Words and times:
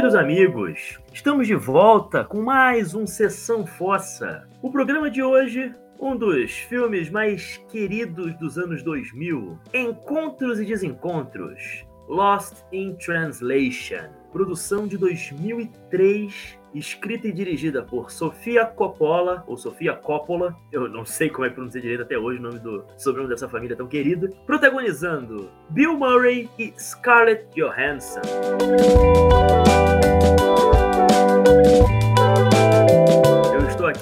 Queridos 0.00 0.18
amigos, 0.18 0.98
estamos 1.12 1.46
de 1.46 1.54
volta 1.54 2.24
com 2.24 2.40
mais 2.40 2.94
um 2.94 3.06
Sessão 3.06 3.66
Fossa. 3.66 4.48
O 4.62 4.70
programa 4.70 5.10
de 5.10 5.22
hoje, 5.22 5.74
um 6.00 6.16
dos 6.16 6.52
filmes 6.52 7.10
mais 7.10 7.58
queridos 7.68 8.34
dos 8.38 8.56
anos 8.56 8.82
2000, 8.82 9.58
Encontros 9.74 10.58
e 10.58 10.64
Desencontros, 10.64 11.84
Lost 12.08 12.64
in 12.72 12.94
Translation, 12.94 14.08
produção 14.32 14.88
de 14.88 14.96
2003 14.96 16.58
escrita 16.74 17.28
e 17.28 17.32
dirigida 17.32 17.82
por 17.82 18.10
Sofia 18.10 18.64
Coppola, 18.64 19.44
ou 19.46 19.56
Sofia 19.56 19.94
Coppola, 19.94 20.56
eu 20.72 20.88
não 20.88 21.04
sei 21.04 21.28
como 21.28 21.44
é 21.44 21.50
pronunciar 21.50 21.82
direito 21.82 22.02
até 22.02 22.16
hoje 22.16 22.38
o 22.38 22.42
nome 22.42 22.58
do 22.58 22.84
sobrenome 22.96 23.30
dessa 23.30 23.48
família 23.48 23.76
tão 23.76 23.86
querida, 23.86 24.30
protagonizando 24.46 25.50
Bill 25.68 25.96
Murray 25.98 26.48
e 26.58 26.72
Scarlett 26.78 27.46
Johansson. 27.54 28.20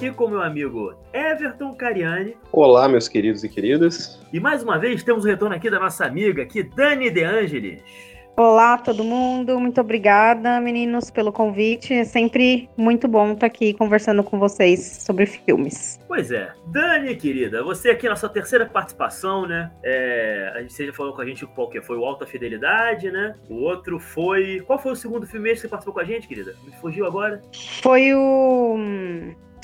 Aqui 0.08 0.16
com 0.16 0.28
meu 0.28 0.42
amigo 0.42 0.94
Everton 1.12 1.74
Cariani. 1.74 2.36
Olá, 2.50 2.88
meus 2.88 3.08
queridos 3.08 3.44
e 3.44 3.48
queridas. 3.48 4.18
E 4.32 4.40
mais 4.40 4.62
uma 4.62 4.78
vez 4.78 5.02
temos 5.02 5.24
o 5.24 5.28
retorno 5.28 5.54
aqui 5.54 5.70
da 5.70 5.78
nossa 5.78 6.06
amiga, 6.06 6.42
aqui, 6.42 6.62
Dani 6.62 7.10
De 7.10 7.22
Angelis. 7.24 7.82
Olá, 8.36 8.78
todo 8.78 9.02
mundo. 9.02 9.58
Muito 9.58 9.80
obrigada, 9.80 10.60
meninos, 10.60 11.10
pelo 11.10 11.32
convite. 11.32 11.92
É 11.92 12.04
sempre 12.04 12.70
muito 12.76 13.08
bom 13.08 13.32
estar 13.32 13.46
aqui 13.46 13.74
conversando 13.74 14.22
com 14.22 14.38
vocês 14.38 15.02
sobre 15.04 15.26
filmes. 15.26 16.00
Pois 16.06 16.30
é. 16.30 16.52
Dani, 16.66 17.16
querida, 17.16 17.62
você 17.64 17.90
aqui 17.90 18.08
na 18.08 18.14
sua 18.14 18.28
terceira 18.28 18.64
participação, 18.64 19.46
né? 19.46 19.70
É, 19.82 20.52
a 20.54 20.62
gente 20.62 20.86
já 20.86 20.92
falou 20.92 21.12
com 21.14 21.20
a 21.20 21.26
gente 21.26 21.44
qual 21.46 21.68
que 21.68 21.82
foi 21.82 21.98
o 21.98 22.04
Alta 22.04 22.26
Fidelidade, 22.26 23.10
né? 23.10 23.34
O 23.50 23.56
outro 23.56 23.98
foi. 23.98 24.60
Qual 24.60 24.78
foi 24.78 24.92
o 24.92 24.96
segundo 24.96 25.26
filme 25.26 25.50
que 25.50 25.56
você 25.56 25.68
participou 25.68 25.94
com 25.94 26.00
a 26.00 26.04
gente, 26.04 26.28
querida? 26.28 26.54
Me 26.64 26.72
fugiu 26.80 27.06
agora? 27.06 27.42
Foi 27.82 28.14
o. 28.14 28.78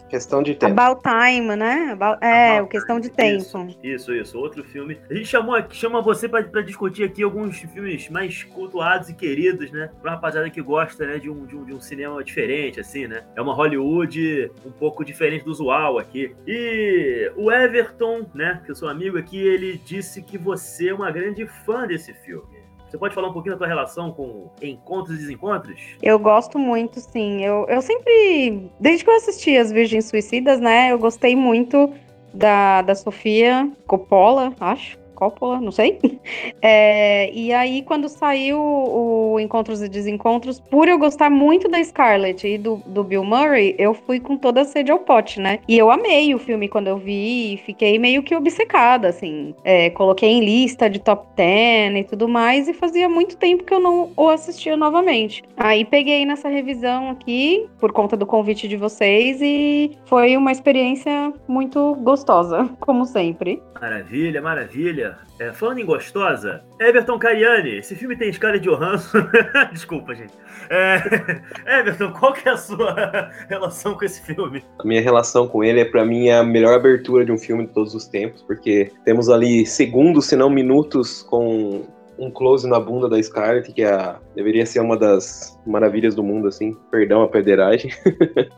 Questão 0.09 0.43
de 0.43 0.55
tempo. 0.55 0.73
About 0.73 1.03
Time, 1.03 1.57
né? 1.57 1.93
About... 1.93 2.25
É, 2.25 2.59
About 2.59 2.67
o 2.67 2.69
Questão 2.69 3.01
de. 3.01 3.11
Tempo. 3.11 3.43
Isso, 3.43 3.67
isso, 3.83 4.15
isso. 4.15 4.39
Outro 4.39 4.63
filme. 4.65 4.99
A 5.11 5.15
gente 5.15 5.27
chamou 5.27 5.55
aqui, 5.55 5.77
chama 5.77 6.01
você 6.03 6.29
pra, 6.29 6.43
pra 6.43 6.63
discutir 6.63 7.05
aqui 7.05 7.23
alguns 7.23 7.59
filmes 7.59 8.09
mais 8.09 8.43
cultuados 8.45 9.09
e 9.09 9.15
queridos, 9.15 9.71
né? 9.71 9.91
Pra 10.01 10.11
uma 10.11 10.17
rapaziada 10.17 10.49
que 10.51 10.61
gosta, 10.61 11.07
né, 11.07 11.19
de 11.19 11.31
um, 11.31 11.47
de, 11.47 11.57
um, 11.57 11.65
de 11.65 11.73
um 11.73 11.81
cinema 11.81 12.23
diferente, 12.23 12.81
assim, 12.81 13.07
né? 13.07 13.25
É 13.35 13.43
uma 13.43 13.55
Hollywood 13.55 14.51
um 14.65 14.71
pouco 14.71 15.05
diferente 15.05 15.45
do 15.45 15.51
usual 15.51 15.99
aqui. 15.99 16.35
E 16.47 17.33
o 17.37 17.51
Everton, 17.51 18.27
né, 18.35 18.61
que 18.65 18.71
eu 18.71 18.75
sou 18.75 18.89
amigo 18.89 19.19
aqui, 19.19 19.39
ele 19.39 19.81
disse 19.85 20.23
que 20.23 20.37
você 20.37 20.89
é 20.89 20.95
uma 20.95 21.11
grande 21.11 21.47
fã 21.47 21.87
desse 21.87 22.13
filme. 22.13 22.54
Você 22.95 22.99
pode 22.99 23.13
falar 23.13 23.29
um 23.29 23.33
pouquinho 23.33 23.57
da 23.57 23.59
tua 23.59 23.67
relação 23.67 24.13
com 24.13 24.49
encontros 24.63 25.17
e 25.17 25.19
desencontros? 25.19 25.81
Eu 26.01 26.17
gosto 26.17 26.61
muito, 26.61 27.01
sim. 27.01 27.45
Eu, 27.45 27.67
eu 27.69 27.83
sempre, 27.83 28.71
desde 28.79 29.03
que 29.03 29.11
eu 29.11 29.17
assisti 29.17 29.57
As 29.57 29.73
Virgens 29.73 30.05
Suicidas, 30.05 30.61
né, 30.61 30.93
eu 30.93 30.99
gostei 31.01 31.35
muito 31.35 31.93
da, 32.33 32.83
da 32.83 32.95
Sofia 32.95 33.69
Coppola, 33.89 34.55
acho. 34.61 34.97
Coppola, 35.15 35.61
não 35.61 35.73
sei. 35.73 35.99
É, 36.67 37.31
e 37.33 37.53
aí, 37.53 37.83
quando 37.83 38.09
saiu 38.09 38.59
o 38.59 39.39
Encontros 39.39 39.83
e 39.83 39.89
Desencontros, 39.89 40.59
por 40.59 40.89
eu 40.89 40.99
gostar 40.99 41.29
muito 41.29 41.69
da 41.69 41.83
Scarlett 41.83 42.47
e 42.47 42.57
do, 42.57 42.77
do 42.87 43.05
Bill 43.05 43.23
Murray, 43.23 43.75
eu 43.79 43.93
fui 43.93 44.19
com 44.19 44.37
toda 44.37 44.63
a 44.63 44.65
sede 44.65 44.91
ao 44.91 44.99
pote, 45.01 45.41
né? 45.41 45.59
E 45.69 45.77
eu 45.77 45.91
amei 45.91 46.35
o 46.35 46.39
filme 46.39 46.69
quando 46.69 46.89
eu 46.89 46.97
vi 46.97 47.61
fiquei 47.65 47.99
meio 47.99 48.23
que 48.23 48.35
obcecada, 48.35 49.09
assim. 49.09 49.55
É, 49.65 49.91
coloquei 49.91 50.29
em 50.29 50.45
lista 50.45 50.89
de 50.89 50.99
top 50.99 51.27
10 51.37 51.97
e 51.97 52.05
tudo 52.05 52.29
mais, 52.29 52.69
e 52.69 52.73
fazia 52.73 53.09
muito 53.09 53.37
tempo 53.37 53.65
que 53.65 53.73
eu 53.73 53.81
não 53.81 54.11
o 54.17 54.29
assistia 54.29 54.77
novamente. 54.77 55.43
Aí 55.57 55.85
peguei 55.85 56.25
nessa 56.25 56.49
revisão 56.49 57.11
aqui, 57.11 57.69
por 57.79 57.93
conta 57.93 58.17
do 58.17 58.27
convite 58.27 58.69
de 58.69 58.77
vocês, 58.77 59.41
e 59.43 59.93
foi 60.07 60.37
uma 60.37 60.53
experiência 60.53 61.33
muito 61.47 61.95
gostosa, 61.97 62.69
como 62.81 63.05
sempre. 63.05 63.63
Maravilha, 63.81 64.41
maravilha. 64.41 65.04
É, 65.39 65.53
falando 65.53 65.79
em 65.79 65.85
gostosa, 65.85 66.63
Everton 66.81 67.19
Cariani, 67.19 67.79
esse 67.79 67.95
filme 67.95 68.17
tem 68.17 68.33
Scarlett 68.33 68.67
Johansson. 68.67 69.19
Desculpa, 69.73 70.15
gente. 70.15 70.33
É, 70.71 71.01
Everton, 71.81 72.13
qual 72.13 72.33
que 72.33 72.49
é 72.49 72.53
a 72.53 72.57
sua 72.57 73.31
relação 73.49 73.95
com 73.95 74.05
esse 74.05 74.23
filme? 74.23 74.65
A 74.79 74.87
minha 74.87 75.01
relação 75.01 75.49
com 75.49 75.63
ele 75.65 75.81
é, 75.81 75.85
pra 75.85 76.05
mim, 76.05 76.31
a 76.31 76.43
melhor 76.43 76.75
abertura 76.75 77.25
de 77.25 77.33
um 77.33 77.39
filme 77.39 77.67
de 77.67 77.73
todos 77.73 77.95
os 77.95 78.07
tempos, 78.07 78.43
porque 78.43 78.93
temos 79.05 79.29
ali 79.29 79.67
segundos, 79.67 80.27
se 80.27 80.37
não 80.37 80.49
minutos, 80.49 81.23
com 81.23 81.85
um 82.19 82.31
close 82.31 82.69
na 82.69 82.79
bunda 82.79 83.09
da 83.09 83.21
Scarlett, 83.23 83.73
que 83.73 83.83
é 83.83 83.93
a, 83.93 84.21
deveria 84.35 84.65
ser 84.65 84.81
uma 84.81 84.97
das 84.97 85.59
maravilhas 85.67 86.15
do 86.15 86.23
mundo, 86.23 86.49
assim. 86.49 86.77
Perdão 86.91 87.23
a 87.23 87.29
pederagem. 87.29 87.91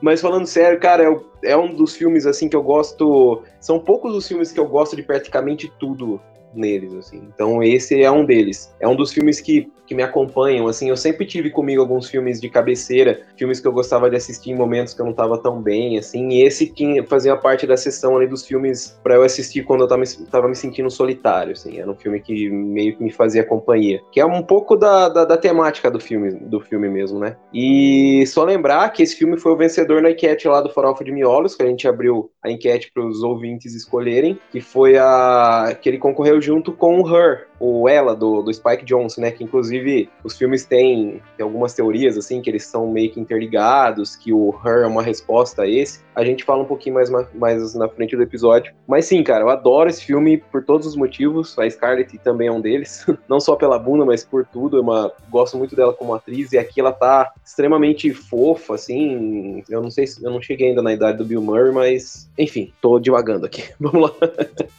Mas 0.00 0.20
falando 0.20 0.46
sério, 0.46 0.78
cara, 0.78 1.04
é, 1.42 1.50
é 1.52 1.56
um 1.56 1.74
dos 1.74 1.96
filmes, 1.96 2.26
assim, 2.26 2.48
que 2.48 2.56
eu 2.56 2.62
gosto. 2.62 3.42
São 3.60 3.78
poucos 3.78 4.14
os 4.14 4.26
filmes 4.26 4.52
que 4.52 4.60
eu 4.60 4.66
gosto 4.66 4.96
de 4.96 5.02
praticamente 5.02 5.72
tudo 5.78 6.20
neles, 6.54 6.92
assim. 6.94 7.22
Então 7.34 7.62
esse 7.62 8.02
é 8.02 8.10
um 8.10 8.24
deles. 8.24 8.74
É 8.80 8.86
um 8.88 8.96
dos 8.96 9.12
filmes 9.12 9.40
que, 9.40 9.70
que 9.86 9.94
me 9.94 10.02
acompanham, 10.02 10.66
assim. 10.66 10.88
Eu 10.88 10.96
sempre 10.96 11.26
tive 11.26 11.50
comigo 11.50 11.80
alguns 11.80 12.08
filmes 12.08 12.40
de 12.40 12.48
cabeceira, 12.48 13.20
filmes 13.36 13.60
que 13.60 13.66
eu 13.68 13.72
gostava 13.72 14.08
de 14.10 14.16
assistir 14.16 14.50
em 14.50 14.54
momentos 14.56 14.94
que 14.94 15.00
eu 15.00 15.06
não 15.06 15.12
tava 15.12 15.38
tão 15.38 15.60
bem, 15.60 15.98
assim. 15.98 16.28
E 16.30 16.42
esse 16.42 16.72
tinha, 16.72 17.04
fazia 17.06 17.36
parte 17.36 17.66
da 17.66 17.76
sessão 17.76 18.16
ali 18.16 18.26
dos 18.26 18.46
filmes 18.46 18.98
pra 19.02 19.14
eu 19.14 19.22
assistir 19.22 19.64
quando 19.64 19.82
eu 19.82 19.88
tava, 19.88 20.00
me- 20.00 20.26
tava 20.30 20.48
me 20.48 20.54
sentindo 20.56 20.90
solitário, 20.90 21.52
assim. 21.52 21.78
Era 21.78 21.90
um 21.90 21.94
filme 21.96 22.20
que 22.20 22.48
meio 22.48 22.96
que 22.96 23.02
me 23.02 23.10
fazia 23.10 23.44
companhia. 23.44 24.00
Que 24.12 24.20
é 24.20 24.26
um 24.26 24.42
pouco 24.42 24.76
da, 24.76 25.08
da, 25.08 25.24
da 25.24 25.36
temática 25.36 25.90
do 25.90 26.00
filme, 26.00 26.32
do 26.32 26.60
filme 26.60 26.88
mesmo, 26.88 27.18
né? 27.18 27.36
E 27.52 28.24
só 28.26 28.44
lembrar 28.44 28.88
que 28.90 29.02
esse 29.02 29.16
filme 29.16 29.38
foi 29.38 29.52
o 29.52 29.56
vencedor 29.56 30.00
na 30.02 30.10
enquete 30.10 30.48
lá 30.48 30.60
do 30.60 30.70
Farofa 30.70 31.04
de 31.04 31.12
Miolos, 31.12 31.54
que 31.54 31.62
a 31.62 31.66
gente 31.66 31.86
abriu 31.86 32.30
a 32.42 32.50
enquete 32.50 32.90
para 32.92 33.04
os 33.04 33.22
ouvintes 33.22 33.74
escolherem, 33.74 34.38
que 34.50 34.60
foi 34.60 34.96
a 34.96 35.76
que 35.80 35.88
ele 35.88 35.98
concorreu 35.98 36.35
junto 36.40 36.72
com 36.72 37.00
o 37.00 37.08
Her, 37.08 37.45
o 37.58 37.88
Ela 37.88 38.14
do, 38.14 38.42
do 38.42 38.52
Spike 38.52 38.84
Jonze, 38.84 39.20
né? 39.20 39.30
Que 39.30 39.44
inclusive 39.44 40.08
os 40.24 40.36
filmes 40.36 40.64
têm, 40.64 41.22
têm 41.36 41.44
algumas 41.44 41.74
teorias 41.74 42.16
assim 42.16 42.40
que 42.40 42.50
eles 42.50 42.64
são 42.64 42.90
meio 42.90 43.10
que 43.10 43.20
interligados, 43.20 44.16
que 44.16 44.32
o 44.32 44.54
Her 44.64 44.84
é 44.84 44.86
uma 44.86 45.02
resposta 45.02 45.62
a 45.62 45.68
esse. 45.68 46.04
A 46.14 46.24
gente 46.24 46.44
fala 46.44 46.62
um 46.62 46.66
pouquinho 46.66 46.94
mais, 46.94 47.10
ma- 47.10 47.28
mais 47.34 47.74
na 47.74 47.88
frente 47.88 48.16
do 48.16 48.22
episódio. 48.22 48.72
Mas 48.86 49.04
sim, 49.04 49.22
cara, 49.22 49.44
eu 49.44 49.50
adoro 49.50 49.90
esse 49.90 50.02
filme 50.04 50.38
por 50.38 50.64
todos 50.64 50.86
os 50.86 50.96
motivos. 50.96 51.58
A 51.58 51.68
Scarlett 51.68 52.16
também 52.18 52.48
é 52.48 52.52
um 52.52 52.60
deles. 52.60 53.04
Não 53.28 53.38
só 53.38 53.54
pela 53.54 53.78
bunda, 53.78 54.04
mas 54.04 54.24
por 54.24 54.46
tudo. 54.46 54.78
É 54.78 54.80
uma, 54.80 55.12
gosto 55.28 55.58
muito 55.58 55.76
dela 55.76 55.92
como 55.92 56.14
atriz. 56.14 56.52
E 56.52 56.58
aqui 56.58 56.80
ela 56.80 56.92
tá 56.92 57.32
extremamente 57.44 58.12
fofa, 58.14 58.74
assim. 58.74 59.62
Eu 59.68 59.82
não 59.82 59.90
sei 59.90 60.06
se 60.06 60.24
eu 60.24 60.30
não 60.30 60.40
cheguei 60.40 60.68
ainda 60.68 60.82
na 60.82 60.92
idade 60.92 61.18
do 61.18 61.24
Bill 61.24 61.42
Murray, 61.42 61.72
mas 61.72 62.30
enfim, 62.38 62.72
tô 62.80 62.98
divagando 62.98 63.44
aqui. 63.46 63.64
Vamos 63.78 64.10
lá. 64.10 64.16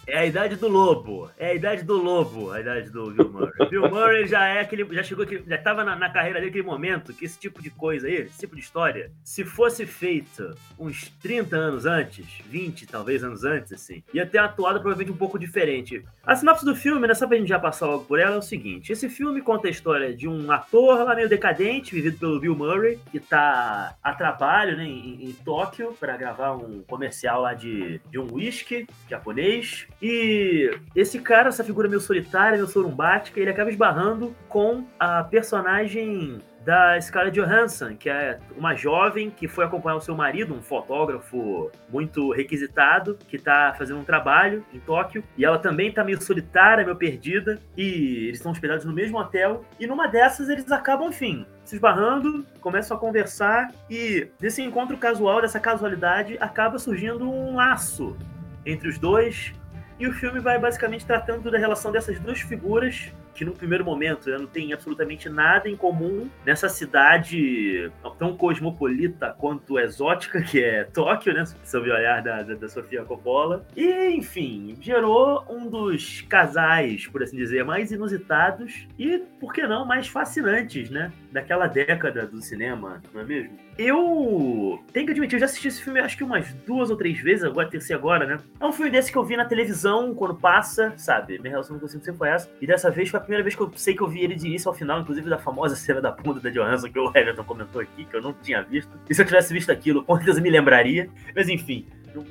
É 0.07 0.17
a 0.19 0.25
idade 0.25 0.55
do 0.55 0.67
lobo. 0.67 1.29
É 1.37 1.51
a 1.51 1.53
idade 1.53 1.83
do 1.83 1.97
lobo, 1.97 2.51
a 2.51 2.59
idade 2.67 2.89
do 2.89 3.11
Bill 3.11 3.29
Murray. 3.29 3.69
Bill 3.69 3.89
Murray 3.89 4.27
já 4.27 4.45
é 4.45 4.59
aquele. 4.59 4.85
Já 4.93 5.03
chegou 5.03 5.23
aquele, 5.23 5.43
já 5.47 5.57
tava 5.57 5.83
na, 5.83 5.95
na 5.95 6.09
carreira 6.09 6.39
dele 6.39 6.49
aquele 6.49 6.65
momento 6.65 7.13
que 7.13 7.25
esse 7.25 7.39
tipo 7.39 7.61
de 7.61 7.69
coisa 7.69 8.07
aí, 8.07 8.15
esse 8.15 8.39
tipo 8.39 8.55
de 8.55 8.61
história, 8.61 9.11
se 9.23 9.43
fosse 9.43 9.85
feito 9.85 10.55
uns 10.77 11.09
30 11.21 11.55
anos 11.55 11.85
antes, 11.85 12.25
20 12.45 12.85
talvez 12.87 13.23
anos 13.23 13.43
antes, 13.43 13.71
assim, 13.73 14.03
ia 14.13 14.25
ter 14.25 14.39
atuado 14.39 14.79
provavelmente 14.79 15.11
um 15.11 15.17
pouco 15.17 15.39
diferente. 15.39 16.03
A 16.25 16.35
sinopse 16.35 16.65
do 16.65 16.75
filme, 16.75 17.07
né, 17.07 17.13
só 17.13 17.27
pra 17.27 17.37
gente 17.37 17.47
já 17.47 17.59
passar 17.59 17.87
logo 17.87 18.05
por 18.05 18.19
ela, 18.19 18.35
é 18.35 18.39
o 18.39 18.41
seguinte: 18.41 18.91
esse 18.91 19.09
filme 19.09 19.41
conta 19.41 19.67
a 19.67 19.71
história 19.71 20.13
de 20.13 20.27
um 20.27 20.51
ator 20.51 21.03
lá 21.03 21.15
meio 21.15 21.29
decadente, 21.29 21.95
vivido 21.95 22.17
pelo 22.17 22.39
Bill 22.39 22.55
Murray, 22.55 22.99
que 23.11 23.19
tá 23.19 23.95
a 24.03 24.13
trabalho, 24.13 24.75
né, 24.77 24.83
em, 24.83 25.29
em 25.29 25.33
Tóquio, 25.33 25.95
pra 25.99 26.17
gravar 26.17 26.53
um 26.55 26.81
comercial 26.83 27.41
lá 27.41 27.53
de, 27.53 28.01
de 28.09 28.19
um 28.19 28.33
whisky 28.33 28.87
japonês. 29.09 29.87
E 30.01 30.71
esse 30.95 31.19
cara, 31.19 31.49
essa 31.49 31.63
figura 31.63 31.87
meio 31.87 32.01
solitária, 32.01 32.56
meio 32.57 32.67
sorumbática, 32.67 33.39
ele 33.39 33.49
acaba 33.49 33.69
esbarrando 33.69 34.35
com 34.49 34.85
a 34.99 35.23
personagem 35.23 36.39
da 36.65 36.99
Scarlett 36.99 37.39
Johansson, 37.39 37.95
que 37.95 38.09
é 38.09 38.39
uma 38.57 38.75
jovem 38.75 39.29
que 39.29 39.47
foi 39.47 39.63
acompanhar 39.63 39.95
o 39.95 40.01
seu 40.01 40.13
marido, 40.13 40.53
um 40.53 40.61
fotógrafo 40.61 41.71
muito 41.89 42.29
requisitado, 42.33 43.17
que 43.29 43.37
tá 43.37 43.73
fazendo 43.77 44.01
um 44.01 44.03
trabalho 44.03 44.65
em 44.73 44.79
Tóquio, 44.79 45.23
e 45.37 45.45
ela 45.45 45.57
também 45.57 45.93
tá 45.93 46.03
meio 46.03 46.21
solitária, 46.21 46.83
meio 46.83 46.97
perdida, 46.97 47.57
e 47.77 48.25
eles 48.25 48.39
estão 48.39 48.51
hospedados 48.51 48.83
no 48.83 48.91
mesmo 48.91 49.17
hotel, 49.17 49.63
e 49.79 49.87
numa 49.87 50.07
dessas 50.07 50.49
eles 50.49 50.69
acabam, 50.69 51.07
enfim, 51.07 51.45
se 51.63 51.75
esbarrando, 51.75 52.45
começam 52.59 52.97
a 52.97 52.99
conversar, 52.99 53.71
e 53.89 54.27
desse 54.37 54.61
encontro 54.61 54.97
casual, 54.97 55.41
dessa 55.41 55.61
casualidade, 55.61 56.37
acaba 56.41 56.77
surgindo 56.77 57.31
um 57.31 57.55
laço 57.55 58.17
entre 58.65 58.89
os 58.89 58.97
dois, 58.99 59.53
e 59.99 60.07
o 60.07 60.13
filme 60.13 60.39
vai 60.39 60.59
basicamente 60.59 61.05
tratando 61.05 61.49
da 61.49 61.57
relação 61.57 61.91
dessas 61.91 62.19
duas 62.19 62.39
figuras 62.39 63.11
que 63.37 63.45
no 63.45 63.53
primeiro 63.53 63.85
momento 63.85 64.29
né, 64.31 64.37
não 64.37 64.47
tem 64.47 64.73
absolutamente 64.73 65.29
nada 65.29 65.69
em 65.69 65.77
comum 65.77 66.27
nessa 66.43 66.67
cidade 66.67 67.91
tão 68.17 68.35
cosmopolita 68.35 69.35
quanto 69.37 69.77
exótica 69.77 70.41
que 70.41 70.63
é 70.63 70.83
Tóquio, 70.85 71.33
né? 71.33 71.43
Sob 71.63 71.87
o 71.87 71.93
olhar 71.93 72.23
da, 72.23 72.41
da, 72.41 72.55
da 72.55 72.67
Sofia 72.67 73.05
Coppola. 73.05 73.63
E, 73.75 74.09
enfim, 74.09 74.75
gerou 74.81 75.45
um 75.47 75.69
dos 75.69 76.21
casais, 76.21 77.05
por 77.05 77.21
assim 77.21 77.37
dizer, 77.37 77.63
mais 77.63 77.91
inusitados 77.91 78.87
e, 78.97 79.19
por 79.39 79.53
que 79.53 79.67
não, 79.67 79.85
mais 79.85 80.07
fascinantes, 80.07 80.89
né? 80.89 81.11
Daquela 81.31 81.67
década 81.67 82.25
do 82.25 82.41
cinema, 82.41 83.03
não 83.13 83.21
é 83.21 83.23
mesmo? 83.23 83.66
Eu 83.77 84.83
tenho 84.91 85.05
que 85.05 85.11
admitir, 85.11 85.35
eu 85.35 85.39
já 85.39 85.45
assisti 85.45 85.67
esse 85.67 85.83
filme 85.83 85.99
acho 85.99 86.17
que 86.17 86.23
umas 86.23 86.51
duas 86.65 86.89
ou 86.89 86.97
três 86.97 87.19
vezes, 87.19 87.43
agora 87.43 87.69
ter 87.69 87.93
agora, 87.93 88.25
né? 88.25 88.37
É 88.59 88.65
um 88.65 88.71
filme 88.71 88.89
desse 88.89 89.11
que 89.11 89.17
eu 89.17 89.23
vi 89.23 89.37
na 89.37 89.45
televisão 89.45 90.15
quando 90.15 90.33
passa, 90.35 90.93
sabe? 90.97 91.37
Minha 91.37 91.51
relação 91.51 91.77
com 91.77 91.85
o 91.85 91.89
sempre 91.89 92.11
foi 92.13 92.29
essa. 92.29 92.49
E 92.59 92.65
dessa 92.65 92.89
vez 92.89 93.09
foi 93.09 93.19
a 93.19 93.21
primeira 93.21 93.43
vez 93.43 93.55
que 93.55 93.61
eu 93.61 93.71
sei 93.75 93.95
que 93.95 94.01
eu 94.01 94.07
vi 94.07 94.21
ele 94.21 94.35
de 94.35 94.47
início 94.47 94.67
ao 94.67 94.73
final, 94.73 94.99
inclusive 95.01 95.29
da 95.29 95.37
famosa 95.37 95.75
cena 95.77 96.01
da 96.01 96.11
bunda 96.11 96.39
da 96.39 96.49
Johansson 96.49 96.89
que 96.89 96.99
o 96.99 97.11
Everton 97.15 97.43
comentou 97.43 97.81
aqui, 97.81 98.05
que 98.05 98.15
eu 98.15 98.21
não 98.21 98.33
tinha 98.33 98.63
visto. 98.63 98.91
E 99.07 99.13
se 99.13 99.21
eu 99.21 99.25
tivesse 99.25 99.53
visto 99.53 99.71
aquilo, 99.71 100.03
com 100.03 100.15
certeza 100.15 100.41
me 100.41 100.49
lembraria. 100.49 101.09
Mas 101.35 101.47
enfim, 101.47 101.85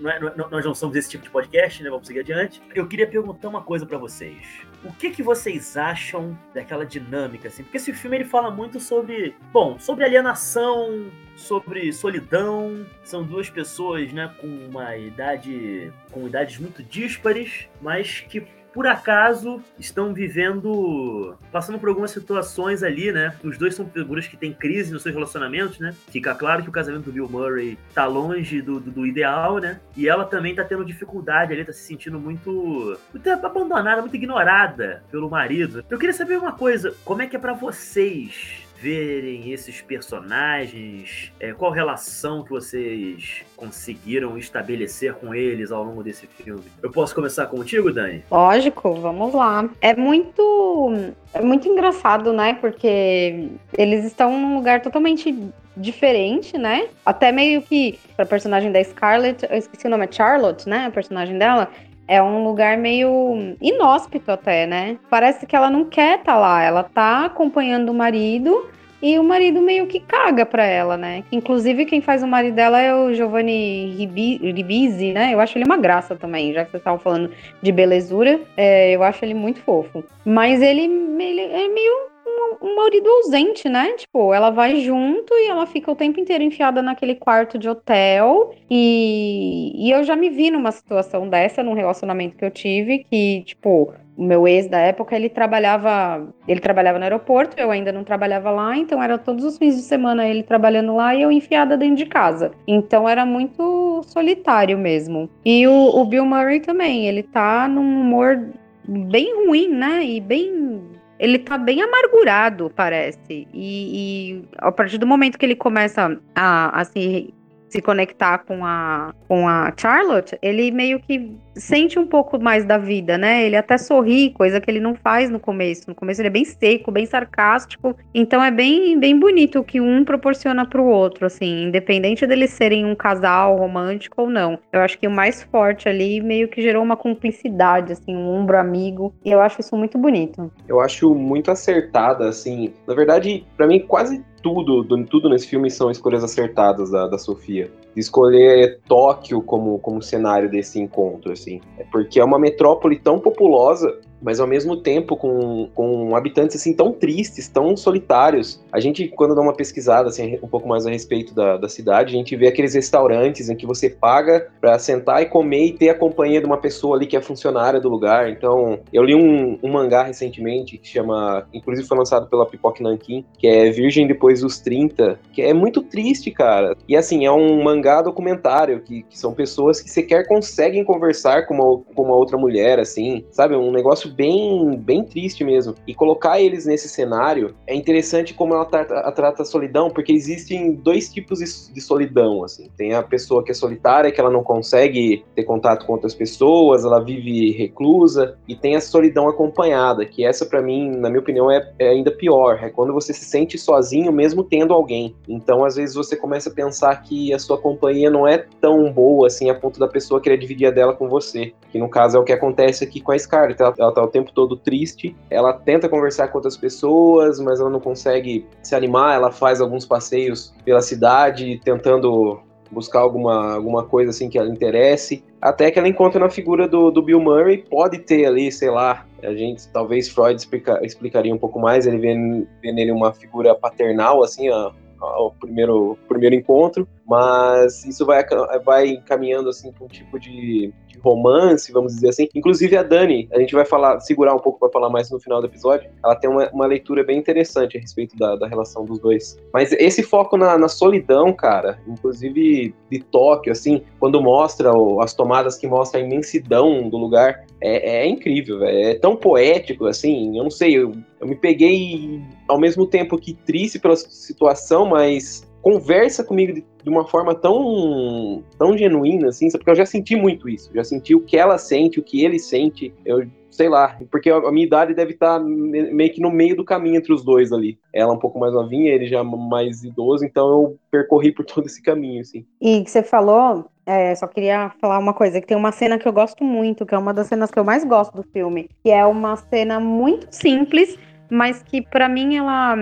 é, 0.08 0.20
não, 0.36 0.50
nós 0.50 0.64
não 0.64 0.74
somos 0.74 0.96
esse 0.96 1.10
tipo 1.10 1.24
de 1.24 1.30
podcast, 1.30 1.82
né? 1.82 1.90
Vamos 1.90 2.06
seguir 2.06 2.20
adiante. 2.20 2.62
Eu 2.74 2.86
queria 2.86 3.06
perguntar 3.06 3.48
uma 3.48 3.62
coisa 3.62 3.86
para 3.86 3.98
vocês. 3.98 4.62
O 4.84 4.92
que, 4.92 5.10
que 5.10 5.22
vocês 5.22 5.76
acham 5.76 6.38
daquela 6.54 6.84
dinâmica, 6.84 7.48
assim? 7.48 7.62
Porque 7.62 7.76
esse 7.76 7.92
filme 7.92 8.18
ele 8.18 8.24
fala 8.24 8.50
muito 8.50 8.78
sobre, 8.78 9.34
bom, 9.52 9.78
sobre 9.78 10.04
alienação, 10.04 11.10
sobre 11.34 11.92
solidão. 11.92 12.86
São 13.04 13.22
duas 13.22 13.50
pessoas, 13.50 14.12
né, 14.12 14.32
com 14.40 14.46
uma 14.46 14.96
idade, 14.96 15.92
com 16.10 16.26
idades 16.26 16.58
muito 16.58 16.82
díspares, 16.82 17.68
mas 17.80 18.20
que 18.20 18.46
por 18.76 18.86
acaso 18.86 19.62
estão 19.78 20.12
vivendo, 20.12 21.34
passando 21.50 21.78
por 21.78 21.88
algumas 21.88 22.10
situações 22.10 22.82
ali, 22.82 23.10
né? 23.10 23.34
Os 23.42 23.56
dois 23.56 23.74
são 23.74 23.88
figuras 23.88 24.26
que 24.26 24.36
têm 24.36 24.52
crise 24.52 24.92
nos 24.92 25.02
seus 25.02 25.14
relacionamentos, 25.14 25.78
né? 25.78 25.94
Fica 26.08 26.34
claro 26.34 26.62
que 26.62 26.68
o 26.68 26.72
casamento 26.72 27.04
do 27.04 27.12
Bill 27.12 27.26
Murray 27.26 27.78
tá 27.94 28.04
longe 28.04 28.60
do, 28.60 28.78
do, 28.78 28.90
do 28.90 29.06
ideal, 29.06 29.56
né? 29.56 29.80
E 29.96 30.06
ela 30.06 30.26
também 30.26 30.54
tá 30.54 30.62
tendo 30.62 30.84
dificuldade 30.84 31.54
ali, 31.54 31.64
tá 31.64 31.72
se 31.72 31.84
sentindo 31.84 32.20
muito, 32.20 32.98
muito 33.14 33.30
abandonada, 33.30 34.02
muito 34.02 34.14
ignorada 34.14 35.02
pelo 35.10 35.30
marido. 35.30 35.82
Eu 35.88 35.98
queria 35.98 36.12
saber 36.12 36.36
uma 36.36 36.52
coisa, 36.52 36.94
como 37.02 37.22
é 37.22 37.26
que 37.26 37.34
é 37.34 37.38
para 37.38 37.54
vocês 37.54 38.65
verem 38.80 39.50
esses 39.52 39.80
personagens? 39.80 41.32
É, 41.40 41.52
qual 41.52 41.70
relação 41.70 42.42
que 42.42 42.50
vocês 42.50 43.42
conseguiram 43.56 44.36
estabelecer 44.36 45.14
com 45.14 45.34
eles 45.34 45.72
ao 45.72 45.82
longo 45.82 46.02
desse 46.02 46.26
filme? 46.26 46.64
Eu 46.82 46.90
posso 46.90 47.14
começar 47.14 47.46
contigo, 47.46 47.92
Dani? 47.92 48.24
Lógico, 48.30 48.94
vamos 48.94 49.32
lá. 49.34 49.68
É 49.80 49.94
muito, 49.94 50.92
é 51.32 51.40
muito 51.40 51.68
engraçado, 51.68 52.32
né? 52.32 52.54
Porque 52.60 53.48
eles 53.76 54.04
estão 54.04 54.38
num 54.38 54.56
lugar 54.56 54.82
totalmente 54.82 55.34
diferente, 55.76 56.56
né? 56.56 56.88
Até 57.04 57.30
meio 57.30 57.60
que 57.60 57.98
pra 58.16 58.24
personagem 58.24 58.72
da 58.72 58.82
Scarlett, 58.82 59.46
eu 59.48 59.58
esqueci 59.58 59.86
o 59.86 59.90
nome, 59.90 60.06
é 60.06 60.08
Charlotte, 60.10 60.68
né? 60.68 60.86
A 60.86 60.90
personagem 60.90 61.36
dela. 61.36 61.68
É 62.08 62.22
um 62.22 62.44
lugar 62.44 62.78
meio 62.78 63.56
inóspito 63.60 64.30
até, 64.30 64.66
né? 64.66 64.98
Parece 65.10 65.46
que 65.46 65.56
ela 65.56 65.70
não 65.70 65.84
quer 65.84 66.18
estar 66.18 66.34
tá 66.34 66.38
lá. 66.38 66.62
Ela 66.62 66.82
tá 66.82 67.24
acompanhando 67.26 67.90
o 67.90 67.94
marido 67.94 68.68
e 69.02 69.18
o 69.18 69.24
marido 69.24 69.60
meio 69.60 69.86
que 69.86 70.00
caga 70.00 70.46
pra 70.46 70.64
ela, 70.64 70.96
né? 70.96 71.24
Inclusive, 71.30 71.84
quem 71.84 72.00
faz 72.00 72.22
o 72.22 72.26
marido 72.26 72.54
dela 72.54 72.80
é 72.80 72.94
o 72.94 73.12
Giovanni 73.12 73.94
Ribisi, 73.94 75.12
né? 75.12 75.34
Eu 75.34 75.40
acho 75.40 75.58
ele 75.58 75.64
uma 75.64 75.76
graça 75.76 76.16
também, 76.16 76.52
já 76.52 76.64
que 76.64 76.70
vocês 76.70 76.80
estavam 76.80 76.98
falando 76.98 77.30
de 77.62 77.72
belezura. 77.72 78.40
É, 78.56 78.92
eu 78.92 79.02
acho 79.02 79.24
ele 79.24 79.34
muito 79.34 79.60
fofo. 79.60 80.04
Mas 80.24 80.62
ele, 80.62 80.82
ele 80.82 81.40
é 81.40 81.68
meio 81.68 82.15
um, 82.62 82.76
marido 82.76 83.08
ausente, 83.08 83.68
né? 83.68 83.92
Tipo, 83.92 84.32
ela 84.32 84.50
vai 84.50 84.80
junto 84.80 85.32
e 85.34 85.48
ela 85.48 85.66
fica 85.66 85.90
o 85.90 85.96
tempo 85.96 86.20
inteiro 86.20 86.44
enfiada 86.44 86.82
naquele 86.82 87.14
quarto 87.14 87.58
de 87.58 87.68
hotel. 87.68 88.54
E, 88.70 89.72
e 89.74 89.90
eu 89.90 90.04
já 90.04 90.16
me 90.16 90.30
vi 90.30 90.50
numa 90.50 90.72
situação 90.72 91.28
dessa, 91.28 91.62
num 91.62 91.74
relacionamento 91.74 92.36
que 92.36 92.44
eu 92.44 92.50
tive, 92.50 93.04
que, 93.10 93.42
tipo, 93.44 93.92
o 94.16 94.24
meu 94.24 94.48
ex 94.48 94.66
da 94.66 94.78
época, 94.78 95.14
ele 95.14 95.28
trabalhava, 95.28 96.26
ele 96.48 96.60
trabalhava 96.60 96.98
no 96.98 97.04
aeroporto, 97.04 97.58
eu 97.60 97.70
ainda 97.70 97.92
não 97.92 98.02
trabalhava 98.02 98.50
lá, 98.50 98.76
então 98.76 99.02
era 99.02 99.18
todos 99.18 99.44
os 99.44 99.58
fins 99.58 99.76
de 99.76 99.82
semana 99.82 100.26
ele 100.26 100.42
trabalhando 100.42 100.96
lá 100.96 101.14
e 101.14 101.22
eu 101.22 101.30
enfiada 101.30 101.76
dentro 101.76 101.96
de 101.96 102.06
casa. 102.06 102.52
Então 102.66 103.08
era 103.08 103.26
muito 103.26 104.02
solitário 104.06 104.78
mesmo. 104.78 105.28
E 105.44 105.66
o, 105.66 105.72
o 105.72 106.04
Bill 106.06 106.24
Murray 106.24 106.60
também, 106.60 107.06
ele 107.06 107.22
tá 107.22 107.68
num 107.68 108.00
humor 108.00 108.48
bem 108.88 109.46
ruim, 109.46 109.68
né? 109.68 110.04
E 110.04 110.20
bem 110.20 110.95
ele 111.18 111.38
tá 111.38 111.56
bem 111.56 111.82
amargurado, 111.82 112.70
parece. 112.74 113.46
E, 113.52 114.40
e, 114.42 114.44
a 114.58 114.70
partir 114.70 114.98
do 114.98 115.06
momento 115.06 115.38
que 115.38 115.46
ele 115.46 115.56
começa 115.56 116.18
a, 116.34 116.80
a 116.80 116.84
se 116.84 117.32
se 117.68 117.82
conectar 117.82 118.38
com 118.38 118.64
a, 118.64 119.12
com 119.26 119.48
a 119.48 119.72
Charlotte, 119.76 120.38
ele 120.40 120.70
meio 120.70 121.00
que 121.00 121.36
sente 121.56 121.98
um 121.98 122.06
pouco 122.06 122.38
mais 122.38 122.64
da 122.64 122.78
vida, 122.78 123.16
né? 123.18 123.44
Ele 123.44 123.56
até 123.56 123.78
sorri, 123.78 124.30
coisa 124.30 124.60
que 124.60 124.70
ele 124.70 124.80
não 124.80 124.94
faz 124.94 125.30
no 125.30 125.40
começo. 125.40 125.84
No 125.88 125.94
começo 125.94 126.20
ele 126.20 126.28
é 126.28 126.30
bem 126.30 126.44
seco, 126.44 126.90
bem 126.90 127.06
sarcástico. 127.06 127.96
Então 128.14 128.42
é 128.42 128.50
bem, 128.50 128.98
bem 128.98 129.18
bonito 129.18 129.58
o 129.58 129.64
que 129.64 129.80
um 129.80 130.04
proporciona 130.04 130.66
pro 130.66 130.84
outro, 130.84 131.26
assim, 131.26 131.64
independente 131.64 132.26
deles 132.26 132.50
serem 132.50 132.84
um 132.84 132.94
casal 132.94 133.56
romântico 133.56 134.22
ou 134.22 134.30
não. 134.30 134.58
Eu 134.72 134.80
acho 134.80 134.98
que 134.98 135.06
o 135.06 135.10
mais 135.10 135.42
forte 135.42 135.88
ali 135.88 136.20
meio 136.20 136.48
que 136.48 136.62
gerou 136.62 136.82
uma 136.82 136.96
cumplicidade, 136.96 137.92
assim, 137.92 138.14
um 138.14 138.28
ombro 138.28 138.58
amigo. 138.58 139.14
E 139.24 139.30
eu 139.30 139.40
acho 139.40 139.60
isso 139.60 139.76
muito 139.76 139.98
bonito. 139.98 140.50
Eu 140.68 140.80
acho 140.80 141.14
muito 141.14 141.50
acertada, 141.50 142.28
assim. 142.28 142.72
Na 142.86 142.94
verdade, 142.94 143.46
para 143.56 143.66
mim, 143.66 143.80
quase 143.80 144.24
tudo, 144.42 144.84
tudo 145.06 145.28
nesse 145.28 145.48
filme 145.48 145.70
são 145.70 145.90
escolhas 145.90 146.22
acertadas 146.22 146.90
da, 146.90 147.06
da 147.06 147.18
Sofia. 147.18 147.70
Escolher 147.96 148.80
Tóquio 148.86 149.40
como, 149.40 149.78
como 149.78 150.02
cenário 150.02 150.50
desse 150.50 150.78
encontro, 150.78 151.32
assim. 151.32 151.60
É 151.78 151.84
porque 151.84 152.20
é 152.20 152.24
uma 152.24 152.38
metrópole 152.38 152.98
tão 152.98 153.18
populosa 153.18 153.98
mas 154.20 154.40
ao 154.40 154.46
mesmo 154.46 154.76
tempo 154.76 155.16
com, 155.16 155.68
com 155.74 156.16
habitantes 156.16 156.56
assim 156.56 156.74
tão 156.74 156.92
tristes, 156.92 157.48
tão 157.48 157.76
solitários. 157.76 158.60
A 158.72 158.80
gente, 158.80 159.08
quando 159.08 159.34
dá 159.34 159.40
uma 159.40 159.54
pesquisada 159.54 160.08
assim, 160.08 160.38
um 160.42 160.48
pouco 160.48 160.68
mais 160.68 160.86
a 160.86 160.90
respeito 160.90 161.34
da, 161.34 161.56
da 161.56 161.68
cidade, 161.68 162.14
a 162.14 162.18
gente 162.18 162.36
vê 162.36 162.48
aqueles 162.48 162.74
restaurantes 162.74 163.48
em 163.48 163.56
que 163.56 163.66
você 163.66 163.90
paga 163.90 164.48
para 164.60 164.78
sentar 164.78 165.22
e 165.22 165.26
comer 165.26 165.66
e 165.66 165.72
ter 165.72 165.88
a 165.90 165.94
companhia 165.94 166.40
de 166.40 166.46
uma 166.46 166.58
pessoa 166.58 166.96
ali 166.96 167.06
que 167.06 167.16
é 167.16 167.20
funcionária 167.20 167.80
do 167.80 167.88
lugar. 167.88 168.30
Então, 168.30 168.78
eu 168.92 169.02
li 169.02 169.14
um, 169.14 169.58
um 169.62 169.72
mangá 169.72 170.02
recentemente 170.02 170.78
que 170.78 170.88
chama, 170.88 171.46
inclusive 171.52 171.86
foi 171.86 171.98
lançado 171.98 172.28
pela 172.28 172.46
Pipoque 172.46 172.82
Nankin, 172.82 173.24
que 173.38 173.46
é 173.46 173.70
Virgem 173.70 174.06
Depois 174.06 174.40
dos 174.40 174.58
30, 174.58 175.18
que 175.32 175.42
é 175.42 175.52
muito 175.52 175.82
triste, 175.82 176.30
cara. 176.30 176.76
E 176.88 176.96
assim, 176.96 177.24
é 177.24 177.32
um 177.32 177.62
mangá 177.62 178.02
documentário, 178.02 178.80
que, 178.80 179.02
que 179.02 179.18
são 179.18 179.32
pessoas 179.32 179.80
que 179.80 179.90
sequer 179.90 180.26
conseguem 180.26 180.84
conversar 180.84 181.46
com 181.46 181.54
uma, 181.54 181.82
com 181.94 182.02
uma 182.02 182.16
outra 182.16 182.36
mulher, 182.36 182.78
assim, 182.78 183.24
sabe? 183.30 183.54
Um 183.54 183.70
negócio 183.70 184.05
negócio 184.06 184.12
bem, 184.12 184.76
bem 184.78 185.04
triste 185.04 185.44
mesmo. 185.44 185.74
E 185.86 185.94
colocar 185.94 186.40
eles 186.40 186.64
nesse 186.64 186.88
cenário 186.88 187.54
é 187.66 187.74
interessante 187.74 188.32
como 188.32 188.54
ela 188.54 188.64
trata, 188.64 189.12
trata 189.12 189.42
a 189.42 189.44
solidão, 189.44 189.90
porque 189.90 190.12
existem 190.12 190.72
dois 190.72 191.08
tipos 191.08 191.40
de 191.72 191.80
solidão, 191.80 192.44
assim. 192.44 192.70
Tem 192.76 192.94
a 192.94 193.02
pessoa 193.02 193.44
que 193.44 193.50
é 193.50 193.54
solitária, 193.54 194.10
que 194.12 194.20
ela 194.20 194.30
não 194.30 194.42
consegue 194.42 195.24
ter 195.34 195.44
contato 195.44 195.86
com 195.86 195.92
outras 195.92 196.14
pessoas, 196.14 196.84
ela 196.84 197.00
vive 197.00 197.50
reclusa, 197.52 198.38
e 198.46 198.54
tem 198.54 198.76
a 198.76 198.80
solidão 198.80 199.28
acompanhada, 199.28 200.04
que 200.04 200.24
essa 200.24 200.46
para 200.46 200.62
mim, 200.62 200.90
na 200.90 201.08
minha 201.08 201.20
opinião, 201.20 201.50
é, 201.50 201.72
é 201.78 201.88
ainda 201.88 202.10
pior. 202.10 202.58
É 202.62 202.70
quando 202.70 202.92
você 202.92 203.12
se 203.12 203.24
sente 203.24 203.58
sozinho 203.58 204.12
mesmo 204.12 204.44
tendo 204.44 204.72
alguém. 204.72 205.14
Então, 205.28 205.64
às 205.64 205.76
vezes 205.76 205.94
você 205.94 206.16
começa 206.16 206.50
a 206.50 206.52
pensar 206.52 207.02
que 207.02 207.32
a 207.32 207.38
sua 207.38 207.58
companhia 207.58 208.10
não 208.10 208.26
é 208.26 208.38
tão 208.60 208.92
boa 208.92 209.26
assim 209.26 209.50
a 209.50 209.54
ponto 209.54 209.80
da 209.80 209.88
pessoa 209.88 210.20
querer 210.20 210.38
dividir 210.38 210.66
a 210.66 210.70
dela 210.70 210.92
com 210.92 211.08
você. 211.08 211.52
Que 211.76 211.78
no 211.78 211.90
caso 211.90 212.16
é 212.16 212.20
o 212.20 212.24
que 212.24 212.32
acontece 212.32 212.82
aqui 212.82 213.02
com 213.02 213.12
a 213.12 213.18
Scarlett. 213.18 213.60
Ela, 213.60 213.74
ela 213.78 213.92
tá 213.92 214.02
o 214.02 214.08
tempo 214.08 214.32
todo 214.32 214.56
triste. 214.56 215.14
Ela 215.28 215.52
tenta 215.52 215.90
conversar 215.90 216.28
com 216.28 216.38
outras 216.38 216.56
pessoas, 216.56 217.38
mas 217.38 217.60
ela 217.60 217.68
não 217.68 217.80
consegue 217.80 218.46
se 218.62 218.74
animar. 218.74 219.14
Ela 219.14 219.30
faz 219.30 219.60
alguns 219.60 219.84
passeios 219.84 220.54
pela 220.64 220.80
cidade, 220.80 221.60
tentando 221.62 222.40
buscar 222.70 223.00
alguma, 223.00 223.56
alguma 223.56 223.84
coisa 223.84 224.08
assim 224.08 224.30
que 224.30 224.38
ela 224.38 224.48
interesse. 224.48 225.22
Até 225.38 225.70
que 225.70 225.78
ela 225.78 225.86
encontra 225.86 226.18
na 226.18 226.30
figura 226.30 226.66
do, 226.66 226.90
do 226.90 227.02
Bill 227.02 227.20
Murray, 227.20 227.58
pode 227.58 227.98
ter 227.98 228.24
ali, 228.24 228.50
sei 228.50 228.70
lá, 228.70 229.06
a 229.22 229.34
gente, 229.34 229.68
talvez 229.68 230.08
Freud 230.08 230.34
explica, 230.34 230.80
explicaria 230.82 231.32
um 231.32 231.38
pouco 231.38 231.60
mais, 231.60 231.86
ele 231.86 231.98
vê, 231.98 232.14
vê 232.62 232.72
nele 232.72 232.90
uma 232.90 233.12
figura 233.12 233.54
paternal, 233.54 234.24
assim, 234.24 234.48
ó, 234.48 234.72
ao 234.98 235.30
primeiro, 235.32 235.96
primeiro 236.08 236.34
encontro, 236.34 236.88
mas 237.06 237.84
isso 237.84 238.04
vai, 238.04 238.24
vai 238.64 238.96
caminhando 239.06 239.48
assim 239.48 239.70
para 239.70 239.84
um 239.84 239.88
tipo 239.88 240.18
de, 240.18 240.72
de, 240.88 240.98
romance, 240.98 241.70
vamos 241.70 241.94
dizer 241.94 242.08
assim. 242.08 242.28
Inclusive 242.34 242.76
a 242.76 242.82
Dani, 242.82 243.28
a 243.32 243.38
gente 243.38 243.54
vai 243.54 243.64
falar, 243.64 244.00
segurar 244.00 244.34
um 244.34 244.40
pouco 244.40 244.58
para 244.58 244.70
falar 244.70 244.90
mais 244.90 245.08
no 245.10 245.20
final 245.20 245.40
do 245.40 245.46
episódio, 245.46 245.88
ela 246.02 246.16
tem 246.16 246.28
uma, 246.28 246.50
uma 246.50 246.66
leitura 246.66 247.04
bem 247.04 247.18
interessante 247.18 247.78
a 247.78 247.80
respeito 247.80 248.16
da, 248.16 248.34
da 248.34 248.48
relação 248.48 248.84
dos 248.84 248.98
dois. 248.98 249.38
Mas 249.52 249.70
esse 249.72 250.02
foco 250.02 250.36
na, 250.36 250.58
na, 250.58 250.68
solidão, 250.68 251.32
cara, 251.32 251.78
inclusive 251.86 252.74
de 252.90 252.98
Tóquio, 252.98 253.52
assim, 253.52 253.82
quando 254.00 254.20
mostra 254.20 254.72
as 255.00 255.14
tomadas 255.14 255.56
que 255.56 255.66
mostram 255.68 256.00
a 256.00 256.04
imensidão 256.04 256.88
do 256.88 256.96
lugar, 256.96 257.46
é, 257.60 258.00
é 258.00 258.06
incrível, 258.06 258.58
véio. 258.58 258.88
é 258.88 258.94
tão 258.94 259.14
poético, 259.16 259.86
assim, 259.86 260.36
eu 260.36 260.42
não 260.42 260.50
sei, 260.50 260.76
eu, 260.76 260.92
eu 261.20 261.26
me 261.28 261.36
peguei 261.36 262.20
ao 262.48 262.58
mesmo 262.58 262.86
tempo 262.86 263.16
que 263.16 263.32
triste 263.32 263.78
pela 263.78 263.94
situação, 263.96 264.86
mas 264.86 265.46
conversa 265.62 266.22
comigo 266.22 266.52
de, 266.52 266.64
de, 266.86 266.90
uma 266.90 267.04
forma 267.04 267.34
tão, 267.34 268.44
tão 268.56 268.78
genuína, 268.78 269.28
assim, 269.28 269.50
porque 269.50 269.70
eu 269.70 269.74
já 269.74 269.84
senti 269.84 270.14
muito 270.14 270.48
isso. 270.48 270.70
Já 270.72 270.84
senti 270.84 271.14
o 271.14 271.20
que 271.20 271.36
ela 271.36 271.58
sente, 271.58 271.98
o 271.98 272.02
que 272.02 272.24
ele 272.24 272.38
sente. 272.38 272.94
Eu 273.04 273.26
sei 273.50 273.70
lá, 273.70 273.96
porque 274.10 274.28
a 274.28 274.52
minha 274.52 274.66
idade 274.66 274.92
deve 274.92 275.12
estar 275.12 275.40
meio 275.40 276.12
que 276.12 276.20
no 276.20 276.30
meio 276.30 276.54
do 276.54 276.62
caminho 276.62 276.96
entre 276.96 277.12
os 277.12 277.24
dois 277.24 277.52
ali. 277.52 277.78
Ela 277.90 278.12
um 278.12 278.18
pouco 278.18 278.38
mais 278.38 278.52
novinha, 278.52 278.92
ele 278.92 279.06
já 279.06 279.24
mais 279.24 279.82
idoso, 279.82 280.26
então 280.26 280.46
eu 280.46 280.78
percorri 280.90 281.32
por 281.32 281.42
todo 281.46 281.66
esse 281.66 281.82
caminho, 281.82 282.20
assim. 282.20 282.44
E 282.60 282.84
você 282.86 283.02
falou, 283.02 283.64
é, 283.86 284.14
só 284.14 284.26
queria 284.26 284.70
falar 284.78 284.98
uma 284.98 285.14
coisa, 285.14 285.40
que 285.40 285.46
tem 285.46 285.56
uma 285.56 285.72
cena 285.72 285.98
que 285.98 286.06
eu 286.06 286.12
gosto 286.12 286.44
muito, 286.44 286.84
que 286.84 286.94
é 286.94 286.98
uma 286.98 287.14
das 287.14 287.28
cenas 287.28 287.50
que 287.50 287.58
eu 287.58 287.64
mais 287.64 287.82
gosto 287.82 288.14
do 288.14 288.22
filme, 288.22 288.68
que 288.84 288.90
é 288.90 289.06
uma 289.06 289.36
cena 289.36 289.80
muito 289.80 290.28
simples, 290.30 290.98
mas 291.30 291.62
que 291.62 291.80
para 291.80 292.10
mim 292.10 292.36
ela 292.36 292.76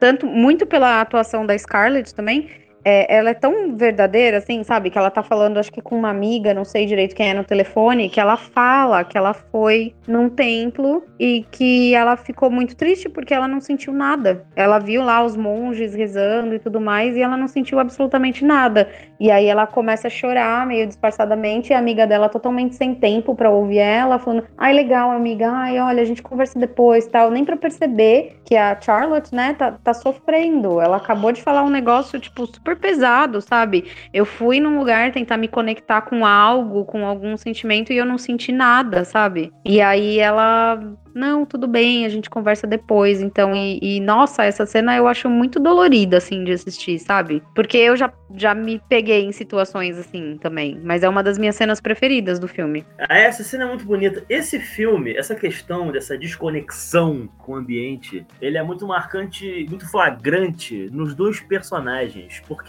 tanto 0.00 0.26
muito 0.26 0.66
pela 0.66 1.02
atuação 1.02 1.44
da 1.44 1.56
Scarlett 1.56 2.14
também, 2.14 2.48
é, 2.84 3.16
ela 3.16 3.30
é 3.30 3.34
tão 3.34 3.76
verdadeira, 3.76 4.38
assim, 4.38 4.62
sabe? 4.62 4.90
Que 4.90 4.98
ela 4.98 5.10
tá 5.10 5.22
falando, 5.22 5.58
acho 5.58 5.72
que 5.72 5.80
com 5.80 5.96
uma 5.96 6.10
amiga, 6.10 6.52
não 6.52 6.64
sei 6.64 6.86
direito 6.86 7.14
quem 7.14 7.30
é 7.30 7.34
no 7.34 7.44
telefone, 7.44 8.08
que 8.08 8.20
ela 8.20 8.36
fala 8.36 9.02
que 9.04 9.16
ela 9.16 9.32
foi 9.32 9.94
num 10.06 10.28
templo 10.28 11.02
e 11.18 11.44
que 11.50 11.94
ela 11.94 12.16
ficou 12.16 12.50
muito 12.50 12.76
triste 12.76 13.08
porque 13.08 13.32
ela 13.32 13.48
não 13.48 13.60
sentiu 13.60 13.92
nada. 13.92 14.44
Ela 14.54 14.78
viu 14.78 15.02
lá 15.02 15.24
os 15.24 15.36
monges 15.36 15.94
rezando 15.94 16.54
e 16.54 16.58
tudo 16.58 16.80
mais 16.80 17.16
e 17.16 17.22
ela 17.22 17.36
não 17.36 17.48
sentiu 17.48 17.78
absolutamente 17.78 18.44
nada. 18.44 18.88
E 19.18 19.30
aí 19.30 19.46
ela 19.46 19.66
começa 19.66 20.08
a 20.08 20.10
chorar 20.10 20.66
meio 20.66 20.86
disfarçadamente 20.86 21.72
e 21.72 21.74
a 21.74 21.78
amiga 21.78 22.06
dela 22.06 22.28
totalmente 22.28 22.74
sem 22.74 22.94
tempo 22.94 23.34
para 23.34 23.50
ouvir 23.50 23.78
ela, 23.78 24.18
falando: 24.18 24.44
ai, 24.58 24.72
legal, 24.72 25.10
amiga, 25.10 25.50
ai, 25.50 25.78
olha, 25.78 26.02
a 26.02 26.04
gente 26.04 26.22
conversa 26.22 26.58
depois 26.58 27.06
tal. 27.06 27.30
Nem 27.30 27.44
para 27.44 27.56
perceber 27.56 28.36
que 28.44 28.56
a 28.56 28.78
Charlotte, 28.80 29.34
né, 29.34 29.54
tá, 29.54 29.72
tá 29.72 29.94
sofrendo. 29.94 30.80
Ela 30.80 30.96
acabou 30.96 31.32
de 31.32 31.42
falar 31.42 31.62
um 31.62 31.70
negócio, 31.70 32.20
tipo, 32.20 32.46
super 32.46 32.73
super 32.74 32.76
pesado, 32.76 33.40
sabe? 33.40 33.84
Eu 34.12 34.24
fui 34.24 34.60
num 34.60 34.78
lugar 34.78 35.12
tentar 35.12 35.36
me 35.36 35.48
conectar 35.48 36.02
com 36.02 36.26
algo, 36.26 36.84
com 36.84 37.06
algum 37.06 37.36
sentimento 37.36 37.92
e 37.92 37.96
eu 37.96 38.04
não 38.04 38.18
senti 38.18 38.52
nada, 38.52 39.04
sabe? 39.04 39.52
E 39.64 39.80
aí 39.80 40.18
ela 40.18 40.80
não, 41.14 41.46
tudo 41.46 41.68
bem, 41.68 42.04
a 42.04 42.08
gente 42.08 42.28
conversa 42.28 42.66
depois. 42.66 43.22
Então, 43.22 43.54
e, 43.54 43.78
e, 43.80 44.00
nossa, 44.00 44.44
essa 44.44 44.66
cena 44.66 44.96
eu 44.96 45.06
acho 45.06 45.30
muito 45.30 45.60
dolorida, 45.60 46.16
assim, 46.16 46.42
de 46.42 46.52
assistir, 46.52 46.98
sabe? 46.98 47.42
Porque 47.54 47.78
eu 47.78 47.96
já, 47.96 48.12
já 48.34 48.52
me 48.54 48.82
peguei 48.88 49.24
em 49.24 49.30
situações 49.30 49.96
assim 49.96 50.36
também. 50.40 50.80
Mas 50.82 51.04
é 51.04 51.08
uma 51.08 51.22
das 51.22 51.38
minhas 51.38 51.54
cenas 51.54 51.80
preferidas 51.80 52.40
do 52.40 52.48
filme. 52.48 52.84
Ah, 52.98 53.18
essa 53.18 53.44
cena 53.44 53.64
é 53.64 53.68
muito 53.68 53.84
bonita. 53.84 54.24
Esse 54.28 54.58
filme, 54.58 55.16
essa 55.16 55.36
questão 55.36 55.92
dessa 55.92 56.18
desconexão 56.18 57.28
com 57.38 57.52
o 57.52 57.56
ambiente, 57.56 58.26
ele 58.40 58.58
é 58.58 58.62
muito 58.62 58.86
marcante, 58.86 59.66
muito 59.68 59.88
flagrante 59.88 60.88
nos 60.90 61.14
dois 61.14 61.38
personagens. 61.38 62.42
Porque 62.48 62.63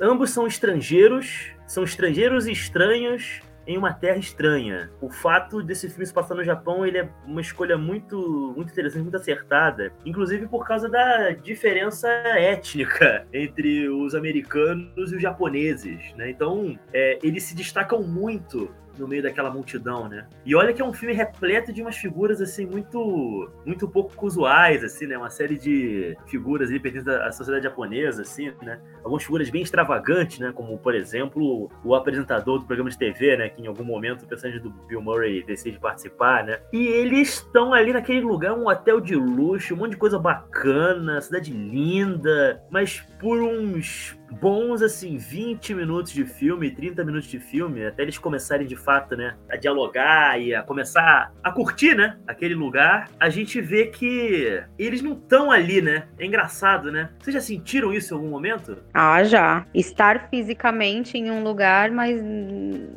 ambos 0.00 0.30
são 0.30 0.46
estrangeiros, 0.46 1.50
são 1.66 1.84
estrangeiros 1.84 2.46
e 2.46 2.52
estranhos 2.52 3.40
em 3.68 3.76
uma 3.76 3.92
terra 3.92 4.16
estranha. 4.16 4.90
O 4.98 5.10
fato 5.10 5.62
desse 5.62 5.90
filme 5.90 6.06
se 6.06 6.12
passar 6.12 6.34
no 6.34 6.42
Japão, 6.42 6.86
ele 6.86 6.98
é 6.98 7.08
uma 7.26 7.42
escolha 7.42 7.76
muito, 7.76 8.54
muito 8.56 8.72
interessante, 8.72 9.02
muito 9.02 9.16
acertada, 9.16 9.92
inclusive 10.06 10.48
por 10.48 10.66
causa 10.66 10.88
da 10.88 11.32
diferença 11.32 12.08
étnica 12.08 13.26
entre 13.30 13.88
os 13.90 14.14
americanos 14.14 15.12
e 15.12 15.16
os 15.16 15.22
japoneses, 15.22 16.14
né? 16.16 16.30
Então, 16.30 16.78
é, 16.94 17.18
eles 17.22 17.42
se 17.42 17.54
destacam 17.54 18.02
muito 18.02 18.70
no 18.98 19.08
meio 19.08 19.22
daquela 19.22 19.50
multidão, 19.50 20.08
né? 20.08 20.26
E 20.44 20.54
olha 20.54 20.72
que 20.72 20.82
é 20.82 20.84
um 20.84 20.92
filme 20.92 21.14
repleto 21.14 21.72
de 21.72 21.82
umas 21.82 21.96
figuras, 21.96 22.40
assim, 22.40 22.66
muito 22.66 23.50
muito 23.64 23.88
pouco 23.88 24.26
usuais, 24.26 24.82
assim, 24.84 25.06
né? 25.06 25.16
Uma 25.16 25.30
série 25.30 25.56
de 25.56 26.16
figuras 26.26 26.70
ali 26.70 26.80
pertencentes 26.80 27.20
à 27.20 27.32
sociedade 27.32 27.64
japonesa, 27.64 28.22
assim, 28.22 28.52
né? 28.62 28.80
Algumas 29.02 29.22
figuras 29.22 29.50
bem 29.50 29.62
extravagantes, 29.62 30.38
né? 30.38 30.52
Como, 30.54 30.78
por 30.78 30.94
exemplo, 30.94 31.70
o 31.84 31.94
apresentador 31.94 32.58
do 32.58 32.66
programa 32.66 32.90
de 32.90 32.98
TV, 32.98 33.36
né? 33.36 33.48
Que 33.48 33.62
em 33.62 33.66
algum 33.66 33.84
momento 33.84 34.22
o 34.22 34.26
personagem 34.26 34.62
do 34.62 34.70
Bill 34.70 35.00
Murray 35.00 35.42
decide 35.44 35.78
participar, 35.78 36.44
né? 36.44 36.60
E 36.72 36.86
eles 36.86 37.34
estão 37.34 37.72
ali 37.72 37.92
naquele 37.92 38.20
lugar, 38.20 38.54
um 38.54 38.68
hotel 38.68 39.00
de 39.00 39.14
luxo, 39.14 39.74
um 39.74 39.78
monte 39.78 39.90
de 39.90 39.96
coisa 39.96 40.18
bacana, 40.18 41.20
cidade 41.20 41.52
linda, 41.52 42.62
mas 42.70 43.00
por 43.20 43.40
uns 43.40 44.18
bons, 44.30 44.82
assim, 44.82 45.16
20 45.16 45.74
minutos 45.74 46.12
de 46.12 46.24
filme, 46.24 46.70
30 46.70 47.04
minutos 47.04 47.28
de 47.28 47.38
filme, 47.38 47.86
até 47.86 48.02
eles 48.02 48.18
começarem 48.18 48.66
de 48.66 48.76
fato, 48.76 49.16
né, 49.16 49.36
a 49.50 49.56
dialogar 49.56 50.40
e 50.40 50.54
a 50.54 50.62
começar 50.62 51.32
a 51.42 51.52
curtir, 51.52 51.94
né, 51.94 52.18
aquele 52.26 52.54
lugar, 52.54 53.08
a 53.18 53.28
gente 53.28 53.60
vê 53.60 53.86
que 53.86 54.62
eles 54.78 55.02
não 55.02 55.12
estão 55.12 55.50
ali, 55.50 55.80
né? 55.80 56.04
É 56.18 56.26
engraçado, 56.26 56.90
né? 56.90 57.10
Vocês 57.18 57.34
já 57.34 57.40
sentiram 57.40 57.92
isso 57.92 58.14
em 58.14 58.16
algum 58.16 58.28
momento? 58.28 58.78
Ah, 58.94 59.22
já. 59.24 59.66
Estar 59.74 60.28
fisicamente 60.30 61.16
em 61.16 61.30
um 61.30 61.42
lugar, 61.42 61.90
mas 61.90 62.20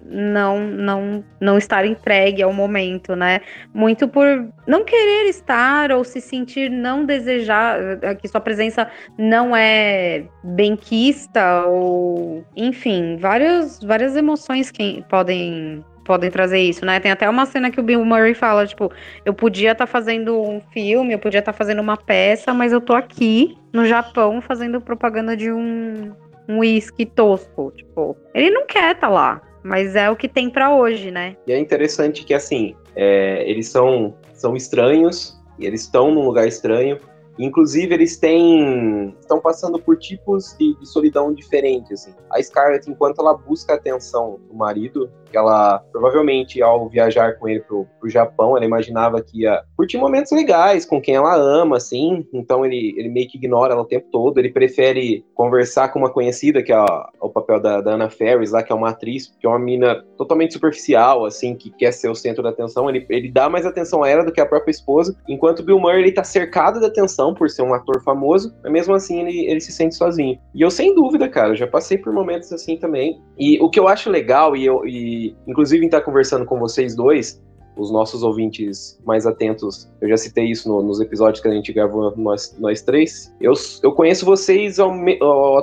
não, 0.05 0.59
não, 0.59 1.23
não 1.39 1.57
estar 1.57 1.85
entregue 1.85 2.41
ao 2.41 2.53
momento, 2.53 3.15
né? 3.15 3.41
Muito 3.73 4.07
por 4.07 4.25
não 4.67 4.83
querer 4.83 5.29
estar 5.29 5.91
ou 5.91 6.03
se 6.03 6.21
sentir 6.21 6.69
não 6.69 7.05
desejar, 7.05 7.77
que 8.19 8.27
sua 8.27 8.41
presença 8.41 8.89
não 9.17 9.55
é 9.55 10.25
bem 10.43 10.75
quista 11.21 11.65
ou 11.65 12.43
enfim, 12.55 13.17
várias, 13.17 13.79
várias 13.79 14.15
emoções 14.15 14.71
que 14.71 15.03
podem 15.09 15.83
podem 16.03 16.31
trazer 16.31 16.59
isso, 16.59 16.83
né? 16.83 16.99
Tem 16.99 17.11
até 17.11 17.29
uma 17.29 17.45
cena 17.45 17.69
que 17.69 17.79
o 17.79 17.83
Bill 17.83 18.03
Murray 18.03 18.33
fala, 18.33 18.65
tipo, 18.65 18.91
eu 19.23 19.33
podia 19.33 19.73
estar 19.73 19.85
tá 19.85 19.91
fazendo 19.91 20.35
um 20.41 20.59
filme, 20.73 21.13
eu 21.13 21.19
podia 21.19 21.39
estar 21.39 21.53
tá 21.53 21.57
fazendo 21.57 21.79
uma 21.79 21.95
peça, 21.95 22.53
mas 22.55 22.73
eu 22.73 22.81
tô 22.81 22.93
aqui 22.93 23.55
no 23.71 23.85
Japão 23.85 24.41
fazendo 24.41 24.81
propaganda 24.81 25.37
de 25.37 25.51
um 25.51 26.11
um 26.49 26.57
uísque 26.57 27.05
tosco, 27.05 27.71
tipo, 27.77 28.17
ele 28.33 28.49
não 28.49 28.65
quer 28.65 28.95
estar 28.95 29.07
tá 29.07 29.09
lá, 29.09 29.41
mas 29.63 29.95
é 29.95 30.09
o 30.09 30.15
que 30.15 30.27
tem 30.27 30.49
para 30.49 30.73
hoje, 30.73 31.11
né? 31.11 31.35
E 31.47 31.53
é 31.53 31.59
interessante 31.59 32.25
que 32.25 32.33
assim, 32.33 32.75
é, 32.95 33.49
eles 33.49 33.69
são 33.69 34.15
são 34.33 34.55
estranhos 34.55 35.39
eles 35.59 35.81
estão 35.81 36.11
num 36.11 36.25
lugar 36.25 36.47
estranho 36.47 36.97
Inclusive, 37.41 37.93
eles 37.93 38.17
têm. 38.17 39.15
Estão 39.31 39.39
passando 39.39 39.79
por 39.79 39.97
tipos 39.97 40.55
de, 40.57 40.77
de, 40.77 40.85
solidão 40.85 41.33
diferentes. 41.33 41.91
Assim. 41.91 42.15
A 42.29 42.41
Scarlett, 42.41 42.89
enquanto 42.89 43.19
ela 43.19 43.33
busca 43.33 43.73
a 43.73 43.75
atenção 43.75 44.39
do 44.49 44.55
marido, 44.55 45.09
ela 45.33 45.79
provavelmente, 45.91 46.61
ao 46.61 46.89
viajar 46.89 47.37
com 47.37 47.47
ele 47.47 47.61
pro, 47.61 47.87
pro 47.99 48.09
Japão, 48.09 48.57
ela 48.57 48.65
imaginava 48.65 49.21
que 49.21 49.41
ia 49.41 49.63
curtir 49.77 49.97
momentos 49.97 50.31
legais 50.31 50.85
com 50.85 51.01
quem 51.01 51.15
ela 51.15 51.35
ama, 51.35 51.77
assim. 51.77 52.27
Então 52.33 52.65
ele, 52.65 52.93
ele 52.97 53.09
meio 53.09 53.29
que 53.29 53.37
ignora 53.37 53.73
ela 53.73 53.81
o 53.81 53.87
tempo 53.87 54.07
todo. 54.11 54.37
Ele 54.37 54.49
prefere 54.49 55.25
conversar 55.33 55.89
com 55.89 55.99
uma 55.99 56.11
conhecida, 56.11 56.61
que 56.61 56.73
é 56.73 56.85
o 57.21 57.29
papel 57.29 57.61
da, 57.61 57.79
da 57.79 57.93
Anna 57.93 58.09
Ferris, 58.09 58.51
lá, 58.51 58.61
que 58.61 58.71
é 58.71 58.75
uma 58.75 58.89
atriz, 58.89 59.33
que 59.39 59.47
é 59.47 59.49
uma 59.49 59.59
mina 59.59 60.03
totalmente 60.17 60.53
superficial, 60.53 61.25
assim, 61.25 61.55
que 61.55 61.69
quer 61.71 61.93
ser 61.93 62.09
o 62.09 62.15
centro 62.15 62.43
da 62.43 62.49
atenção. 62.49 62.89
Ele, 62.89 63.05
ele 63.09 63.31
dá 63.31 63.49
mais 63.49 63.65
atenção 63.65 64.03
a 64.03 64.09
ela 64.09 64.25
do 64.25 64.31
que 64.31 64.41
a 64.41 64.45
própria 64.45 64.71
esposa, 64.71 65.15
enquanto 65.27 65.63
Bill 65.63 65.79
Murray 65.79 66.01
ele 66.01 66.11
tá 66.11 66.23
cercado 66.23 66.79
de 66.79 66.85
atenção 66.85 67.01
atenção 67.21 67.33
por 67.33 67.49
ser 67.49 67.61
um 67.61 67.73
ator 67.73 68.01
famoso, 68.03 68.53
mas 68.63 68.71
mesmo 68.71 68.93
assim 68.93 69.19
ele, 69.21 69.45
ele 69.47 69.61
se 69.61 69.71
sente 69.71 69.95
sozinho. 69.95 70.37
E 70.53 70.61
eu, 70.61 70.69
sem 70.69 70.93
dúvida, 70.93 71.27
cara, 71.29 71.55
já 71.55 71.67
passei 71.67 71.97
por 71.97 72.13
momentos 72.13 72.51
assim 72.51 72.77
também. 72.77 73.21
E 73.37 73.59
o 73.59 73.69
que 73.69 73.79
eu 73.79 73.87
acho 73.87 74.09
legal, 74.09 74.55
e, 74.55 74.65
eu, 74.65 74.85
e 74.85 75.35
inclusive 75.47 75.83
em 75.83 75.87
estar 75.87 76.01
conversando 76.01 76.45
com 76.45 76.59
vocês 76.59 76.95
dois, 76.95 77.41
os 77.75 77.91
nossos 77.91 78.23
ouvintes 78.23 78.99
mais 79.05 79.25
atentos, 79.25 79.89
eu 80.01 80.09
já 80.09 80.17
citei 80.17 80.45
isso 80.45 80.67
no, 80.67 80.81
nos 80.81 80.99
episódios 80.99 81.41
que 81.41 81.47
a 81.47 81.51
gente 81.51 81.71
gravou 81.71 82.15
nós, 82.17 82.55
nós 82.59 82.81
três. 82.81 83.33
Eu, 83.39 83.53
eu 83.81 83.91
conheço 83.93 84.25
vocês 84.25 84.79
há 84.79 84.85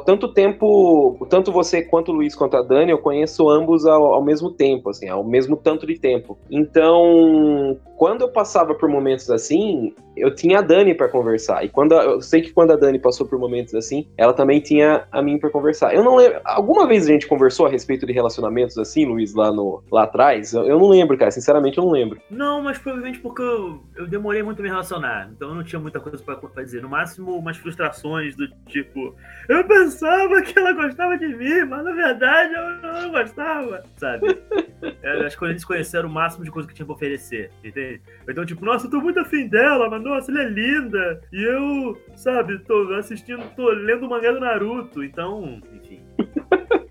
tanto 0.05 0.33
tempo, 0.33 1.27
tanto 1.29 1.53
você 1.53 1.83
quanto 1.83 2.11
o 2.11 2.15
Luiz 2.15 2.35
quanto 2.35 2.57
a 2.57 2.62
Dani, 2.62 2.91
eu 2.91 2.99
conheço 2.99 3.49
ambos 3.49 3.87
ao, 3.87 4.15
ao 4.15 4.25
mesmo 4.25 4.50
tempo, 4.50 4.91
assim, 4.91 5.09
ao 5.09 5.25
mesmo 5.25 5.57
tanto 5.57 5.87
de 5.87 5.99
tempo. 5.99 6.38
Então, 6.50 7.79
quando 7.97 8.23
eu 8.23 8.29
passava 8.29 8.75
por 8.75 8.88
momentos 8.88 9.31
assim, 9.31 9.95
eu 10.20 10.34
tinha 10.34 10.58
a 10.58 10.62
Dani 10.62 10.94
para 10.94 11.08
conversar. 11.08 11.64
E 11.64 11.68
quando 11.68 11.94
eu 11.94 12.20
sei 12.20 12.42
que 12.42 12.52
quando 12.52 12.72
a 12.72 12.76
Dani 12.76 12.98
passou 12.98 13.26
por 13.26 13.38
momentos 13.38 13.75
assim, 13.75 14.06
ela 14.16 14.32
também 14.32 14.60
tinha 14.60 15.06
a 15.10 15.22
mim 15.22 15.38
para 15.38 15.50
conversar. 15.50 15.94
Eu 15.94 16.04
não 16.04 16.16
lembro. 16.16 16.40
Alguma 16.44 16.87
vez 16.87 17.04
a 17.08 17.12
gente 17.12 17.26
conversou 17.26 17.66
a 17.66 17.68
respeito 17.68 18.06
de 18.06 18.12
relacionamentos 18.12 18.76
assim, 18.78 19.04
Luiz, 19.04 19.34
lá, 19.34 19.52
no, 19.52 19.82
lá 19.90 20.04
atrás? 20.04 20.52
Eu, 20.52 20.64
eu 20.64 20.78
não 20.78 20.88
lembro, 20.88 21.16
cara. 21.16 21.30
Sinceramente, 21.30 21.78
eu 21.78 21.84
não 21.84 21.90
lembro. 21.90 22.20
Não, 22.30 22.62
mas 22.62 22.78
provavelmente 22.78 23.18
porque 23.20 23.42
eu, 23.42 23.80
eu 23.96 24.06
demorei 24.06 24.42
muito 24.42 24.60
a 24.60 24.62
me 24.62 24.68
relacionar. 24.68 25.30
Então 25.34 25.50
eu 25.50 25.54
não 25.54 25.64
tinha 25.64 25.80
muita 25.80 26.00
coisa 26.00 26.22
para 26.22 26.62
dizer. 26.62 26.82
No 26.82 26.88
máximo, 26.88 27.37
umas 27.37 27.56
frustrações 27.56 28.34
do 28.37 28.48
tipo, 28.66 29.14
eu 29.48 29.64
pensava 29.64 30.42
que 30.42 30.58
ela 30.58 30.72
gostava 30.72 31.16
de 31.16 31.28
mim, 31.28 31.64
mas 31.66 31.84
na 31.84 31.92
verdade 31.92 32.54
eu 32.54 32.82
não 32.82 33.10
gostava, 33.10 33.82
sabe? 33.96 34.38
É, 35.02 35.26
acho 35.26 35.30
que 35.30 35.38
quando 35.38 35.50
eles 35.50 35.64
conheceram 35.64 36.08
o 36.08 36.12
máximo 36.12 36.44
de 36.44 36.52
coisa 36.52 36.68
que 36.68 36.75
tinha 36.75 36.87
pra 36.87 36.94
oferecer, 36.94 37.50
entende? 37.64 38.00
Então, 38.28 38.46
tipo, 38.46 38.64
nossa, 38.64 38.87
eu 38.87 38.90
tô 38.90 39.00
muito 39.00 39.18
afim 39.18 39.48
dela, 39.48 39.90
mas 39.90 40.00
nossa, 40.09 40.31
ela 40.31 40.43
é 40.43 40.49
linda. 40.49 41.21
E 41.33 41.43
eu, 41.43 41.97
sabe, 42.17 42.59
tô 42.61 42.95
assistindo, 42.95 43.43
tô 43.55 43.69
lendo 43.71 44.07
o 44.07 44.11
mangá 44.11 44.33
do 44.33 44.41
Naruto, 44.41 45.05
então, 45.05 45.61
enfim. 45.75 46.03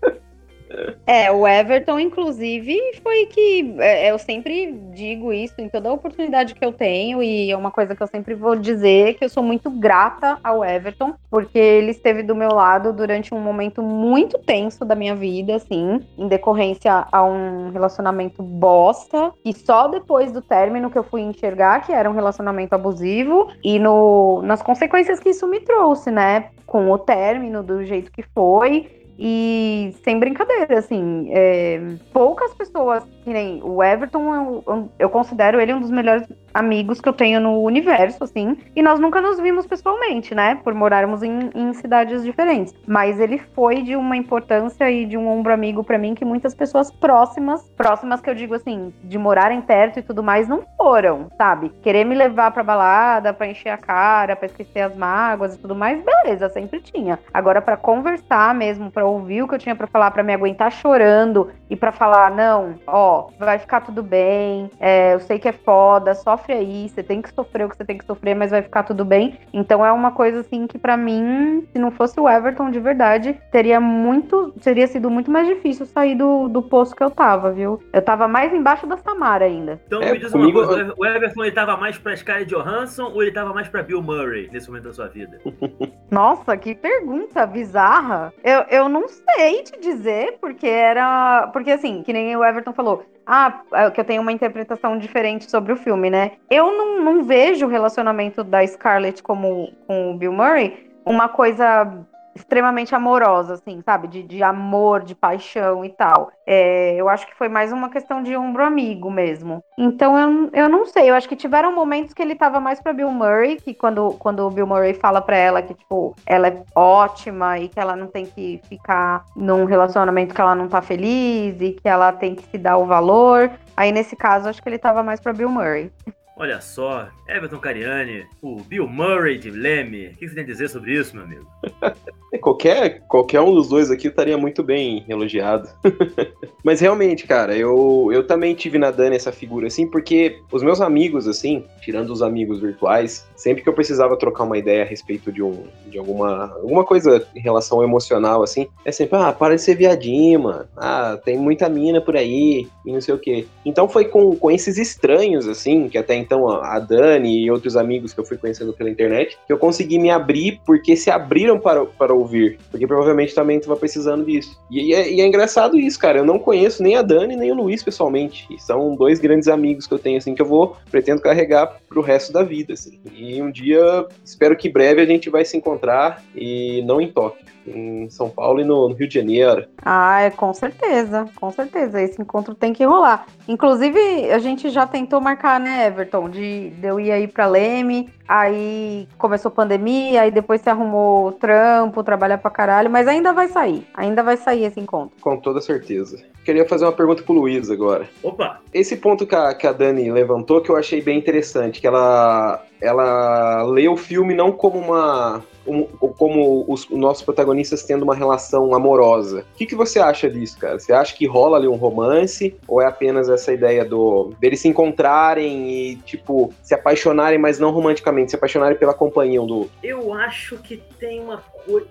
É, 1.06 1.30
o 1.30 1.46
Everton, 1.46 1.98
inclusive, 1.98 2.78
foi 3.02 3.26
que 3.26 3.74
é, 3.78 4.10
eu 4.10 4.18
sempre 4.18 4.72
digo 4.92 5.32
isso 5.32 5.60
em 5.60 5.68
toda 5.68 5.92
oportunidade 5.92 6.54
que 6.54 6.64
eu 6.64 6.72
tenho, 6.72 7.22
e 7.22 7.50
é 7.50 7.56
uma 7.56 7.70
coisa 7.70 7.94
que 7.94 8.02
eu 8.02 8.06
sempre 8.06 8.34
vou 8.34 8.56
dizer 8.56 9.14
que 9.14 9.24
eu 9.24 9.28
sou 9.28 9.42
muito 9.42 9.70
grata 9.70 10.38
ao 10.42 10.64
Everton, 10.64 11.14
porque 11.30 11.58
ele 11.58 11.90
esteve 11.90 12.22
do 12.22 12.34
meu 12.34 12.50
lado 12.50 12.92
durante 12.92 13.34
um 13.34 13.40
momento 13.40 13.82
muito 13.82 14.38
tenso 14.38 14.84
da 14.84 14.94
minha 14.94 15.14
vida, 15.14 15.56
assim, 15.56 16.00
em 16.16 16.28
decorrência 16.28 17.06
a 17.10 17.24
um 17.24 17.70
relacionamento 17.70 18.42
bosta, 18.42 19.32
e 19.44 19.52
só 19.54 19.88
depois 19.88 20.32
do 20.32 20.42
término 20.42 20.90
que 20.90 20.98
eu 20.98 21.04
fui 21.04 21.22
enxergar 21.22 21.80
que 21.80 21.92
era 21.92 22.10
um 22.10 22.14
relacionamento 22.14 22.74
abusivo, 22.74 23.48
e 23.62 23.78
no, 23.78 24.42
nas 24.42 24.62
consequências 24.62 25.20
que 25.20 25.30
isso 25.30 25.46
me 25.46 25.60
trouxe, 25.60 26.10
né? 26.10 26.50
Com 26.66 26.90
o 26.90 26.98
término, 26.98 27.62
do 27.62 27.84
jeito 27.84 28.12
que 28.12 28.22
foi, 28.22 28.97
e 29.18 29.92
sem 30.04 30.18
brincadeira, 30.20 30.78
assim, 30.78 31.28
é, 31.32 31.80
poucas 32.12 32.54
pessoas, 32.54 33.04
que 33.28 33.34
nem 33.34 33.60
o 33.62 33.82
Everton, 33.82 34.62
eu, 34.66 34.90
eu, 34.98 35.10
considero 35.10 35.60
ele 35.60 35.74
um 35.74 35.80
dos 35.80 35.90
melhores 35.90 36.26
amigos 36.54 36.98
que 36.98 37.08
eu 37.08 37.12
tenho 37.12 37.40
no 37.40 37.62
universo, 37.62 38.24
assim, 38.24 38.56
e 38.74 38.82
nós 38.82 38.98
nunca 38.98 39.20
nos 39.20 39.38
vimos 39.38 39.66
pessoalmente, 39.66 40.34
né, 40.34 40.58
por 40.64 40.72
morarmos 40.72 41.22
em, 41.22 41.50
em 41.54 41.74
cidades 41.74 42.24
diferentes. 42.24 42.74
Mas 42.86 43.20
ele 43.20 43.38
foi 43.54 43.82
de 43.82 43.94
uma 43.94 44.16
importância 44.16 44.90
e 44.90 45.04
de 45.04 45.16
um 45.16 45.28
ombro 45.28 45.52
amigo 45.52 45.84
para 45.84 45.98
mim 45.98 46.14
que 46.14 46.24
muitas 46.24 46.54
pessoas 46.54 46.90
próximas, 46.90 47.68
próximas 47.76 48.20
que 48.20 48.30
eu 48.30 48.34
digo 48.34 48.54
assim, 48.54 48.92
de 49.04 49.18
morarem 49.18 49.60
perto 49.60 49.98
e 49.98 50.02
tudo 50.02 50.22
mais, 50.22 50.48
não 50.48 50.62
foram, 50.76 51.26
sabe? 51.36 51.68
Querer 51.82 52.04
me 52.04 52.14
levar 52.14 52.50
pra 52.50 52.64
balada, 52.64 53.34
pra 53.34 53.46
encher 53.46 53.70
a 53.70 53.76
cara, 53.76 54.34
pra 54.34 54.46
esquecer 54.46 54.80
as 54.80 54.96
mágoas 54.96 55.54
e 55.54 55.58
tudo 55.58 55.74
mais, 55.74 56.02
beleza, 56.02 56.48
sempre 56.48 56.80
tinha. 56.80 57.18
Agora, 57.32 57.60
para 57.60 57.76
conversar 57.76 58.54
mesmo, 58.54 58.90
pra 58.90 59.04
ouvir 59.04 59.42
o 59.42 59.48
que 59.48 59.54
eu 59.54 59.58
tinha 59.58 59.76
para 59.76 59.86
falar, 59.86 60.10
para 60.12 60.22
me 60.22 60.32
aguentar 60.32 60.72
chorando 60.72 61.50
e 61.68 61.76
para 61.76 61.92
falar, 61.92 62.30
não, 62.30 62.74
ó, 62.86 63.17
vai 63.38 63.58
ficar 63.58 63.80
tudo 63.80 64.02
bem, 64.02 64.70
é, 64.80 65.14
eu 65.14 65.20
sei 65.20 65.38
que 65.38 65.48
é 65.48 65.52
foda, 65.52 66.14
sofre 66.14 66.52
aí, 66.52 66.88
você 66.88 67.02
tem 67.02 67.22
que 67.22 67.32
sofrer 67.32 67.66
o 67.66 67.68
que 67.68 67.76
você 67.76 67.84
tem 67.84 67.98
que 67.98 68.04
sofrer, 68.04 68.34
mas 68.34 68.50
vai 68.50 68.62
ficar 68.62 68.82
tudo 68.82 69.04
bem. 69.04 69.38
Então 69.52 69.84
é 69.84 69.92
uma 69.92 70.12
coisa 70.12 70.40
assim 70.40 70.66
que 70.66 70.78
para 70.78 70.96
mim, 70.96 71.66
se 71.72 71.78
não 71.78 71.90
fosse 71.90 72.18
o 72.20 72.28
Everton 72.28 72.70
de 72.70 72.80
verdade, 72.80 73.38
teria 73.50 73.80
muito, 73.80 74.52
teria 74.62 74.86
sido 74.86 75.10
muito 75.10 75.30
mais 75.30 75.46
difícil 75.46 75.86
sair 75.86 76.14
do, 76.14 76.48
do 76.48 76.62
poço 76.62 76.94
que 76.94 77.02
eu 77.02 77.10
tava, 77.10 77.52
viu? 77.52 77.82
Eu 77.92 78.02
tava 78.02 78.28
mais 78.28 78.52
embaixo 78.52 78.86
da 78.86 78.96
Samara 78.96 79.44
ainda. 79.44 79.80
Então 79.86 80.02
é, 80.02 80.12
me 80.12 80.18
diz 80.18 80.32
comigo... 80.32 80.58
uma 80.58 80.66
coisa, 80.66 80.94
o 80.96 81.06
Everton 81.06 81.44
ele 81.44 81.52
tava 81.52 81.76
mais 81.76 81.98
pra 81.98 82.16
Scarlett 82.16 82.50
Johansson 82.50 83.10
ou 83.12 83.22
ele 83.22 83.32
tava 83.32 83.52
mais 83.52 83.68
pra 83.68 83.82
Bill 83.82 84.02
Murray 84.02 84.48
nesse 84.52 84.68
momento 84.68 84.84
da 84.84 84.92
sua 84.92 85.08
vida? 85.08 85.40
Nossa, 86.10 86.56
que 86.56 86.74
pergunta 86.74 87.46
bizarra. 87.46 88.32
Eu, 88.42 88.62
eu 88.70 88.88
não 88.88 89.06
sei 89.08 89.62
te 89.62 89.78
dizer, 89.78 90.38
porque 90.40 90.66
era. 90.66 91.48
Porque 91.52 91.70
assim, 91.70 92.02
que 92.02 92.12
nem 92.12 92.36
o 92.36 92.44
Everton 92.44 92.72
falou. 92.72 93.04
Ah, 93.26 93.60
é 93.72 93.90
que 93.90 94.00
eu 94.00 94.04
tenho 94.04 94.22
uma 94.22 94.32
interpretação 94.32 94.96
diferente 94.98 95.50
sobre 95.50 95.70
o 95.72 95.76
filme, 95.76 96.08
né? 96.08 96.32
Eu 96.48 96.72
não, 96.72 97.04
não 97.04 97.22
vejo 97.24 97.66
o 97.66 97.68
relacionamento 97.68 98.42
da 98.42 98.66
Scarlett 98.66 99.22
como 99.22 99.70
com 99.86 100.12
o 100.12 100.16
Bill 100.16 100.32
Murray 100.32 100.88
uma 101.04 101.28
coisa 101.28 102.06
extremamente 102.38 102.94
amorosa, 102.94 103.54
assim, 103.54 103.82
sabe? 103.84 104.08
De, 104.08 104.22
de 104.22 104.42
amor, 104.42 105.02
de 105.02 105.14
paixão 105.14 105.84
e 105.84 105.90
tal. 105.90 106.30
É, 106.46 106.94
eu 106.96 107.08
acho 107.08 107.26
que 107.26 107.34
foi 107.34 107.48
mais 107.48 107.72
uma 107.72 107.90
questão 107.90 108.22
de 108.22 108.36
ombro 108.36 108.64
amigo 108.64 109.10
mesmo. 109.10 109.62
Então 109.76 110.18
eu, 110.18 110.50
eu 110.52 110.68
não 110.68 110.86
sei, 110.86 111.10
eu 111.10 111.14
acho 111.14 111.28
que 111.28 111.36
tiveram 111.36 111.74
momentos 111.74 112.14
que 112.14 112.22
ele 112.22 112.34
tava 112.34 112.60
mais 112.60 112.80
pra 112.80 112.92
Bill 112.92 113.10
Murray, 113.10 113.56
que 113.56 113.74
quando, 113.74 114.12
quando 114.18 114.46
o 114.46 114.50
Bill 114.50 114.66
Murray 114.66 114.94
fala 114.94 115.20
pra 115.20 115.36
ela 115.36 115.62
que, 115.62 115.74
tipo, 115.74 116.14
ela 116.26 116.48
é 116.48 116.62
ótima 116.74 117.58
e 117.58 117.68
que 117.68 117.78
ela 117.78 117.96
não 117.96 118.06
tem 118.06 118.26
que 118.26 118.60
ficar 118.68 119.24
num 119.36 119.64
relacionamento 119.64 120.34
que 120.34 120.40
ela 120.40 120.54
não 120.54 120.68
tá 120.68 120.80
feliz 120.80 121.60
e 121.60 121.72
que 121.72 121.88
ela 121.88 122.12
tem 122.12 122.34
que 122.34 122.44
se 122.44 122.58
dar 122.58 122.78
o 122.78 122.86
valor. 122.86 123.50
Aí 123.76 123.92
nesse 123.92 124.16
caso, 124.16 124.48
acho 124.48 124.62
que 124.62 124.68
ele 124.68 124.78
tava 124.78 125.02
mais 125.02 125.20
pra 125.20 125.32
Bill 125.32 125.50
Murray. 125.50 125.92
Olha 126.40 126.60
só, 126.60 127.08
Everton 127.28 127.58
Cariani, 127.58 128.24
o 128.40 128.60
Bill 128.60 128.86
Murray 128.86 129.38
de 129.38 129.50
Leme. 129.50 130.06
O 130.06 130.16
que 130.16 130.28
você 130.28 130.36
tem 130.36 130.44
a 130.44 130.46
dizer 130.46 130.68
sobre 130.68 130.94
isso, 130.94 131.16
meu 131.16 131.24
amigo? 131.24 131.44
qualquer, 132.40 133.00
qualquer 133.08 133.40
um 133.40 133.52
dos 133.52 133.68
dois 133.68 133.90
aqui 133.90 134.06
estaria 134.06 134.38
muito 134.38 134.62
bem 134.62 135.04
elogiado. 135.08 135.68
Mas 136.62 136.80
realmente, 136.80 137.26
cara, 137.26 137.56
eu, 137.56 138.10
eu 138.12 138.24
também 138.24 138.54
tive 138.54 138.78
na 138.78 138.92
Dani 138.92 139.16
essa 139.16 139.32
figura 139.32 139.66
assim, 139.66 139.86
porque 139.86 140.40
os 140.52 140.62
meus 140.62 140.80
amigos, 140.80 141.26
assim, 141.26 141.64
tirando 141.80 142.10
os 142.10 142.22
amigos 142.22 142.60
virtuais, 142.60 143.26
sempre 143.34 143.64
que 143.64 143.68
eu 143.68 143.72
precisava 143.72 144.16
trocar 144.16 144.44
uma 144.44 144.58
ideia 144.58 144.82
a 144.82 144.86
respeito 144.86 145.32
de, 145.32 145.42
um, 145.42 145.64
de 145.86 145.98
alguma, 145.98 146.52
alguma 146.54 146.84
coisa 146.84 147.26
em 147.34 147.40
relação 147.40 147.82
emocional, 147.82 148.44
assim, 148.44 148.68
é 148.84 148.92
sempre, 148.92 149.18
ah, 149.18 149.32
para 149.32 149.56
de 149.56 149.62
ser 149.62 149.74
viadinho, 149.74 150.40
mano. 150.40 150.68
Ah, 150.76 151.18
tem 151.24 151.36
muita 151.36 151.68
mina 151.68 152.00
por 152.00 152.16
aí, 152.16 152.68
e 152.86 152.92
não 152.92 153.00
sei 153.00 153.14
o 153.14 153.18
quê. 153.18 153.46
Então 153.64 153.88
foi 153.88 154.04
com, 154.04 154.36
com 154.36 154.50
esses 154.50 154.78
estranhos, 154.78 155.48
assim, 155.48 155.88
que 155.88 155.98
até 155.98 156.14
então 156.28 156.46
a 156.46 156.78
Dani 156.78 157.44
e 157.44 157.50
outros 157.50 157.74
amigos 157.74 158.12
que 158.12 158.20
eu 158.20 158.24
fui 158.24 158.36
conhecendo 158.36 158.74
pela 158.74 158.90
internet, 158.90 159.38
que 159.46 159.52
eu 159.52 159.56
consegui 159.56 159.98
me 159.98 160.10
abrir 160.10 160.60
porque 160.66 160.94
se 160.94 161.10
abriram 161.10 161.58
para, 161.58 161.86
para 161.86 162.12
ouvir. 162.12 162.58
Porque 162.70 162.86
provavelmente 162.86 163.34
também 163.34 163.56
estava 163.56 163.76
precisando 163.76 164.26
disso. 164.26 164.60
E, 164.70 164.90
e, 164.90 164.94
é, 164.94 165.10
e, 165.10 165.20
é, 165.22 165.26
engraçado 165.26 165.78
isso, 165.78 165.98
cara. 165.98 166.18
Eu 166.18 166.26
não 166.26 166.38
conheço 166.38 166.82
nem 166.82 166.96
a 166.96 167.02
Dani 167.02 167.34
nem 167.34 167.50
o 167.50 167.54
Luiz 167.54 167.82
pessoalmente. 167.82 168.46
E 168.50 168.60
são 168.60 168.94
dois 168.94 169.18
grandes 169.18 169.48
amigos 169.48 169.86
que 169.86 169.94
eu 169.94 169.98
tenho, 169.98 170.18
assim, 170.18 170.34
que 170.34 170.42
eu 170.42 170.46
vou, 170.46 170.76
pretendo 170.90 171.22
carregar 171.22 171.78
pro 171.88 172.02
resto 172.02 172.30
da 172.30 172.42
vida, 172.42 172.74
assim. 172.74 173.00
E 173.14 173.40
um 173.40 173.50
dia, 173.50 174.06
espero 174.22 174.54
que 174.54 174.68
breve 174.68 175.00
a 175.00 175.06
gente 175.06 175.30
vai 175.30 175.46
se 175.46 175.56
encontrar 175.56 176.22
e 176.36 176.82
não 176.82 177.00
em 177.00 177.10
Tóquio 177.10 177.48
em 177.74 178.10
São 178.10 178.28
Paulo 178.28 178.60
e 178.60 178.64
no, 178.64 178.92
Rio 178.92 179.08
de 179.08 179.14
Janeiro. 179.14 179.66
Ah, 179.84 180.20
é, 180.20 180.30
com 180.30 180.52
certeza, 180.52 181.26
com 181.36 181.50
certeza. 181.50 182.00
Esse 182.00 182.20
encontro 182.20 182.54
tem 182.54 182.72
que 182.72 182.84
rolar. 182.84 183.26
Inclusive, 183.46 184.30
a 184.30 184.38
gente 184.38 184.70
já 184.70 184.86
tentou 184.86 185.20
marcar, 185.20 185.58
né, 185.60 185.86
Everton, 185.86 186.28
de, 186.28 186.70
de 186.70 186.86
eu 186.86 187.00
ir 187.00 187.10
aí 187.10 187.26
pra 187.26 187.46
Leme, 187.46 188.08
aí 188.26 189.08
começou 189.16 189.48
a 189.48 189.52
pandemia, 189.52 190.22
aí 190.22 190.30
depois 190.30 190.60
se 190.60 190.68
arrumou 190.68 191.32
trampo, 191.32 192.04
trabalhar 192.04 192.38
pra 192.38 192.50
caralho, 192.50 192.90
mas 192.90 193.08
ainda 193.08 193.32
vai 193.32 193.48
sair, 193.48 193.86
ainda 193.94 194.22
vai 194.22 194.36
sair 194.36 194.64
esse 194.64 194.78
encontro. 194.78 195.16
Com 195.20 195.36
toda 195.38 195.60
certeza. 195.60 196.18
Queria 196.44 196.66
fazer 196.66 196.84
uma 196.84 196.92
pergunta 196.92 197.22
pro 197.22 197.34
Luiz 197.34 197.70
agora. 197.70 198.08
Opa! 198.22 198.60
Esse 198.72 198.96
ponto 198.96 199.26
que 199.26 199.34
a, 199.34 199.54
que 199.54 199.66
a 199.66 199.72
Dani 199.72 200.10
levantou 200.10 200.60
que 200.60 200.70
eu 200.70 200.76
achei 200.76 201.02
bem 201.02 201.18
interessante, 201.18 201.80
que 201.80 201.86
ela, 201.86 202.64
ela 202.80 203.62
lê 203.64 203.88
o 203.88 203.96
filme 203.96 204.34
não 204.34 204.52
como 204.52 204.78
uma 204.78 205.42
como, 205.68 205.86
como 206.14 206.64
os 206.66 206.88
nossos 206.88 207.22
protagonistas 207.22 207.82
tendo 207.82 208.02
uma 208.02 208.14
relação 208.14 208.74
amorosa. 208.74 209.44
O 209.54 209.56
que, 209.56 209.66
que 209.66 209.74
você 209.74 209.98
acha 209.98 210.30
disso, 210.30 210.58
cara? 210.58 210.78
Você 210.78 210.92
acha 210.92 211.14
que 211.14 211.26
rola 211.26 211.58
ali 211.58 211.68
um 211.68 211.76
romance? 211.76 212.56
Ou 212.66 212.80
é 212.80 212.86
apenas 212.86 213.28
essa 213.28 213.52
ideia 213.52 213.84
do 213.84 214.32
deles 214.40 214.60
se 214.60 214.68
encontrarem 214.68 215.70
e, 215.70 215.96
tipo, 215.96 216.52
se 216.62 216.74
apaixonarem, 216.74 217.38
mas 217.38 217.58
não 217.58 217.70
romanticamente, 217.70 218.30
se 218.30 218.36
apaixonarem 218.36 218.78
pela 218.78 218.94
companhia 218.94 219.42
um 219.42 219.46
do 219.46 219.56
outro? 219.58 219.72
Eu 219.82 220.12
acho 220.14 220.56
que 220.58 220.82
tem 220.98 221.20
uma 221.20 221.42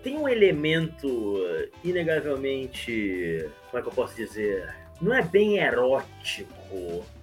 tem 0.04 0.18
um 0.18 0.28
elemento 0.28 1.08
inegavelmente. 1.84 3.48
Como 3.70 3.80
é 3.80 3.82
que 3.82 3.88
eu 3.90 3.94
posso 3.94 4.16
dizer? 4.16 4.74
não 5.02 5.13
é 5.13 5.22
bem 5.22 5.60
erótico, 5.60 6.54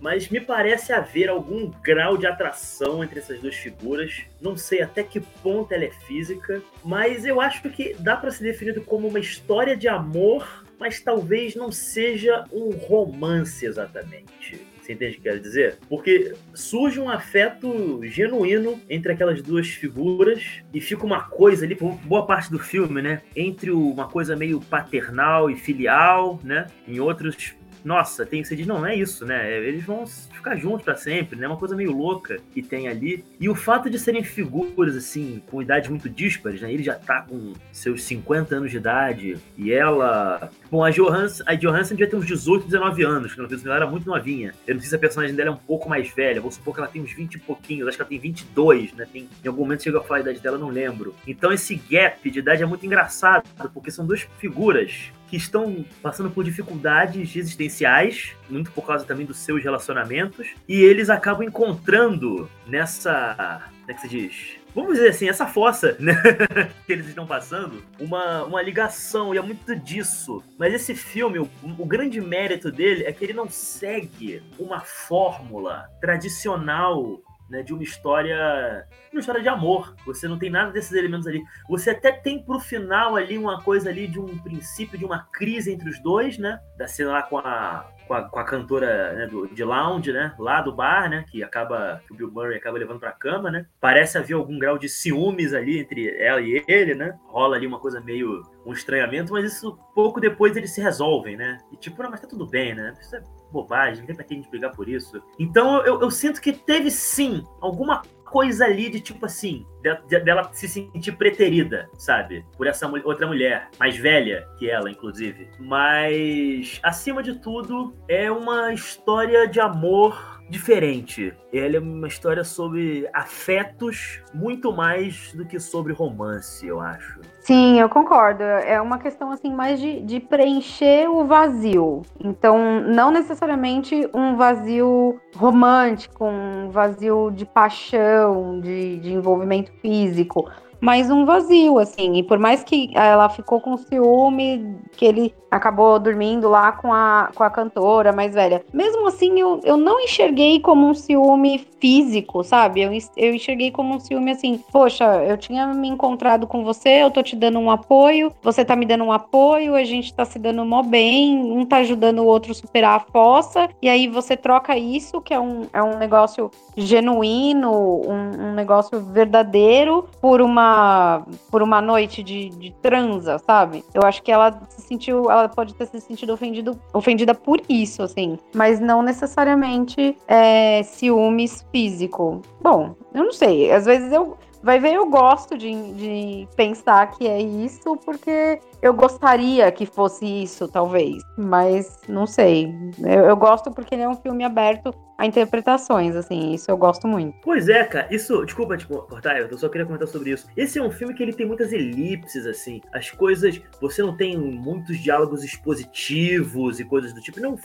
mas 0.01 0.29
me 0.29 0.41
parece 0.41 0.93
haver 0.93 1.29
algum 1.29 1.71
grau 1.83 2.17
de 2.17 2.27
atração 2.27 3.03
entre 3.03 3.19
essas 3.19 3.41
duas 3.41 3.55
figuras. 3.55 4.23
Não 4.41 4.57
sei 4.57 4.83
até 4.83 5.03
que 5.03 5.21
ponto 5.21 5.73
ela 5.73 5.85
é 5.85 5.91
física, 5.91 6.63
mas 6.85 7.25
eu 7.25 7.41
acho 7.41 7.63
que 7.71 7.95
dá 7.99 8.17
para 8.17 8.31
ser 8.31 8.45
definido 8.45 8.83
como 8.83 9.09
uma 9.09 9.21
história 9.21 9.77
de 9.77 9.89
amor, 9.89 10.65
mas 10.79 11.01
talvez 11.01 11.55
não 11.55 11.73
seja 11.73 12.45
um 12.53 12.71
romance 12.71 13.65
exatamente. 13.65 14.75
Você 14.85 14.93
entende 14.93 15.13
o 15.13 15.17
que 15.17 15.23
quero 15.23 15.41
dizer? 15.41 15.79
Porque 15.89 16.35
surge 16.53 17.01
um 17.01 17.09
afeto 17.09 18.01
genuíno 18.05 18.79
entre 18.91 19.13
aquelas 19.13 19.41
duas 19.41 19.67
figuras 19.69 20.61
e 20.75 20.81
fica 20.81 21.07
uma 21.07 21.23
coisa 21.23 21.65
ali, 21.65 21.75
por 21.75 21.95
boa 22.05 22.27
parte 22.27 22.51
do 22.51 22.59
filme, 22.59 23.01
né? 23.01 23.23
Entre 23.35 23.71
uma 23.71 24.07
coisa 24.09 24.37
meio 24.37 24.61
paternal 24.61 25.51
e 25.51 25.57
filial, 25.57 26.39
né? 26.45 26.67
Em 26.87 27.01
outros 27.01 27.55
nossa, 27.85 28.25
tem, 28.25 28.43
você 28.43 28.57
diz, 28.57 28.67
não, 28.67 28.85
é 28.87 28.97
isso, 28.97 29.27
né? 29.27 29.59
Eles 29.59 29.85
vão 29.85 30.07
ficar 30.07 30.57
juntos 30.57 30.83
para 30.83 30.97
sempre, 30.97 31.39
né? 31.39 31.47
Uma 31.47 31.59
coisa 31.59 31.77
meio 31.77 31.93
louca 31.93 32.39
que 32.53 32.63
tem 32.63 32.89
ali. 32.89 33.23
E 33.39 33.49
o 33.49 33.55
fato 33.55 33.91
de 33.91 33.99
serem 33.99 34.25
figuras, 34.25 34.97
assim, 34.97 35.43
com 35.51 35.61
idades 35.61 35.91
muito 35.91 36.09
díspares, 36.09 36.63
né? 36.63 36.73
Ele 36.73 36.83
já 36.83 36.95
tá 36.95 37.21
com 37.21 37.53
seus 37.71 38.03
50 38.05 38.57
anos 38.57 38.71
de 38.71 38.79
idade 38.79 39.37
e 39.59 39.71
ela. 39.71 40.51
Bom, 40.71 40.83
a 40.83 40.91
Johansson, 40.91 41.45
a 41.47 41.55
Johansson 41.55 41.95
devia 41.95 42.09
ter 42.09 42.17
uns 42.17 42.27
18, 42.27 42.67
19 42.67 43.03
anos, 43.03 43.35
quando 43.35 43.53
ela 43.67 43.77
era 43.77 43.87
muito 43.87 44.07
novinha. 44.07 44.55
Eu 44.67 44.75
não 44.75 44.81
sei 44.81 44.89
se 44.89 44.97
a 44.97 44.99
personagem 44.99 45.37
dela 45.37 45.51
é 45.51 45.53
um 45.53 45.57
pouco 45.57 45.89
mais 45.89 46.09
velha, 46.09 46.41
vou 46.41 46.51
supor 46.51 46.75
que 46.75 46.81
ela 46.81 46.89
tem 46.89 47.03
uns 47.03 47.13
20 47.13 47.35
e 47.35 47.39
pouquinhos, 47.39 47.87
acho 47.87 47.99
que 47.99 48.03
ela 48.03 48.09
tem 48.09 48.19
22, 48.19 48.95
né? 48.95 49.07
Tem, 49.13 49.29
em 49.45 49.49
algum 49.49 49.63
momento 49.63 49.83
chegou 49.83 50.01
a 50.01 50.05
falar 50.05 50.21
a 50.21 50.23
idade 50.23 50.41
dela, 50.41 50.57
não 50.57 50.69
lembro. 50.69 51.15
Então 51.27 51.53
esse 51.53 51.75
gap 51.75 52.31
de 52.31 52.39
idade 52.39 52.63
é 52.63 52.67
muito 52.67 52.87
engraçado, 52.87 53.45
porque 53.75 53.91
são 53.91 54.07
duas 54.07 54.27
figuras 54.39 55.13
que 55.29 55.37
estão 55.37 55.85
passando 56.03 56.31
por 56.31 56.45
dificuldades 56.45 57.35
existenciais, 57.37 58.35
muito 58.49 58.71
por 58.73 58.87
causa 58.87 59.05
também 59.05 59.27
dos 59.27 59.39
seus 59.39 59.63
relacionamentos, 59.63 60.49
e 60.69 60.83
eles 60.83 61.11
acabam 61.11 61.47
encontrando 61.47 62.49
nessa. 62.67 63.63
Como 63.81 63.91
é 63.91 63.95
que 63.95 64.01
se 64.01 64.09
diz? 64.09 64.65
Vamos 64.75 64.95
dizer 64.95 65.11
assim, 65.11 65.29
essa 65.29 65.47
fossa 65.47 65.97
né, 66.01 66.15
que 66.85 66.93
eles 66.93 67.07
estão 67.07 67.27
passando, 67.27 67.85
uma, 67.99 68.45
uma 68.45 68.61
ligação, 68.61 69.33
e 69.33 69.39
é 69.39 69.43
muito 69.43 69.77
disso. 69.77 70.43
Mas 70.59 70.75
esse 70.75 70.97
filme, 70.97 71.39
o, 71.39 71.49
o 71.63 71.87
grande 71.87 72.21
mérito 72.21 72.73
dele 72.73 73.05
é 73.05 73.13
que 73.13 73.25
ele 73.25 73.33
não 73.33 73.49
segue 73.49 74.43
uma 74.59 74.81
fórmula 74.81 75.89
tradicional 76.01 77.23
né, 77.49 77.63
de 77.63 77.73
uma 77.73 77.83
história, 77.83 78.87
uma 79.13 79.21
história 79.21 79.43
de 79.43 79.49
amor. 79.49 79.95
Você 80.07 80.27
não 80.27 80.39
tem 80.39 80.51
nada 80.51 80.73
desses 80.73 80.93
elementos 80.93 81.27
ali. 81.27 81.43
Você 81.69 81.91
até 81.91 82.13
tem 82.13 82.43
pro 82.43 82.59
final 82.59 83.17
ali 83.17 83.39
uma 83.39 83.63
coisa 83.63 83.91
ali 83.91 84.07
de 84.07 84.19
um 84.19 84.39
princípio 84.39 84.99
de 84.99 85.05
uma 85.05 85.27
crise 85.33 85.73
entre 85.73 85.89
os 85.89 86.01
dois, 86.03 86.39
né? 86.39 86.59
Da 86.77 86.87
cena 86.87 87.13
lá 87.13 87.23
com 87.23 87.39
a 87.39 87.89
com 88.07 88.15
a, 88.15 88.23
com 88.23 88.39
a 88.39 88.45
cantora 88.45 89.15
né, 89.15 89.27
do, 89.27 89.47
de 89.49 89.65
lounge, 89.65 90.13
né? 90.13 90.35
Lá 90.39 90.61
do 90.61 90.75
bar, 90.75 91.09
né? 91.09 91.25
Que 91.31 91.43
acaba. 91.43 92.03
Que 92.07 92.13
o 92.13 92.17
Bill 92.17 92.31
Murray 92.31 92.57
acaba 92.57 92.79
levando 92.79 93.01
pra 93.01 93.13
cama, 93.13 93.51
né? 93.51 93.67
Parece 93.81 94.19
haver 94.19 94.35
algum 94.35 94.59
grau 94.59 94.79
de 94.79 94.89
ciúmes 94.89 95.53
ali 95.53 95.79
entre 95.81 96.09
ela 96.21 96.41
e 96.41 96.63
ele, 96.69 96.95
né? 96.95 97.19
Rola 97.27 97.57
ali 97.57 97.67
uma 97.67 97.81
coisa 97.81 98.01
meio. 98.01 98.43
um 98.65 98.73
estranhamento, 98.73 99.33
mas 99.33 99.45
isso 99.45 99.79
pouco 99.95 100.21
depois 100.21 100.57
eles 100.57 100.75
se 100.75 100.81
resolvem, 100.81 101.37
né? 101.37 101.59
E 101.73 101.77
tipo, 101.77 102.03
não, 102.03 102.11
mas 102.11 102.21
tá 102.21 102.27
tudo 102.27 102.47
bem, 102.47 102.75
né? 102.75 102.95
Isso 103.01 103.17
é 103.17 103.23
bobagem, 103.55 104.01
não 104.01 104.07
tem 104.07 104.17
pra 104.17 104.25
que 104.25 104.51
brigar 104.51 104.73
por 104.73 104.89
isso. 104.89 105.23
Então 105.39 105.85
eu, 105.85 106.01
eu 106.01 106.11
sinto 106.11 106.41
que 106.41 106.53
teve 106.53 106.91
sim 106.91 107.43
alguma 107.61 108.03
coisa 108.35 108.65
ali 108.65 108.91
de 108.91 108.99
tipo 108.99 109.27
assim, 109.27 109.65
de, 109.81 110.19
dela 110.19 110.51
se 110.53 110.69
sentir 110.69 111.13
preterida, 111.13 111.89
sabe? 111.97 112.45
Por 112.57 112.67
essa 112.67 112.91
outra 113.05 113.29
mulher, 113.29 113.71
mais 113.79 113.97
velha 113.97 114.45
que 114.59 114.69
ela, 114.69 114.91
inclusive. 114.91 115.49
Mas, 115.61 116.81
acima 116.83 117.23
de 117.23 117.39
tudo, 117.39 117.95
é 118.09 118.29
uma 118.33 118.73
história 118.73 119.47
de 119.47 119.61
amor 119.61 120.34
diferente. 120.49 121.33
Ela 121.53 121.77
é 121.77 121.81
uma 121.81 122.09
história 122.09 122.45
sobre 122.45 123.09
afetos 123.13 124.21
muito 124.33 124.73
mais 124.73 125.33
do 125.33 125.45
que 125.45 125.59
sobre 125.59 125.93
romance, 125.93 126.67
eu 126.67 126.81
acho. 126.81 127.21
Sim, 127.41 127.79
eu 127.79 127.89
concordo. 127.89 128.43
É 128.43 128.81
uma 128.81 128.99
questão 128.99 129.31
assim 129.31 129.53
mais 129.53 129.79
de, 129.79 130.01
de 130.01 130.21
preencher 130.21 131.09
o 131.09 131.25
vazio. 131.25 132.03
Então, 132.19 132.81
não 132.83 133.11
necessariamente 133.11 134.09
um 134.15 134.37
vazio 134.37 135.21
romântico, 135.37 136.25
um 136.25 136.71
vazio 136.71 137.31
de 137.31 137.45
paixão, 137.45 138.61
de, 138.61 138.99
de 138.99 139.13
envolvimento 139.13 139.71
físico, 139.81 140.51
mas 140.81 141.11
um 141.11 141.25
vazio, 141.25 141.79
assim. 141.79 142.17
E 142.17 142.23
por 142.23 142.39
mais 142.39 142.63
que 142.63 142.91
ela 142.95 143.29
ficou 143.29 143.61
com 143.61 143.77
ciúme, 143.77 144.77
que 144.93 145.05
ele 145.05 145.35
acabou 145.55 145.99
dormindo 145.99 146.49
lá 146.49 146.73
com 146.73 146.93
a, 146.93 147.31
com 147.35 147.43
a 147.43 147.51
cantora 147.51 148.13
mais 148.13 148.35
velha. 148.35 148.65
Mesmo 148.73 149.07
assim, 149.07 149.39
eu, 149.39 149.61
eu 149.65 149.77
não 149.77 150.01
enxerguei 150.01 150.61
como 150.61 150.89
um 150.89 150.95
ciúme 150.95 151.67
físico, 151.81 152.43
sabe? 152.43 152.83
Eu, 152.83 152.91
eu 153.17 153.35
enxerguei 153.35 153.71
como 153.71 153.95
um 153.95 154.01
ciúme 154.01 154.33
assim, 154.33 154.61
poxa, 154.73 155.05
eu 155.25 155.37
tinha 155.37 155.67
me 155.69 155.89
encontrado 155.89 156.47
com 156.47 156.65
você, 156.65 157.03
eu 157.03 157.11
tô 157.11 157.23
te 157.23 157.37
dando 157.37 157.59
um 157.59 157.71
apoio, 157.71 158.33
você 158.43 158.65
tá 158.65 158.75
me 158.75 158.87
dando 158.87 159.05
um 159.05 159.13
apoio, 159.13 159.75
a 159.75 159.85
gente 159.85 160.13
tá 160.13 160.25
se 160.25 160.39
dando 160.39 160.65
mó 160.65 160.83
bem, 160.83 161.53
um 161.53 161.65
tá 161.65 161.79
ajudando 161.79 162.21
o 162.21 162.27
outro 162.27 162.53
a 162.53 162.55
superar 162.55 162.97
a 162.97 163.01
fossa, 163.01 163.69
e 163.81 163.89
aí 163.89 164.09
você 164.09 164.37
troca 164.37 164.77
isso, 164.77 165.21
que 165.21 165.33
é 165.33 165.39
um, 165.39 165.67
é 165.73 165.83
um 165.83 165.99
negócio 165.99 166.51
genuíno, 166.77 167.71
um, 167.71 168.49
um 168.49 168.55
negócio 168.55 169.01
verdadeiro, 169.01 170.09
por 170.21 170.41
uma, 170.41 171.25
por 171.51 171.63
uma 171.63 171.81
noite 171.81 172.23
de, 172.23 172.49
de 172.51 172.73
transa, 172.83 173.39
sabe? 173.39 173.85
Eu 173.95 174.03
acho 174.03 174.23
que 174.23 174.33
ela 174.33 174.61
se 174.69 174.83
sentiu, 174.83 175.31
ela 175.31 175.44
pode 175.49 175.75
ter 175.75 175.87
se 175.87 176.01
sentido 176.01 176.33
ofendido, 176.33 176.79
ofendida 176.93 177.35
por 177.35 177.61
isso, 177.69 178.03
assim, 178.03 178.39
mas 178.55 178.81
não 178.81 179.03
necessariamente 179.03 180.17
é, 180.29 180.83
ciúmes 180.83 181.67
físico. 181.71 182.43
Bom, 182.61 182.95
eu 183.15 183.25
não 183.25 183.33
sei, 183.33 183.71
às 183.71 183.85
vezes 183.85 184.13
eu. 184.13 184.37
Vai 184.63 184.81
ver, 184.81 184.95
eu 184.95 185.07
gosto 185.11 185.59
de, 185.59 185.75
de 185.93 186.49
pensar 186.57 187.11
que 187.11 187.29
é 187.29 187.39
isso, 187.39 187.99
porque 187.99 188.59
eu 188.81 188.95
gostaria 188.95 189.71
que 189.71 189.85
fosse 189.85 190.25
isso, 190.25 190.67
talvez. 190.69 191.23
Mas 191.37 192.01
não 192.09 192.27
sei. 192.27 192.75
Eu, 192.99 193.27
eu 193.27 193.37
gosto 193.37 193.71
porque 193.71 193.95
ele 193.95 194.05
é 194.05 194.09
um 194.09 194.17
filme 194.17 194.43
aberto 194.43 194.91
a 195.17 195.27
interpretações, 195.27 196.17
assim, 196.17 196.53
isso 196.53 196.71
eu 196.71 196.77
gosto 196.77 197.07
muito. 197.07 197.37
Pois 197.43 197.69
é, 197.69 197.85
cara, 197.85 198.09
isso, 198.11 198.45
desculpa 198.45 198.77
te 198.77 198.87
cortar, 198.87 199.39
eu 199.39 199.59
só 199.59 199.69
queria 199.69 199.87
comentar 199.87 200.09
sobre 200.09 200.31
isso. 200.31 200.47
Esse 200.57 200.79
é 200.79 200.83
um 200.83 200.91
filme 200.91 201.15
que 201.15 201.23
ele 201.23 201.33
tem 201.33 201.47
muitas 201.47 201.73
elipses, 201.73 202.47
assim, 202.47 202.81
as 202.93 203.11
coisas, 203.11 203.61
você 203.81 204.03
não 204.03 204.17
tem 204.17 204.37
muitos 204.37 204.99
diálogos 204.99 205.45
expositivos 205.45 206.81
e 206.81 206.85
coisas 206.85 207.13
do 207.13 207.21
tipo, 207.21 207.41
não, 207.41 207.57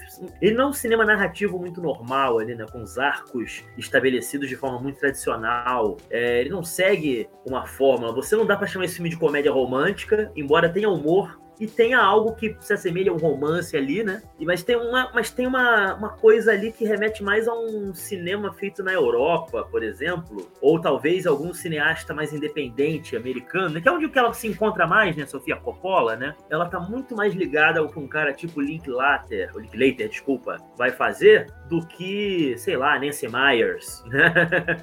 ele 0.41 0.55
não 0.55 0.65
é 0.65 0.67
um 0.67 0.73
cinema 0.73 1.05
narrativo 1.05 1.57
muito 1.57 1.81
normal 1.81 2.39
ali, 2.39 2.55
né, 2.55 2.65
com 2.71 2.81
os 2.81 2.97
arcos 2.97 3.63
estabelecidos 3.77 4.47
de 4.47 4.55
forma 4.55 4.79
muito 4.79 4.99
tradicional, 4.99 5.97
é, 6.09 6.41
ele 6.41 6.49
não 6.49 6.63
segue 6.63 7.27
uma 7.45 7.65
fórmula, 7.65 8.13
você 8.13 8.35
não 8.35 8.45
dá 8.45 8.55
para 8.55 8.67
chamar 8.67 8.85
esse 8.85 8.95
filme 8.95 9.09
de 9.09 9.17
comédia 9.17 9.51
romântica, 9.51 10.31
embora 10.35 10.69
tenha 10.69 10.89
humor, 10.89 11.39
e 11.59 11.67
tenha 11.67 11.99
algo 11.99 12.35
que 12.35 12.55
se 12.59 12.73
assemelha 12.73 13.11
a 13.11 13.13
um 13.13 13.17
romance 13.17 13.75
ali, 13.75 14.03
né? 14.03 14.21
Mas 14.39 14.63
tem 14.63 14.75
uma, 14.75 15.11
mas 15.13 15.29
tem 15.29 15.45
uma, 15.45 15.95
uma 15.95 16.09
coisa 16.09 16.51
ali 16.51 16.71
que 16.71 16.85
remete 16.85 17.21
mais 17.21 17.47
a 17.47 17.53
um 17.53 17.93
cinema 17.93 18.53
feito 18.53 18.81
na 18.81 18.93
Europa, 18.93 19.67
por 19.69 19.83
exemplo, 19.83 20.49
ou 20.61 20.79
talvez 20.79 21.27
algum 21.27 21.53
cineasta 21.53 22.13
mais 22.13 22.33
independente 22.33 23.15
americano, 23.15 23.69
né? 23.69 23.81
que 23.81 23.89
é 23.89 23.91
onde 23.91 24.09
ela 24.17 24.33
se 24.33 24.47
encontra 24.47 24.87
mais, 24.87 25.15
né, 25.15 25.25
Sofia 25.25 25.57
Coppola, 25.57 26.15
né? 26.15 26.35
Ela 26.49 26.65
tá 26.65 26.79
muito 26.79 27.15
mais 27.15 27.33
ligada 27.33 27.79
ao 27.79 27.89
que 27.89 27.99
um 27.99 28.07
cara 28.07 28.33
tipo 28.33 28.61
Link 28.61 28.89
Later, 28.89 29.51
ou 29.53 29.59
Link 29.59 29.77
Later, 29.77 30.07
desculpa, 30.09 30.57
vai 30.77 30.91
fazer 30.91 31.47
do 31.69 31.85
que, 31.85 32.55
sei 32.57 32.77
lá, 32.77 32.99
Nancy 32.99 33.27
Myers, 33.27 34.03
né? 34.07 34.33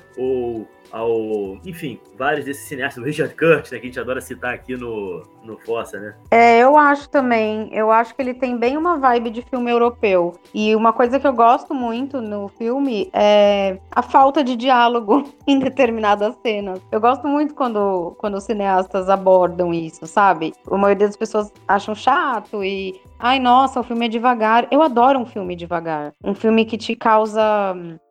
ou 0.17 0.69
ao, 0.91 1.59
enfim, 1.65 1.99
vários 2.19 2.45
desses 2.45 2.67
cineastas, 2.69 3.03
o 3.03 3.07
Richard 3.07 3.35
Curtis, 3.35 3.73
né, 3.73 3.79
que 3.79 3.87
a 3.87 3.89
gente 3.89 4.01
adora 4.01 4.21
citar 4.21 4.55
aqui 4.55 4.77
no, 4.77 5.23
no 5.43 5.59
Fossa, 5.59 5.99
né? 5.99 6.15
É, 6.31 6.59
eu 6.59 6.77
acho 6.77 7.09
também, 7.09 7.69
eu 7.73 7.91
acho 7.91 8.15
que 8.15 8.23
ele 8.23 8.35
tem 8.35 8.57
bem 8.57 8.77
uma 8.77 8.99
vibe 8.99 9.31
de 9.31 9.43
filme 9.43 9.71
europeu. 9.71 10.35
E 10.55 10.75
uma 10.75 10.93
coisa 10.93 11.19
que 11.19 11.27
eu 11.27 11.33
gosto 11.33 11.75
muito 11.75 12.21
no 12.21 12.49
filme 12.49 13.11
é 13.13 13.79
a 13.91 14.03
falta 14.03 14.43
de 14.43 14.57
diálogo 14.57 15.29
em 15.47 15.59
determinadas 15.59 16.35
cenas. 16.43 16.81
Eu 16.91 17.01
gosto 17.01 17.27
muito 17.27 17.55
quando, 17.55 18.15
quando 18.19 18.37
os 18.37 18.45
cineastas 18.45 19.09
abordam 19.09 19.73
isso, 19.73 20.07
sabe? 20.07 20.53
A 20.71 20.77
maioria 20.77 21.07
das 21.07 21.17
pessoas 21.17 21.53
acham 21.67 21.95
chato 21.95 22.65
e 22.65 23.01
Ai, 23.19 23.39
nossa, 23.41 23.81
o 23.81 23.83
filme 23.83 24.07
é 24.07 24.09
devagar. 24.09 24.69
Eu 24.71 24.83
adoro 24.83 25.19
um 25.19 25.27
filme 25.27 25.57
devagar. 25.57 26.13
Um 26.23 26.35
filme 26.35 26.65
que 26.65 26.77
te 26.77 26.95
causa. 26.95 27.41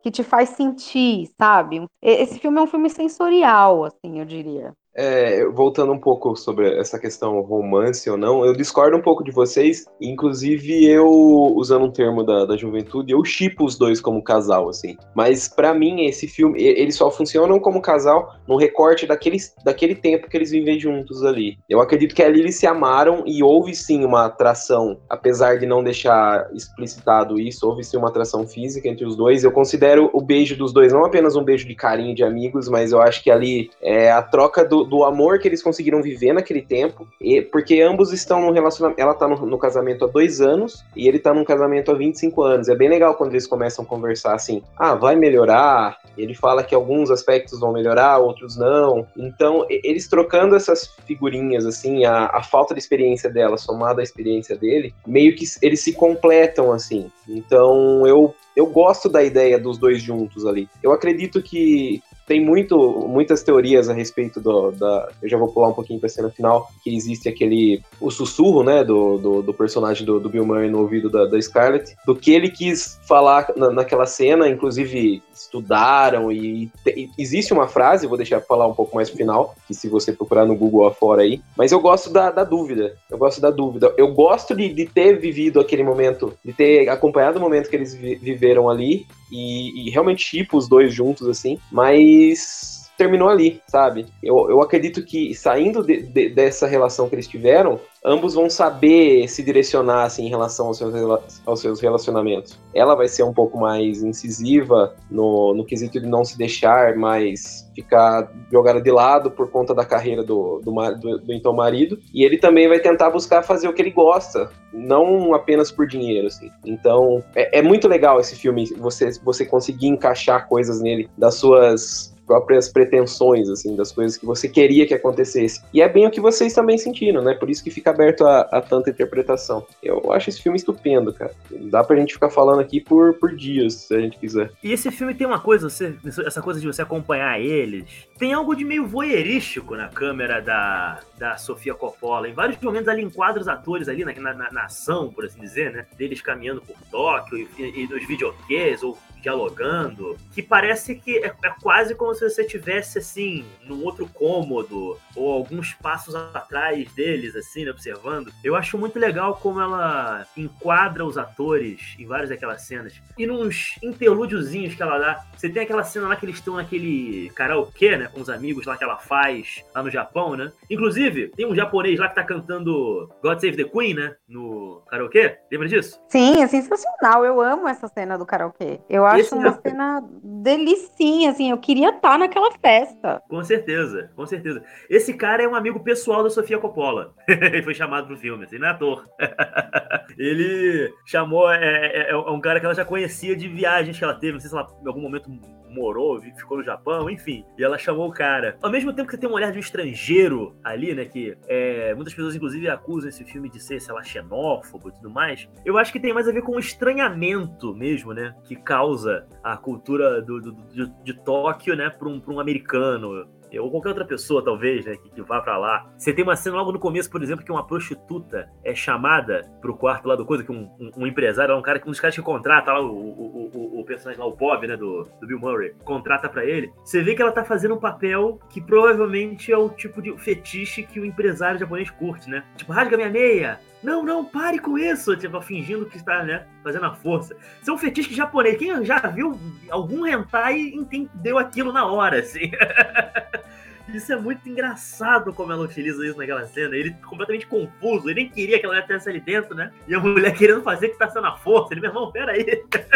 que 0.02 0.10
te 0.10 0.22
faz 0.22 0.50
sentir, 0.50 1.28
sabe? 1.38 1.86
Esse 2.02 2.38
filme 2.38 2.58
é 2.58 2.62
um 2.62 2.66
filme 2.66 2.90
sensorial, 2.90 3.84
assim, 3.84 4.18
eu 4.18 4.24
diria. 4.24 4.74
É, 4.96 5.44
voltando 5.46 5.92
um 5.92 5.98
pouco 5.98 6.34
sobre 6.36 6.78
essa 6.78 6.98
questão 6.98 7.40
romance 7.42 8.08
ou 8.08 8.16
não, 8.16 8.44
eu 8.44 8.54
discordo 8.54 8.96
um 8.96 9.02
pouco 9.02 9.22
de 9.22 9.30
vocês. 9.30 9.84
Inclusive, 10.00 10.86
eu, 10.86 11.06
usando 11.54 11.84
um 11.84 11.90
termo 11.90 12.24
da, 12.24 12.46
da 12.46 12.56
juventude, 12.56 13.12
eu 13.12 13.22
chipo 13.22 13.64
os 13.64 13.76
dois 13.76 14.00
como 14.00 14.22
casal, 14.22 14.70
assim. 14.70 14.96
Mas 15.14 15.48
para 15.48 15.74
mim, 15.74 16.06
esse 16.06 16.26
filme, 16.26 16.62
eles 16.62 16.96
só 16.96 17.10
funcionam 17.10 17.60
como 17.60 17.82
casal 17.82 18.34
no 18.48 18.56
recorte 18.56 19.06
daquele, 19.06 19.36
daquele 19.62 19.94
tempo 19.94 20.30
que 20.30 20.36
eles 20.36 20.50
vivem 20.50 20.80
juntos 20.80 21.22
ali. 21.22 21.58
Eu 21.68 21.80
acredito 21.80 22.14
que 22.14 22.22
ali 22.22 22.40
eles 22.40 22.56
se 22.56 22.66
amaram 22.66 23.22
e 23.26 23.42
houve 23.42 23.74
sim 23.74 24.02
uma 24.02 24.24
atração, 24.24 24.98
apesar 25.10 25.58
de 25.58 25.66
não 25.66 25.84
deixar 25.84 26.48
explicitado 26.54 27.38
isso, 27.38 27.68
houve 27.68 27.84
sim 27.84 27.98
uma 27.98 28.08
atração 28.08 28.46
física 28.46 28.88
entre 28.88 29.04
os 29.04 29.14
dois. 29.14 29.44
Eu 29.44 29.52
considero 29.52 30.08
o 30.14 30.22
beijo 30.22 30.56
dos 30.56 30.72
dois 30.72 30.92
não 30.92 31.04
apenas 31.04 31.36
um 31.36 31.44
beijo 31.44 31.68
de 31.68 31.74
carinho 31.74 32.14
de 32.14 32.24
amigos, 32.24 32.66
mas 32.68 32.92
eu 32.92 33.02
acho 33.02 33.22
que 33.22 33.30
ali 33.30 33.68
é 33.82 34.10
a 34.10 34.22
troca 34.22 34.64
do, 34.64 34.85
do 34.86 35.04
amor 35.04 35.38
que 35.38 35.48
eles 35.48 35.62
conseguiram 35.62 36.02
viver 36.02 36.32
naquele 36.32 36.62
tempo, 36.62 37.06
e, 37.20 37.42
porque 37.42 37.80
ambos 37.80 38.12
estão 38.12 38.40
no 38.40 38.52
relacionamento. 38.52 39.00
Ela 39.00 39.14
tá 39.14 39.28
no, 39.28 39.46
no, 39.46 39.58
casamento 39.58 40.04
há 40.04 40.08
dois 40.08 40.40
anos 40.40 40.84
e 40.94 41.08
ele 41.08 41.18
tá 41.18 41.34
num 41.34 41.44
casamento 41.44 41.90
há 41.90 41.94
25 41.94 42.42
anos. 42.42 42.68
É 42.68 42.74
bem 42.74 42.88
legal 42.88 43.14
quando 43.14 43.32
eles 43.32 43.46
começam 43.46 43.84
a 43.84 43.88
conversar 43.88 44.34
assim: 44.34 44.62
ah, 44.76 44.94
vai 44.94 45.16
melhorar. 45.16 45.98
Ele 46.16 46.34
fala 46.34 46.64
que 46.64 46.74
alguns 46.74 47.10
aspectos 47.10 47.60
vão 47.60 47.72
melhorar, 47.72 48.18
outros 48.18 48.56
não. 48.56 49.06
Então, 49.16 49.66
eles 49.68 50.08
trocando 50.08 50.56
essas 50.56 50.94
figurinhas, 51.06 51.66
assim, 51.66 52.04
a, 52.06 52.26
a 52.32 52.42
falta 52.42 52.72
de 52.72 52.80
experiência 52.80 53.28
dela 53.28 53.58
somada 53.58 54.00
à 54.00 54.04
experiência 54.04 54.56
dele, 54.56 54.94
meio 55.06 55.36
que 55.36 55.44
eles 55.60 55.80
se 55.80 55.92
completam, 55.92 56.72
assim. 56.72 57.10
Então, 57.28 58.06
eu 58.06 58.34
eu 58.56 58.66
gosto 58.66 59.08
da 59.10 59.22
ideia 59.22 59.58
dos 59.58 59.76
dois 59.76 60.00
juntos 60.00 60.46
ali. 60.46 60.66
Eu 60.82 60.90
acredito 60.90 61.42
que 61.42 62.02
tem 62.26 62.44
muito, 62.44 63.06
muitas 63.08 63.42
teorias 63.42 63.88
a 63.88 63.94
respeito 63.94 64.40
do, 64.40 64.72
da. 64.72 65.08
Eu 65.22 65.28
já 65.28 65.38
vou 65.38 65.48
pular 65.48 65.68
um 65.68 65.72
pouquinho 65.72 66.00
pra 66.00 66.08
cena 66.08 66.28
final, 66.28 66.68
que 66.82 66.94
existe 66.94 67.28
aquele. 67.28 67.80
o 68.00 68.10
sussurro, 68.10 68.64
né, 68.64 68.82
do, 68.82 69.16
do, 69.16 69.42
do 69.42 69.54
personagem 69.54 70.04
do, 70.04 70.18
do, 70.18 70.28
Bill 70.28 70.44
Murray 70.44 70.68
no 70.68 70.80
ouvido 70.80 71.08
da, 71.08 71.24
da 71.24 71.40
Scarlett, 71.40 71.94
do 72.04 72.16
que 72.16 72.32
ele 72.32 72.50
quis 72.50 72.98
falar 73.06 73.52
na, 73.56 73.70
naquela 73.70 74.06
cena, 74.06 74.48
inclusive 74.48 75.22
estudaram 75.32 76.32
e, 76.32 76.70
existe 77.16 77.52
uma 77.52 77.68
frase, 77.68 78.06
vou 78.06 78.16
deixar 78.16 78.40
falar 78.40 78.66
um 78.66 78.74
pouco 78.74 78.96
mais 78.96 79.10
no 79.10 79.16
final, 79.16 79.54
que 79.68 79.74
se 79.74 79.88
você 79.88 80.12
procurar 80.12 80.46
no 80.46 80.56
Google 80.56 80.86
afora 80.86 81.22
aí, 81.22 81.40
mas 81.56 81.70
eu 81.70 81.80
gosto 81.80 82.10
da, 82.10 82.30
da 82.30 82.42
dúvida. 82.42 82.96
Eu 83.08 83.18
gosto 83.18 83.40
da 83.40 83.50
dúvida. 83.50 83.94
Eu 83.96 84.12
gosto 84.12 84.54
de, 84.54 84.72
de 84.72 84.86
ter 84.86 85.18
vivido 85.18 85.60
aquele 85.60 85.84
momento, 85.84 86.32
de 86.44 86.52
ter 86.52 86.88
acompanhado 86.88 87.38
o 87.38 87.40
momento 87.40 87.68
que 87.70 87.76
eles 87.76 87.94
vi, 87.94 88.16
viveram 88.16 88.68
ali 88.68 89.06
e, 89.30 89.86
e 89.86 89.90
realmente 89.90 90.24
tipo 90.24 90.56
os 90.56 90.68
dois 90.68 90.92
juntos, 90.92 91.28
assim, 91.28 91.58
mas 91.70 92.75
terminou 92.96 93.28
ali, 93.28 93.60
sabe? 93.66 94.06
Eu, 94.22 94.48
eu 94.50 94.60
acredito 94.62 95.04
que 95.04 95.34
saindo 95.34 95.82
de, 95.82 96.02
de, 96.02 96.28
dessa 96.30 96.66
relação 96.66 97.08
que 97.08 97.14
eles 97.14 97.28
tiveram, 97.28 97.78
ambos 98.04 98.34
vão 98.34 98.48
saber 98.48 99.28
se 99.28 99.42
direcionar 99.42 100.04
assim, 100.04 100.26
em 100.26 100.28
relação 100.28 100.68
aos 100.68 100.78
seus, 100.78 101.42
aos 101.44 101.60
seus 101.60 101.80
relacionamentos. 101.80 102.58
Ela 102.74 102.94
vai 102.94 103.08
ser 103.08 103.22
um 103.24 103.32
pouco 103.32 103.58
mais 103.58 104.02
incisiva 104.02 104.94
no, 105.10 105.54
no 105.54 105.64
quesito 105.64 106.00
de 106.00 106.06
não 106.06 106.24
se 106.24 106.38
deixar 106.38 106.96
mais 106.96 107.66
ficar 107.74 108.32
jogada 108.50 108.80
de 108.80 108.90
lado 108.90 109.30
por 109.30 109.50
conta 109.50 109.74
da 109.74 109.84
carreira 109.84 110.22
do, 110.22 110.60
do, 110.64 110.72
do, 110.72 111.18
do 111.18 111.32
então 111.32 111.52
marido. 111.52 111.98
E 112.14 112.24
ele 112.24 112.38
também 112.38 112.68
vai 112.68 112.78
tentar 112.78 113.10
buscar 113.10 113.42
fazer 113.42 113.68
o 113.68 113.72
que 113.72 113.82
ele 113.82 113.90
gosta, 113.90 114.50
não 114.72 115.34
apenas 115.34 115.70
por 115.70 115.86
dinheiro. 115.86 116.28
Assim. 116.28 116.50
Então 116.64 117.22
é, 117.34 117.58
é 117.58 117.62
muito 117.62 117.86
legal 117.86 118.18
esse 118.18 118.36
filme, 118.36 118.66
você, 118.78 119.10
você 119.22 119.44
conseguir 119.44 119.88
encaixar 119.88 120.48
coisas 120.48 120.80
nele 120.80 121.10
das 121.18 121.34
suas 121.34 122.15
próprias 122.26 122.68
pretensões, 122.68 123.48
assim, 123.48 123.76
das 123.76 123.92
coisas 123.92 124.16
que 124.16 124.26
você 124.26 124.48
queria 124.48 124.86
que 124.86 124.94
acontecesse. 124.94 125.62
E 125.72 125.80
é 125.80 125.88
bem 125.88 126.06
o 126.06 126.10
que 126.10 126.20
vocês 126.20 126.52
também 126.52 126.76
sentiram, 126.76 127.22
né? 127.22 127.34
Por 127.34 127.48
isso 127.48 127.62
que 127.62 127.70
fica 127.70 127.90
aberto 127.90 128.26
a, 128.26 128.40
a 128.40 128.60
tanta 128.60 128.90
interpretação. 128.90 129.66
Eu 129.82 130.12
acho 130.12 130.30
esse 130.30 130.42
filme 130.42 130.56
estupendo, 130.56 131.12
cara. 131.12 131.32
Dá 131.50 131.84
pra 131.84 131.96
gente 131.96 132.14
ficar 132.14 132.30
falando 132.30 132.60
aqui 132.60 132.80
por, 132.80 133.14
por 133.14 133.34
dias, 133.34 133.74
se 133.74 133.94
a 133.94 134.00
gente 134.00 134.18
quiser. 134.18 134.50
E 134.62 134.72
esse 134.72 134.90
filme 134.90 135.14
tem 135.14 135.26
uma 135.26 135.40
coisa, 135.40 135.68
você, 135.68 135.94
essa 136.26 136.42
coisa 136.42 136.60
de 136.60 136.66
você 136.66 136.82
acompanhar 136.82 137.40
eles, 137.40 137.84
tem 138.18 138.32
algo 138.32 138.54
de 138.54 138.64
meio 138.64 138.86
voyeurístico 138.86 139.76
na 139.76 139.88
câmera 139.88 140.40
da, 140.40 141.00
da 141.18 141.36
Sofia 141.36 141.74
Coppola. 141.74 142.28
Em 142.28 142.32
vários 142.32 142.60
momentos 142.60 142.88
ela 142.88 143.00
enquadra 143.00 143.40
os 143.40 143.48
atores 143.48 143.88
ali 143.88 144.04
na, 144.04 144.12
na, 144.14 144.52
na 144.52 144.64
ação, 144.64 145.10
por 145.10 145.24
assim 145.24 145.40
dizer, 145.40 145.72
né? 145.72 145.86
Deles 145.96 146.20
caminhando 146.20 146.60
por 146.60 146.76
Tóquio 146.90 147.38
e, 147.38 147.62
e, 147.62 147.84
e 147.84 147.88
nos 147.88 148.06
videoquês, 148.06 148.82
ou 148.82 148.98
dialogando, 149.26 150.16
que 150.32 150.40
parece 150.40 150.94
que 150.94 151.18
é, 151.18 151.34
é 151.44 151.50
quase 151.60 151.96
como 151.96 152.14
se 152.14 152.30
você 152.30 152.44
tivesse 152.44 152.98
assim 152.98 153.44
num 153.64 153.82
outro 153.84 154.08
cômodo 154.14 154.96
ou 155.16 155.32
alguns 155.32 155.74
passos 155.74 156.14
atrás 156.14 156.88
deles 156.92 157.34
assim, 157.34 157.64
né, 157.64 157.72
observando. 157.72 158.32
Eu 158.44 158.54
acho 158.54 158.78
muito 158.78 159.00
legal 159.00 159.34
como 159.42 159.60
ela 159.60 160.24
enquadra 160.36 161.04
os 161.04 161.18
atores 161.18 161.96
em 161.98 162.06
várias 162.06 162.30
daquelas 162.30 162.62
cenas 162.62 162.94
e 163.18 163.26
nos 163.26 163.76
interlúdiozinhos 163.82 164.76
que 164.76 164.82
ela 164.82 164.96
dá. 164.96 165.24
Você 165.36 165.48
tem 165.48 165.64
aquela 165.64 165.82
cena 165.82 166.06
lá 166.06 166.14
que 166.14 166.24
eles 166.24 166.36
estão 166.36 166.54
naquele 166.54 167.28
karaokê, 167.30 167.96
né, 167.96 168.08
com 168.12 168.20
os 168.20 168.30
amigos 168.30 168.64
lá 168.64 168.76
que 168.76 168.84
ela 168.84 168.96
faz 168.96 169.64
lá 169.74 169.82
no 169.82 169.90
Japão, 169.90 170.36
né? 170.36 170.52
Inclusive, 170.70 171.32
tem 171.36 171.46
um 171.46 171.54
japonês 171.54 171.98
lá 171.98 172.08
que 172.08 172.14
tá 172.14 172.22
cantando 172.22 173.10
God 173.20 173.40
Save 173.40 173.56
the 173.56 173.64
Queen, 173.64 173.94
né, 173.94 174.14
no 174.28 174.82
karaokê. 174.88 175.38
Lembra 175.50 175.66
disso? 175.66 176.00
Sim, 176.08 176.42
é 176.42 176.46
sensacional. 176.46 177.24
Eu 177.24 177.40
amo 177.40 177.66
essa 177.66 177.88
cena 177.88 178.16
do 178.16 178.24
karaokê. 178.24 178.78
Eu 178.88 179.04
acho 179.04 179.15
Esse 179.18 179.34
uma 179.34 179.48
é... 179.48 179.68
cena 179.68 180.02
delicinha, 180.22 181.30
assim. 181.30 181.50
Eu 181.50 181.58
queria 181.58 181.88
estar 181.88 182.12
tá 182.12 182.18
naquela 182.18 182.50
festa. 182.52 183.22
Com 183.28 183.42
certeza, 183.42 184.10
com 184.14 184.26
certeza. 184.26 184.62
Esse 184.88 185.14
cara 185.14 185.42
é 185.42 185.48
um 185.48 185.54
amigo 185.54 185.80
pessoal 185.80 186.22
da 186.22 186.30
Sofia 186.30 186.58
Coppola. 186.58 187.14
Ele 187.28 187.62
foi 187.62 187.74
chamado 187.74 188.06
pro 188.06 188.16
filme, 188.16 188.44
assim, 188.44 188.58
não 188.58 188.68
é 188.68 188.70
ator. 188.70 189.06
Ele 190.18 190.92
chamou, 191.04 191.50
é, 191.50 191.86
é, 191.86 192.10
é, 192.10 192.16
um 192.16 192.40
cara 192.40 192.60
que 192.60 192.66
ela 192.66 192.74
já 192.74 192.84
conhecia 192.84 193.36
de 193.36 193.48
viagens 193.48 193.98
que 193.98 194.04
ela 194.04 194.14
teve, 194.14 194.34
não 194.34 194.40
sei 194.40 194.50
se 194.50 194.56
ela 194.56 194.66
em 194.82 194.88
algum 194.88 195.00
momento 195.00 195.30
morou, 195.76 196.20
ficou 196.20 196.56
no 196.56 196.64
Japão, 196.64 197.10
enfim. 197.10 197.44
E 197.58 197.62
ela 197.62 197.76
chamou 197.76 198.08
o 198.08 198.12
cara. 198.12 198.56
Ao 198.62 198.70
mesmo 198.70 198.92
tempo 198.92 199.08
que 199.08 199.14
você 199.14 199.20
tem 199.20 199.28
um 199.28 199.34
olhar 199.34 199.50
de 199.50 199.58
um 199.58 199.60
estrangeiro 199.60 200.56
ali, 200.64 200.94
né? 200.94 201.04
Que 201.04 201.36
é, 201.46 201.94
muitas 201.94 202.14
pessoas, 202.14 202.34
inclusive, 202.34 202.68
acusam 202.68 203.08
esse 203.08 203.24
filme 203.24 203.50
de 203.50 203.60
ser, 203.60 203.80
sei 203.80 203.94
lá, 203.94 204.02
xenófobo 204.02 204.88
e 204.88 204.92
tudo 204.92 205.10
mais. 205.10 205.48
Eu 205.64 205.76
acho 205.76 205.92
que 205.92 206.00
tem 206.00 206.14
mais 206.14 206.28
a 206.28 206.32
ver 206.32 206.42
com 206.42 206.52
o 206.52 206.58
estranhamento 206.58 207.74
mesmo, 207.74 208.12
né? 208.12 208.34
Que 208.44 208.56
causa 208.56 208.95
a 209.42 209.56
cultura 209.56 210.22
do, 210.22 210.40
do 210.40 210.52
de, 210.52 210.92
de 211.02 211.14
Tóquio, 211.14 211.76
né? 211.76 211.90
Para 211.90 212.08
um, 212.08 212.22
um 212.28 212.40
americano 212.40 213.26
ou 213.58 213.70
qualquer 213.70 213.90
outra 213.90 214.04
pessoa, 214.04 214.44
talvez, 214.44 214.84
né, 214.84 214.96
que, 214.96 215.08
que 215.10 215.22
vá 215.22 215.40
para 215.40 215.56
lá. 215.56 215.86
Você 215.96 216.12
tem 216.12 216.22
uma 216.22 216.36
cena 216.36 216.56
logo 216.56 216.72
no 216.72 216.78
começo, 216.78 217.10
por 217.10 217.22
exemplo, 217.22 217.44
que 217.44 217.52
uma 217.52 217.66
prostituta 217.66 218.48
é 218.64 218.74
chamada 218.74 219.48
pro 219.60 219.76
quarto 219.76 220.08
lá 220.08 220.16
do 220.16 220.24
coisa, 220.24 220.44
que 220.44 220.52
um, 220.52 220.68
um, 220.80 220.90
um 220.98 221.06
empresário, 221.06 221.56
um 221.56 221.62
cara, 221.62 221.80
um 221.86 221.90
dos 221.90 222.00
caras 222.00 222.14
que 222.14 222.22
contrata 222.22 222.72
lá 222.72 222.80
o, 222.80 222.86
o, 222.86 223.50
o, 223.54 223.80
o 223.80 223.84
personagem 223.84 224.20
lá, 224.20 224.26
o 224.26 224.34
Bob, 224.34 224.66
né, 224.66 224.76
do, 224.76 225.04
do 225.20 225.26
Bill 225.26 225.38
Murray, 225.38 225.74
contrata 225.84 226.28
para 226.28 226.44
ele. 226.44 226.72
Você 226.84 227.02
vê 227.02 227.14
que 227.14 227.22
ela 227.22 227.32
tá 227.32 227.44
fazendo 227.44 227.74
um 227.74 227.80
papel 227.80 228.40
que 228.50 228.60
provavelmente 228.60 229.52
é 229.52 229.56
o 229.56 229.68
tipo 229.68 230.02
de 230.02 230.16
fetiche 230.18 230.82
que 230.82 231.00
o 231.00 231.04
empresário 231.04 231.58
japonês 231.58 231.90
curte, 231.90 232.28
né? 232.28 232.44
Tipo, 232.56 232.72
rasga 232.72 232.96
minha 232.96 233.10
meia, 233.10 233.60
não, 233.86 234.02
não, 234.02 234.24
pare 234.24 234.58
com 234.58 234.76
isso! 234.76 235.16
Tipo, 235.16 235.40
fingindo 235.40 235.86
que 235.86 235.96
está, 235.96 236.24
né, 236.24 236.44
fazendo 236.60 236.86
a 236.86 236.92
força. 236.92 237.36
Isso 237.62 237.70
é 237.70 237.72
um 237.72 237.78
fetiche 237.78 238.12
japonês. 238.12 238.58
Quem 238.58 238.84
já 238.84 238.98
viu 238.98 239.38
algum 239.70 240.04
hentai 240.04 240.58
entendeu 240.60 241.38
aquilo 241.38 241.72
na 241.72 241.86
hora, 241.86 242.18
assim. 242.18 242.50
Isso 243.94 244.12
é 244.12 244.16
muito 244.16 244.48
engraçado 244.48 245.32
como 245.32 245.52
ela 245.52 245.62
utiliza 245.62 246.04
isso 246.04 246.18
naquela 246.18 246.44
cena. 246.44 246.74
Ele 246.74 246.90
completamente 247.06 247.46
confuso, 247.46 248.10
ele 248.10 248.22
nem 248.22 248.28
queria 248.28 248.58
que 248.58 248.66
ela 248.66 248.76
estivesse 248.80 249.08
ali 249.08 249.20
dentro, 249.20 249.54
né? 249.54 249.72
E 249.86 249.94
a 249.94 250.00
mulher 250.00 250.36
querendo 250.36 250.60
fazer 250.60 250.88
que 250.88 250.98
tá 250.98 251.08
sendo 251.08 251.28
a 251.28 251.36
força. 251.36 251.72
Ele, 251.72 251.80
meu 251.80 251.90
irmão, 251.90 252.10
peraí, 252.10 252.44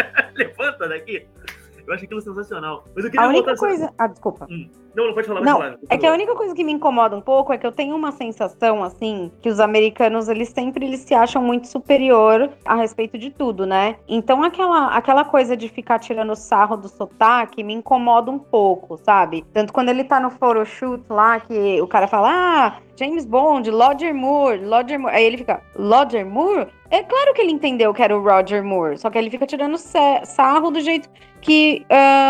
levanta 0.35 0.89
daqui. 0.89 1.25
Eu 1.87 1.93
acho 1.93 2.05
aquilo 2.05 2.21
sensacional. 2.21 2.83
Mas 2.95 3.05
eu 3.05 3.11
queria 3.11 3.25
a 3.25 3.29
única 3.29 3.55
coisa. 3.55 3.93
Ah, 3.97 4.07
desculpa. 4.07 4.47
Hum. 4.49 4.69
Não, 4.95 5.07
não 5.07 5.13
pode 5.13 5.27
falar, 5.27 5.41
não, 5.41 5.57
falar, 5.57 5.77
É 5.89 5.97
que 5.97 6.05
a 6.05 6.11
única 6.11 6.35
coisa 6.35 6.53
que 6.53 6.63
me 6.63 6.71
incomoda 6.73 7.15
um 7.15 7.21
pouco 7.21 7.53
é 7.53 7.57
que 7.57 7.65
eu 7.65 7.71
tenho 7.71 7.95
uma 7.95 8.11
sensação, 8.11 8.83
assim, 8.83 9.31
que 9.41 9.47
os 9.47 9.59
americanos, 9.59 10.27
eles 10.27 10.49
sempre 10.49 10.85
eles 10.85 10.99
se 11.01 11.13
acham 11.13 11.41
muito 11.41 11.67
superior 11.67 12.49
a 12.65 12.75
respeito 12.75 13.17
de 13.17 13.29
tudo, 13.29 13.65
né? 13.65 13.95
Então 14.07 14.43
aquela, 14.43 14.87
aquela 14.87 15.23
coisa 15.23 15.55
de 15.55 15.69
ficar 15.69 15.99
tirando 15.99 16.35
sarro 16.35 16.75
do 16.75 16.89
sotaque 16.89 17.63
me 17.63 17.73
incomoda 17.73 18.29
um 18.29 18.39
pouco, 18.39 18.97
sabe? 18.97 19.45
Tanto 19.53 19.71
quando 19.71 19.89
ele 19.89 20.03
tá 20.03 20.19
no 20.19 20.29
photoshoot 20.29 21.03
lá, 21.09 21.39
que 21.39 21.81
o 21.81 21.87
cara 21.87 22.07
fala, 22.07 22.29
ah, 22.29 22.77
James 22.97 23.25
Bond, 23.25 23.69
Roger 23.69 24.13
Moore, 24.13 24.65
Roger 24.65 24.99
Moore. 24.99 25.15
Aí 25.15 25.23
ele 25.23 25.37
fica, 25.37 25.61
Roger 25.77 26.25
Moore? 26.25 26.67
É 26.89 27.01
claro 27.01 27.33
que 27.33 27.41
ele 27.41 27.53
entendeu 27.53 27.93
que 27.93 28.03
era 28.03 28.15
o 28.15 28.21
Roger 28.21 28.61
Moore, 28.61 28.97
só 28.97 29.09
que 29.09 29.17
ele 29.17 29.29
fica 29.29 29.47
tirando 29.47 29.77
sarro 29.77 30.69
do 30.69 30.81
jeito 30.81 31.09
que, 31.41 31.85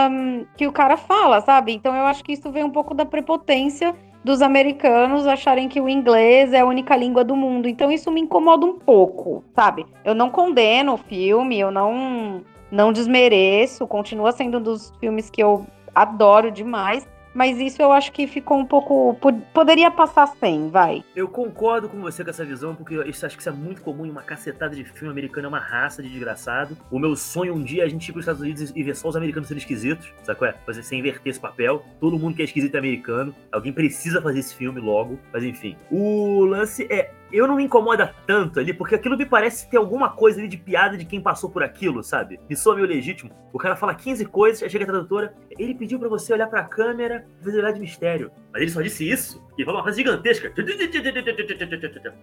um, 0.09 0.45
que 0.55 0.65
o 0.65 0.71
cara 0.71 0.97
fala, 0.97 1.41
sabe? 1.41 1.73
Então 1.73 1.95
eu 1.95 2.05
acho 2.05 2.23
que 2.23 2.33
isso 2.33 2.51
vem 2.51 2.63
um 2.63 2.69
pouco 2.69 2.93
da 2.93 3.05
prepotência 3.05 3.93
dos 4.23 4.41
americanos 4.41 5.25
acharem 5.25 5.67
que 5.67 5.81
o 5.81 5.89
inglês 5.89 6.53
é 6.53 6.59
a 6.59 6.65
única 6.65 6.95
língua 6.95 7.23
do 7.23 7.35
mundo. 7.35 7.67
Então 7.67 7.91
isso 7.91 8.11
me 8.11 8.21
incomoda 8.21 8.65
um 8.65 8.77
pouco, 8.77 9.43
sabe? 9.55 9.85
Eu 10.05 10.15
não 10.15 10.29
condeno 10.29 10.93
o 10.93 10.97
filme, 10.97 11.59
eu 11.59 11.71
não 11.71 12.43
não 12.71 12.93
desmereço, 12.93 13.85
continua 13.85 14.31
sendo 14.31 14.57
um 14.57 14.61
dos 14.61 14.93
filmes 14.97 15.29
que 15.29 15.43
eu 15.43 15.65
adoro 15.93 16.49
demais, 16.49 17.05
mas 17.33 17.59
isso 17.59 17.81
eu 17.81 17.91
acho 17.91 18.11
que 18.11 18.27
ficou 18.27 18.57
um 18.57 18.65
pouco. 18.65 19.17
Poderia 19.53 19.89
passar 19.91 20.27
sem, 20.27 20.69
vai. 20.69 21.03
Eu 21.15 21.27
concordo 21.27 21.89
com 21.89 21.99
você 22.01 22.23
com 22.23 22.29
essa 22.29 22.45
visão, 22.45 22.75
porque 22.75 22.95
eu 22.95 23.01
acho 23.01 23.35
que 23.35 23.41
isso 23.41 23.49
é 23.49 23.51
muito 23.51 23.81
comum 23.81 24.05
em 24.05 24.11
uma 24.11 24.21
cacetada 24.21 24.75
de 24.75 24.83
filme 24.83 25.11
americano, 25.11 25.45
é 25.45 25.49
uma 25.49 25.59
raça 25.59 26.01
de 26.01 26.09
desgraçado. 26.09 26.77
O 26.89 26.99
meu 26.99 27.15
sonho 27.15 27.55
um 27.55 27.63
dia 27.63 27.83
é 27.83 27.85
a 27.85 27.89
gente 27.89 28.07
ir 28.07 28.11
para 28.11 28.19
os 28.19 28.23
Estados 28.23 28.41
Unidos 28.41 28.73
e 28.75 28.83
ver 28.83 28.95
só 28.95 29.09
os 29.09 29.15
americanos 29.15 29.47
serem 29.47 29.59
esquisitos, 29.59 30.13
qual 30.37 30.49
é? 30.49 30.73
Sem 30.81 30.99
inverter 30.99 31.31
esse 31.31 31.39
papel. 31.39 31.85
Todo 31.99 32.17
mundo 32.17 32.35
que 32.35 32.41
é 32.41 32.45
esquisito 32.45 32.75
é 32.75 32.79
americano. 32.79 33.35
Alguém 33.51 33.71
precisa 33.71 34.21
fazer 34.21 34.39
esse 34.39 34.55
filme 34.55 34.79
logo. 34.79 35.19
Mas 35.31 35.43
enfim. 35.43 35.75
O 35.89 36.45
lance 36.45 36.87
é 36.89 37.11
eu 37.31 37.47
não 37.47 37.55
me 37.55 37.63
incomoda 37.63 38.13
tanto 38.27 38.59
ali, 38.59 38.73
porque 38.73 38.95
aquilo 38.95 39.17
me 39.17 39.25
parece 39.25 39.69
ter 39.69 39.77
alguma 39.77 40.09
coisa 40.09 40.39
ali 40.39 40.47
de 40.47 40.57
piada 40.57 40.97
de 40.97 41.05
quem 41.05 41.21
passou 41.21 41.49
por 41.49 41.63
aquilo, 41.63 42.03
sabe? 42.03 42.39
Me 42.49 42.55
soa 42.55 42.75
meio 42.75 42.87
legítimo. 42.87 43.31
O 43.53 43.57
cara 43.57 43.75
fala 43.75 43.95
15 43.95 44.25
coisas, 44.25 44.71
chega 44.71 44.83
a 44.83 44.87
tradutora, 44.87 45.33
ele 45.57 45.75
pediu 45.75 45.99
para 45.99 46.09
você 46.09 46.33
olhar 46.33 46.47
pra 46.47 46.63
câmera 46.63 47.25
e 47.39 47.43
fazer 47.43 47.59
olhar 47.59 47.71
de 47.71 47.79
mistério. 47.79 48.31
Mas 48.51 48.61
ele 48.61 48.71
só 48.71 48.81
disse 48.81 49.09
isso. 49.09 49.41
E 49.57 49.65
falou 49.65 49.79
uma 49.79 49.83
coisa 49.83 49.97
gigantesca. 49.97 50.51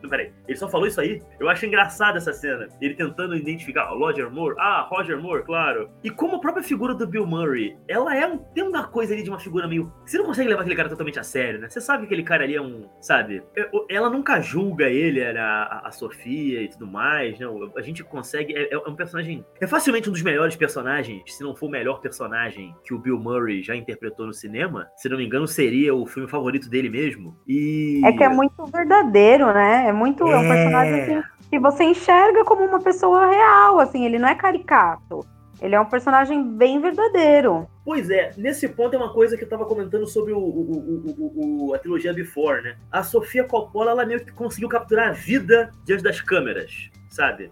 Não, 0.02 0.10
peraí. 0.10 0.32
Ele 0.46 0.58
só 0.58 0.68
falou 0.68 0.86
isso 0.86 1.00
aí. 1.00 1.22
Eu 1.38 1.48
acho 1.48 1.66
engraçado 1.66 2.16
essa 2.16 2.32
cena. 2.32 2.68
Ele 2.80 2.94
tentando 2.94 3.36
identificar 3.36 3.92
o 3.92 3.98
Roger 3.98 4.30
Moore. 4.30 4.56
Ah, 4.58 4.86
Roger 4.90 5.20
Moore, 5.20 5.44
claro. 5.44 5.90
E 6.02 6.10
como 6.10 6.36
a 6.36 6.40
própria 6.40 6.64
figura 6.64 6.94
do 6.94 7.06
Bill 7.06 7.26
Murray, 7.26 7.76
ela 7.86 8.16
é 8.16 8.26
um, 8.26 8.38
tem 8.38 8.64
uma 8.64 8.88
coisa 8.88 9.14
ali 9.14 9.22
de 9.22 9.30
uma 9.30 9.38
figura 9.38 9.68
meio. 9.68 9.92
Você 10.04 10.18
não 10.18 10.24
consegue 10.24 10.48
levar 10.48 10.62
aquele 10.62 10.76
cara 10.76 10.88
totalmente 10.88 11.18
a 11.18 11.22
sério, 11.22 11.60
né? 11.60 11.68
Você 11.68 11.80
sabe 11.80 12.00
que 12.00 12.06
aquele 12.06 12.22
cara 12.22 12.44
ali 12.44 12.56
é 12.56 12.62
um. 12.62 12.88
Sabe? 13.00 13.42
Ela 13.88 14.10
nunca 14.10 14.40
julga 14.40 14.88
ele, 14.88 15.22
a, 15.22 15.82
a 15.84 15.90
Sofia 15.92 16.62
e 16.62 16.68
tudo 16.68 16.86
mais, 16.86 17.38
né? 17.38 17.46
A 17.76 17.82
gente 17.82 18.02
consegue. 18.02 18.54
É, 18.56 18.74
é 18.74 18.78
um 18.78 18.96
personagem. 18.96 19.44
É 19.60 19.66
facilmente 19.66 20.08
um 20.08 20.12
dos 20.12 20.22
melhores 20.22 20.56
personagens, 20.56 21.22
se 21.26 21.42
não 21.42 21.54
for 21.54 21.66
o 21.66 21.70
melhor 21.70 22.00
personagem 22.00 22.74
que 22.84 22.94
o 22.94 22.98
Bill 22.98 23.18
Murray 23.18 23.62
já 23.62 23.76
interpretou 23.76 24.26
no 24.26 24.32
cinema. 24.32 24.90
Se 24.96 25.08
não 25.08 25.18
me 25.18 25.24
engano, 25.24 25.46
seria 25.46 25.94
o 25.94 26.06
filme 26.18 26.30
favorito 26.30 26.68
dele 26.68 26.88
mesmo. 26.88 27.36
E. 27.46 28.00
É 28.04 28.12
que 28.12 28.24
é 28.24 28.28
muito 28.28 28.64
verdadeiro, 28.66 29.52
né? 29.52 29.86
É 29.88 29.92
muito. 29.92 30.26
É, 30.26 30.32
é 30.32 30.36
um 30.36 30.48
personagem 30.48 31.00
assim, 31.00 31.22
que 31.50 31.58
você 31.58 31.84
enxerga 31.84 32.44
como 32.44 32.64
uma 32.64 32.80
pessoa 32.80 33.26
real, 33.26 33.78
assim, 33.78 34.04
ele 34.04 34.18
não 34.18 34.28
é 34.28 34.34
caricato. 34.34 35.24
Ele 35.60 35.74
é 35.74 35.80
um 35.80 35.86
personagem 35.86 36.56
bem 36.56 36.80
verdadeiro. 36.80 37.66
Pois 37.84 38.10
é, 38.10 38.32
nesse 38.36 38.68
ponto 38.68 38.94
é 38.94 38.98
uma 38.98 39.12
coisa 39.12 39.36
que 39.36 39.42
eu 39.42 39.48
tava 39.48 39.64
comentando 39.64 40.06
sobre 40.06 40.32
o, 40.32 40.38
o, 40.38 41.70
o, 41.70 41.74
a 41.74 41.78
trilogia 41.78 42.12
Before, 42.12 42.62
né? 42.62 42.76
A 42.92 43.02
Sofia 43.02 43.42
Coppola, 43.42 43.90
ela 43.90 44.06
meio 44.06 44.24
que 44.24 44.30
conseguiu 44.30 44.68
capturar 44.68 45.08
a 45.08 45.12
vida 45.12 45.72
diante 45.84 46.04
das 46.04 46.20
câmeras, 46.20 46.90
sabe? 47.08 47.50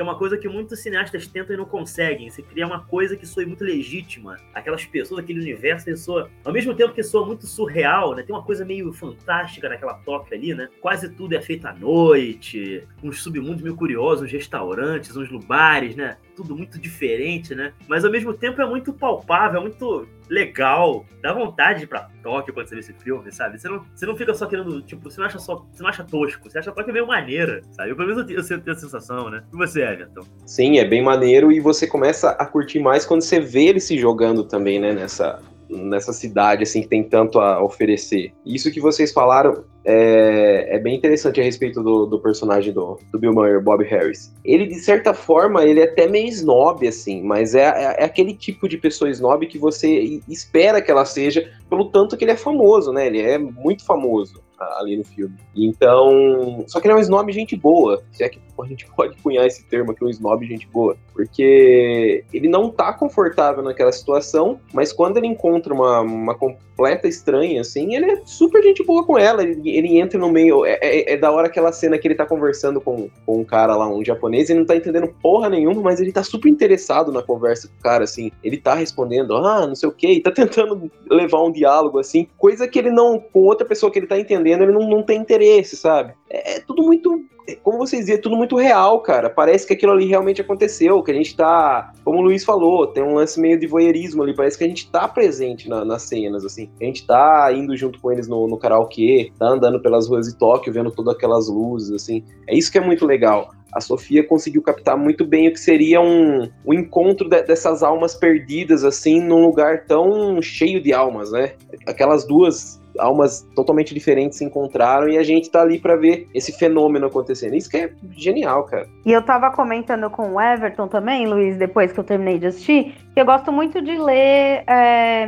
Que 0.00 0.02
é 0.02 0.04
uma 0.04 0.16
coisa 0.16 0.38
que 0.38 0.48
muitos 0.48 0.80
cineastas 0.80 1.26
tentam 1.26 1.54
e 1.54 1.58
não 1.58 1.66
conseguem. 1.66 2.30
Você 2.30 2.40
cria 2.40 2.66
uma 2.66 2.82
coisa 2.86 3.18
que 3.18 3.26
soe 3.26 3.44
muito 3.44 3.62
legítima. 3.62 4.38
Aquelas 4.54 4.82
pessoas, 4.82 5.22
aquele 5.22 5.40
universo, 5.40 5.84
que 5.84 5.94
soa, 5.94 6.30
ao 6.42 6.54
mesmo 6.54 6.74
tempo 6.74 6.94
que 6.94 7.02
soa 7.02 7.26
muito 7.26 7.46
surreal, 7.46 8.14
né? 8.14 8.22
Tem 8.22 8.34
uma 8.34 8.42
coisa 8.42 8.64
meio 8.64 8.90
fantástica 8.94 9.68
naquela 9.68 9.92
toca 9.92 10.34
ali, 10.34 10.54
né? 10.54 10.70
Quase 10.80 11.10
tudo 11.10 11.34
é 11.34 11.42
feito 11.42 11.66
à 11.66 11.74
noite, 11.74 12.88
uns 13.02 13.22
submundos 13.22 13.60
meio 13.60 13.76
curiosos, 13.76 14.24
uns 14.24 14.32
restaurantes, 14.32 15.14
uns 15.14 15.28
lugares, 15.28 15.94
né? 15.94 16.16
Tudo 16.34 16.56
muito 16.56 16.78
diferente, 16.78 17.54
né? 17.54 17.74
Mas 17.86 18.02
ao 18.02 18.10
mesmo 18.10 18.32
tempo 18.32 18.62
é 18.62 18.66
muito 18.66 18.94
palpável, 18.94 19.60
é 19.60 19.62
muito 19.62 20.08
legal, 20.30 21.04
dá 21.20 21.32
vontade 21.32 21.80
de 21.80 21.84
ir 21.84 21.88
pra 21.88 22.08
Tóquio 22.22 22.54
quando 22.54 22.68
você 22.68 22.76
vê 22.76 22.80
esse 22.80 22.94
filme, 22.94 23.32
sabe? 23.32 23.58
Você 23.58 23.68
não, 23.68 23.84
você 23.94 24.06
não 24.06 24.16
fica 24.16 24.32
só 24.32 24.46
querendo, 24.46 24.80
tipo, 24.80 25.10
você 25.10 25.20
não 25.20 25.26
acha 25.26 25.38
só, 25.40 25.66
você 25.72 25.82
não 25.82 25.90
acha 25.90 26.04
tosco, 26.04 26.48
você 26.48 26.58
acha 26.58 26.70
Tóquio 26.70 26.92
meio 26.92 27.06
maneira, 27.06 27.60
sabe? 27.72 27.90
Eu, 27.90 27.96
pelo 27.96 28.08
menos 28.14 28.30
eu, 28.30 28.36
eu 28.38 28.62
tenho 28.62 28.76
a 28.76 28.78
sensação, 28.78 29.28
né? 29.28 29.42
E 29.52 29.56
você, 29.56 29.82
Everton? 29.82 30.22
Sim, 30.46 30.78
é 30.78 30.84
bem 30.84 31.02
maneiro 31.02 31.50
e 31.50 31.58
você 31.58 31.86
começa 31.86 32.30
a 32.30 32.46
curtir 32.46 32.78
mais 32.78 33.04
quando 33.04 33.22
você 33.22 33.40
vê 33.40 33.64
ele 33.64 33.80
se 33.80 33.98
jogando 33.98 34.44
também, 34.44 34.78
né, 34.78 34.92
nessa, 34.92 35.42
nessa 35.70 36.12
cidade 36.12 36.62
assim 36.62 36.82
que 36.82 36.88
tem 36.88 37.02
tanto 37.02 37.38
a 37.38 37.62
oferecer. 37.62 38.32
Isso 38.44 38.70
que 38.70 38.80
vocês 38.80 39.12
falaram 39.12 39.64
é, 39.84 40.76
é 40.76 40.78
bem 40.78 40.96
interessante 40.96 41.40
a 41.40 41.44
respeito 41.44 41.82
do, 41.82 42.06
do 42.06 42.18
personagem 42.18 42.72
do, 42.72 42.98
do, 43.10 43.18
Bill 43.18 43.32
Murray, 43.32 43.60
Bob 43.60 43.82
Harris. 43.84 44.34
Ele, 44.44 44.66
de 44.66 44.78
certa 44.80 45.14
forma, 45.14 45.64
ele 45.64 45.80
é 45.80 45.84
até 45.84 46.06
meio 46.06 46.28
snob, 46.28 46.86
assim, 46.86 47.22
mas 47.22 47.54
é, 47.54 47.62
é, 47.62 47.96
é, 47.98 48.04
aquele 48.04 48.34
tipo 48.34 48.68
de 48.68 48.76
pessoa 48.76 49.10
snob 49.10 49.46
que 49.46 49.58
você 49.58 50.20
espera 50.28 50.82
que 50.82 50.90
ela 50.90 51.04
seja 51.04 51.50
pelo 51.68 51.86
tanto 51.86 52.16
que 52.16 52.24
ele 52.24 52.32
é 52.32 52.36
famoso, 52.36 52.92
né? 52.92 53.06
Ele 53.06 53.20
é 53.20 53.38
muito 53.38 53.84
famoso 53.84 54.42
ali 54.78 54.96
no 54.96 55.04
filme. 55.04 55.34
Então, 55.56 56.64
só 56.66 56.80
que 56.80 56.86
ele 56.86 56.94
é 56.94 56.96
um 56.96 57.00
snob 57.00 57.32
gente 57.32 57.56
boa, 57.56 58.02
se 58.12 58.22
é 58.22 58.28
que 58.28 58.38
a 58.58 58.66
gente 58.66 58.86
pode 58.94 59.16
cunhar 59.22 59.46
esse 59.46 59.64
termo 59.64 59.92
aqui, 59.92 60.04
um 60.04 60.10
snob 60.10 60.46
gente 60.46 60.68
boa, 60.68 60.96
porque 61.20 62.24
ele 62.32 62.48
não 62.48 62.70
tá 62.70 62.94
confortável 62.94 63.62
naquela 63.62 63.92
situação, 63.92 64.58
mas 64.72 64.90
quando 64.90 65.18
ele 65.18 65.26
encontra 65.26 65.74
uma, 65.74 66.00
uma 66.00 66.34
completa 66.34 67.06
estranha, 67.06 67.60
assim, 67.60 67.94
ele 67.94 68.10
é 68.10 68.22
super 68.24 68.62
gente 68.62 68.82
boa 68.82 69.04
com 69.04 69.18
ela, 69.18 69.42
ele, 69.42 69.68
ele 69.68 70.00
entra 70.00 70.18
no 70.18 70.30
meio, 70.30 70.64
é, 70.64 70.78
é, 70.80 71.12
é, 71.12 71.16
da 71.18 71.30
hora 71.30 71.48
aquela 71.48 71.72
cena 71.72 71.98
que 71.98 72.08
ele 72.08 72.14
tá 72.14 72.24
conversando 72.24 72.80
com, 72.80 73.10
com 73.26 73.40
um 73.40 73.44
cara 73.44 73.76
lá, 73.76 73.86
um 73.86 74.02
japonês, 74.02 74.48
ele 74.48 74.60
não 74.60 74.66
tá 74.66 74.74
entendendo 74.74 75.14
porra 75.20 75.50
nenhuma, 75.50 75.82
mas 75.82 76.00
ele 76.00 76.10
tá 76.10 76.22
super 76.22 76.48
interessado 76.48 77.12
na 77.12 77.22
conversa 77.22 77.68
com 77.68 77.74
o 77.74 77.82
cara, 77.82 78.04
assim, 78.04 78.32
ele 78.42 78.56
tá 78.56 78.72
respondendo, 78.72 79.36
ah, 79.36 79.66
não 79.66 79.74
sei 79.74 79.90
o 79.90 79.92
que, 79.92 80.20
tá 80.20 80.30
tentando 80.32 80.90
levar 81.10 81.42
um 81.42 81.52
diálogo, 81.52 81.98
assim, 81.98 82.28
coisa 82.38 82.66
que 82.66 82.78
ele 82.78 82.90
não, 82.90 83.18
com 83.18 83.40
outra 83.40 83.66
pessoa 83.66 83.92
que 83.92 83.98
ele 83.98 84.06
tá 84.06 84.18
entendendo, 84.18 84.62
ele 84.62 84.72
não, 84.72 84.88
não 84.88 85.02
tem 85.02 85.20
interesse, 85.20 85.76
sabe? 85.76 86.14
É, 86.30 86.56
é 86.56 86.60
tudo 86.60 86.82
muito 86.82 87.24
como 87.62 87.78
vocês 87.78 88.02
dizem, 88.02 88.16
é 88.16 88.18
tudo 88.18 88.36
muito 88.36 88.56
real, 88.56 89.00
cara. 89.00 89.28
Parece 89.28 89.66
que 89.66 89.72
aquilo 89.72 89.92
ali 89.92 90.06
realmente 90.06 90.40
aconteceu, 90.40 91.02
que 91.02 91.10
a 91.10 91.14
gente 91.14 91.36
tá, 91.36 91.92
como 92.04 92.18
o 92.18 92.22
Luiz 92.22 92.44
falou, 92.44 92.86
tem 92.86 93.02
um 93.02 93.14
lance 93.14 93.40
meio 93.40 93.58
de 93.58 93.66
voyeurismo 93.66 94.22
ali, 94.22 94.34
parece 94.34 94.56
que 94.56 94.64
a 94.64 94.68
gente 94.68 94.90
tá 94.90 95.08
presente 95.08 95.68
na, 95.68 95.84
nas 95.84 96.02
cenas, 96.02 96.44
assim. 96.44 96.70
A 96.80 96.84
gente 96.84 97.06
tá 97.06 97.52
indo 97.52 97.76
junto 97.76 98.00
com 98.00 98.12
eles 98.12 98.28
no, 98.28 98.46
no 98.46 98.58
karaokê, 98.58 99.32
tá 99.38 99.48
andando 99.48 99.80
pelas 99.80 100.08
ruas 100.08 100.26
de 100.26 100.36
Tóquio, 100.36 100.72
vendo 100.72 100.90
todas 100.90 101.14
aquelas 101.14 101.48
luzes, 101.48 101.90
assim. 101.92 102.24
É 102.46 102.56
isso 102.56 102.70
que 102.70 102.78
é 102.78 102.80
muito 102.80 103.06
legal. 103.06 103.50
A 103.72 103.80
Sofia 103.80 104.26
conseguiu 104.26 104.62
captar 104.62 104.96
muito 104.96 105.24
bem 105.24 105.48
o 105.48 105.52
que 105.52 105.60
seria 105.60 106.00
um, 106.00 106.48
um 106.66 106.74
encontro 106.74 107.28
de, 107.28 107.42
dessas 107.42 107.82
almas 107.84 108.14
perdidas, 108.14 108.84
assim, 108.84 109.20
num 109.20 109.40
lugar 109.40 109.84
tão 109.86 110.42
cheio 110.42 110.82
de 110.82 110.92
almas, 110.92 111.30
né? 111.30 111.52
Aquelas 111.86 112.26
duas 112.26 112.79
almas 113.00 113.46
totalmente 113.54 113.94
diferentes 113.94 114.38
se 114.38 114.44
encontraram 114.44 115.08
e 115.08 115.18
a 115.18 115.22
gente 115.22 115.50
tá 115.50 115.62
ali 115.62 115.78
para 115.78 115.96
ver 115.96 116.28
esse 116.34 116.52
fenômeno 116.52 117.06
acontecendo. 117.06 117.54
Isso 117.54 117.70
que 117.70 117.76
é 117.76 117.90
genial, 118.12 118.64
cara. 118.64 118.86
E 119.04 119.12
eu 119.12 119.22
tava 119.22 119.50
comentando 119.50 120.08
com 120.10 120.34
o 120.34 120.40
Everton 120.40 120.86
também, 120.88 121.26
Luiz, 121.26 121.56
depois 121.56 121.92
que 121.92 122.00
eu 122.00 122.04
terminei 122.04 122.38
de 122.38 122.46
assistir, 122.46 122.94
que 123.14 123.20
eu 123.20 123.24
gosto 123.24 123.50
muito 123.50 123.80
de 123.80 123.96
ler 123.96 124.62
é, 124.66 125.26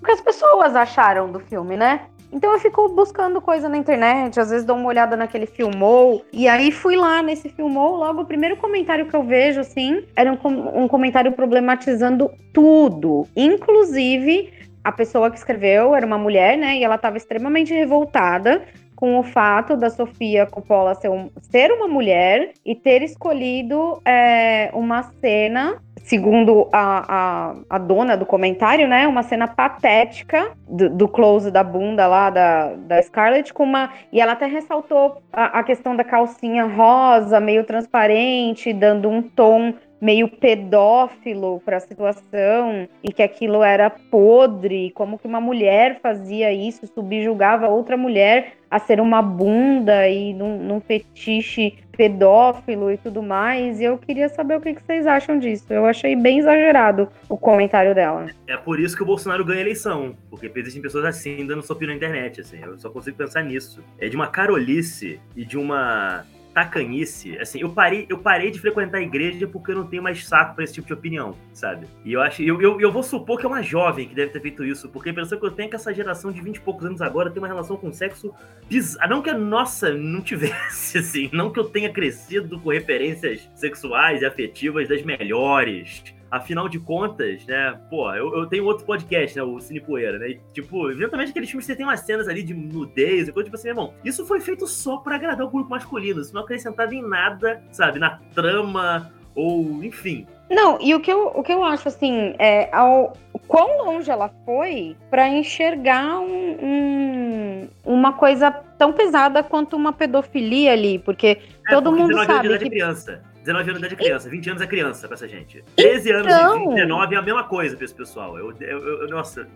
o 0.00 0.04
que 0.04 0.12
as 0.12 0.20
pessoas 0.20 0.74
acharam 0.74 1.30
do 1.30 1.40
filme, 1.40 1.76
né? 1.76 2.06
Então 2.34 2.52
eu 2.52 2.58
fico 2.58 2.88
buscando 2.88 3.40
coisa 3.40 3.68
na 3.68 3.76
internet, 3.76 4.40
às 4.40 4.50
vezes 4.50 4.66
dou 4.66 4.76
uma 4.76 4.88
olhada 4.88 5.16
naquele 5.16 5.46
filmou, 5.46 6.24
e 6.32 6.48
aí 6.48 6.72
fui 6.72 6.96
lá 6.96 7.22
nesse 7.22 7.48
filmou, 7.48 7.96
logo 7.96 8.22
o 8.22 8.26
primeiro 8.26 8.56
comentário 8.56 9.06
que 9.06 9.14
eu 9.14 9.22
vejo, 9.22 9.60
assim, 9.60 10.04
era 10.16 10.32
um, 10.32 10.82
um 10.82 10.88
comentário 10.88 11.30
problematizando 11.30 12.28
tudo, 12.52 13.28
inclusive 13.36 14.52
a 14.84 14.92
pessoa 14.92 15.30
que 15.30 15.38
escreveu 15.38 15.96
era 15.96 16.06
uma 16.06 16.18
mulher, 16.18 16.58
né? 16.58 16.76
E 16.76 16.84
ela 16.84 16.96
estava 16.96 17.16
extremamente 17.16 17.72
revoltada 17.72 18.62
com 18.94 19.18
o 19.18 19.22
fato 19.22 19.76
da 19.76 19.90
Sofia 19.90 20.46
Coppola 20.46 20.94
ser, 20.94 21.08
um, 21.08 21.28
ser 21.40 21.72
uma 21.72 21.88
mulher 21.88 22.52
e 22.64 22.74
ter 22.74 23.02
escolhido 23.02 24.00
é, 24.04 24.70
uma 24.72 25.02
cena, 25.20 25.82
segundo 26.04 26.68
a, 26.72 27.04
a, 27.08 27.54
a, 27.70 27.78
dona 27.78 28.16
do 28.16 28.24
comentário, 28.24 28.86
né? 28.86 29.08
Uma 29.08 29.22
cena 29.22 29.48
patética 29.48 30.52
do, 30.68 30.88
do, 30.90 31.08
close 31.08 31.50
da 31.50 31.64
bunda 31.64 32.06
lá 32.06 32.30
da, 32.30 32.74
da 32.74 33.02
Scarlett, 33.02 33.52
com 33.52 33.64
uma. 33.64 33.90
E 34.12 34.20
ela 34.20 34.32
até 34.32 34.46
ressaltou 34.46 35.22
a, 35.32 35.58
a 35.58 35.62
questão 35.64 35.96
da 35.96 36.04
calcinha 36.04 36.64
rosa, 36.64 37.40
meio 37.40 37.64
transparente, 37.64 38.72
dando 38.72 39.08
um 39.08 39.22
tom 39.22 39.74
meio 40.04 40.28
pedófilo 40.28 41.62
para 41.64 41.78
a 41.78 41.80
situação 41.80 42.86
e 43.02 43.10
que 43.10 43.22
aquilo 43.22 43.62
era 43.62 43.88
podre, 43.88 44.90
como 44.90 45.18
que 45.18 45.26
uma 45.26 45.40
mulher 45.40 45.98
fazia 46.02 46.52
isso, 46.52 46.86
subjugava 46.86 47.68
outra 47.68 47.96
mulher 47.96 48.52
a 48.70 48.78
ser 48.78 49.00
uma 49.00 49.22
bunda 49.22 50.06
e 50.06 50.34
num, 50.34 50.58
num 50.58 50.78
fetiche 50.78 51.78
pedófilo 51.96 52.92
e 52.92 52.98
tudo 52.98 53.22
mais. 53.22 53.80
E 53.80 53.84
eu 53.84 53.96
queria 53.96 54.28
saber 54.28 54.58
o 54.58 54.60
que, 54.60 54.74
que 54.74 54.82
vocês 54.82 55.06
acham 55.06 55.38
disso. 55.38 55.72
Eu 55.72 55.86
achei 55.86 56.14
bem 56.14 56.40
exagerado 56.40 57.08
o 57.26 57.38
comentário 57.38 57.94
dela. 57.94 58.26
É 58.46 58.58
por 58.58 58.78
isso 58.78 58.94
que 58.94 59.02
o 59.02 59.06
Bolsonaro 59.06 59.42
ganha 59.42 59.60
a 59.60 59.62
eleição, 59.62 60.14
porque 60.28 60.52
existem 60.54 60.82
pessoas 60.82 61.06
assim 61.06 61.46
dando 61.46 61.62
sua 61.62 61.78
na 61.80 61.94
internet, 61.94 62.42
assim. 62.42 62.58
Eu 62.62 62.78
só 62.78 62.90
consigo 62.90 63.16
pensar 63.16 63.42
nisso. 63.42 63.82
É 63.98 64.06
de 64.06 64.16
uma 64.16 64.26
carolice 64.26 65.18
e 65.34 65.46
de 65.46 65.56
uma 65.56 66.26
tacanhice, 66.54 67.36
assim, 67.38 67.60
eu 67.60 67.70
parei, 67.70 68.06
eu 68.08 68.18
parei 68.18 68.50
de 68.50 68.60
frequentar 68.60 68.98
a 68.98 69.02
igreja 69.02 69.46
porque 69.46 69.72
eu 69.72 69.76
não 69.76 69.86
tenho 69.86 70.02
mais 70.02 70.24
saco 70.26 70.54
para 70.54 70.62
esse 70.62 70.74
tipo 70.74 70.86
de 70.86 70.92
opinião, 70.92 71.36
sabe? 71.52 71.86
E 72.04 72.12
eu 72.12 72.22
acho, 72.22 72.42
eu, 72.42 72.62
eu, 72.62 72.80
eu 72.80 72.92
vou 72.92 73.02
supor 73.02 73.38
que 73.38 73.44
é 73.44 73.48
uma 73.48 73.62
jovem 73.62 74.08
que 74.08 74.14
deve 74.14 74.30
ter 74.30 74.40
feito 74.40 74.64
isso, 74.64 74.88
porque 74.88 75.08
a 75.08 75.12
impressão 75.12 75.38
que 75.38 75.44
eu 75.44 75.50
tenho 75.50 75.66
é 75.66 75.70
que 75.70 75.76
essa 75.76 75.92
geração 75.92 76.30
de 76.30 76.40
20 76.40 76.56
e 76.56 76.60
poucos 76.60 76.86
anos 76.86 77.02
agora 77.02 77.28
tem 77.28 77.42
uma 77.42 77.48
relação 77.48 77.76
com 77.76 77.92
sexo 77.92 78.32
bizarra. 78.68 79.08
Não 79.08 79.20
que 79.20 79.30
a 79.30 79.36
nossa 79.36 79.92
não 79.92 80.20
tivesse, 80.20 80.96
assim, 80.98 81.28
não 81.32 81.50
que 81.52 81.58
eu 81.58 81.64
tenha 81.64 81.92
crescido 81.92 82.60
com 82.60 82.70
referências 82.70 83.50
sexuais 83.56 84.22
e 84.22 84.26
afetivas 84.26 84.88
das 84.88 85.02
melhores 85.02 86.14
Afinal 86.34 86.68
de 86.68 86.80
contas, 86.80 87.46
né, 87.46 87.78
pô, 87.88 88.12
eu, 88.12 88.34
eu 88.36 88.46
tenho 88.46 88.64
outro 88.64 88.84
podcast, 88.84 89.36
né, 89.36 89.42
o 89.44 89.60
Cine 89.60 89.80
Poeira, 89.80 90.18
né, 90.18 90.30
e, 90.30 90.40
tipo, 90.52 90.90
eventualmente 90.90 91.30
aqueles 91.30 91.48
filmes 91.48 91.64
você 91.64 91.76
tem 91.76 91.86
umas 91.86 92.00
cenas 92.00 92.26
ali 92.26 92.42
de 92.42 92.52
nudez 92.52 93.28
e 93.28 93.32
coisa, 93.32 93.44
tipo 93.44 93.56
assim, 93.56 93.68
irmão, 93.68 93.94
isso 94.04 94.26
foi 94.26 94.40
feito 94.40 94.66
só 94.66 94.96
para 94.96 95.14
agradar 95.14 95.46
o 95.46 95.50
público 95.50 95.70
masculino, 95.70 96.20
isso 96.20 96.34
não 96.34 96.42
acrescentava 96.42 96.92
em 96.92 97.02
nada, 97.02 97.62
sabe, 97.70 98.00
na 98.00 98.18
trama 98.34 99.12
ou, 99.32 99.84
enfim. 99.84 100.26
Não, 100.50 100.76
e 100.80 100.92
o 100.92 101.00
que 101.00 101.12
eu, 101.12 101.28
o 101.28 101.42
que 101.42 101.52
eu 101.52 101.62
acho, 101.62 101.86
assim, 101.86 102.34
é 102.38 102.68
ao, 102.74 103.16
quão 103.46 103.84
longe 103.84 104.10
ela 104.10 104.28
foi 104.44 104.96
para 105.10 105.28
enxergar 105.28 106.18
um, 106.18 106.56
um, 106.60 107.68
uma 107.84 108.12
coisa 108.12 108.50
tão 108.50 108.92
pesada 108.92 109.40
quanto 109.40 109.76
uma 109.76 109.92
pedofilia 109.92 110.72
ali, 110.72 110.98
porque 110.98 111.38
é, 111.68 111.70
todo 111.70 111.90
porque 111.90 112.02
mundo 112.02 112.24
sabe 112.24 112.58
que... 112.58 112.70
criança 112.70 113.22
19 113.44 113.70
anos 113.70 113.88
de 113.88 113.96
criança, 113.96 114.28
20 114.28 114.50
anos 114.50 114.62
é 114.62 114.66
criança 114.66 115.06
pra 115.06 115.14
essa 115.14 115.28
gente. 115.28 115.62
13 115.76 116.10
anos 116.12 116.32
Então. 116.32 116.72
e 116.72 116.74
19 116.76 117.14
é 117.14 117.18
a 117.18 117.22
mesma 117.22 117.44
coisa 117.44 117.76
pra 117.76 117.84
esse 117.84 117.94
pessoal. 117.94 118.38
Eu, 118.38 118.52
eu, 118.60 119.02
eu- 119.02 119.08
nossa, 119.08 119.46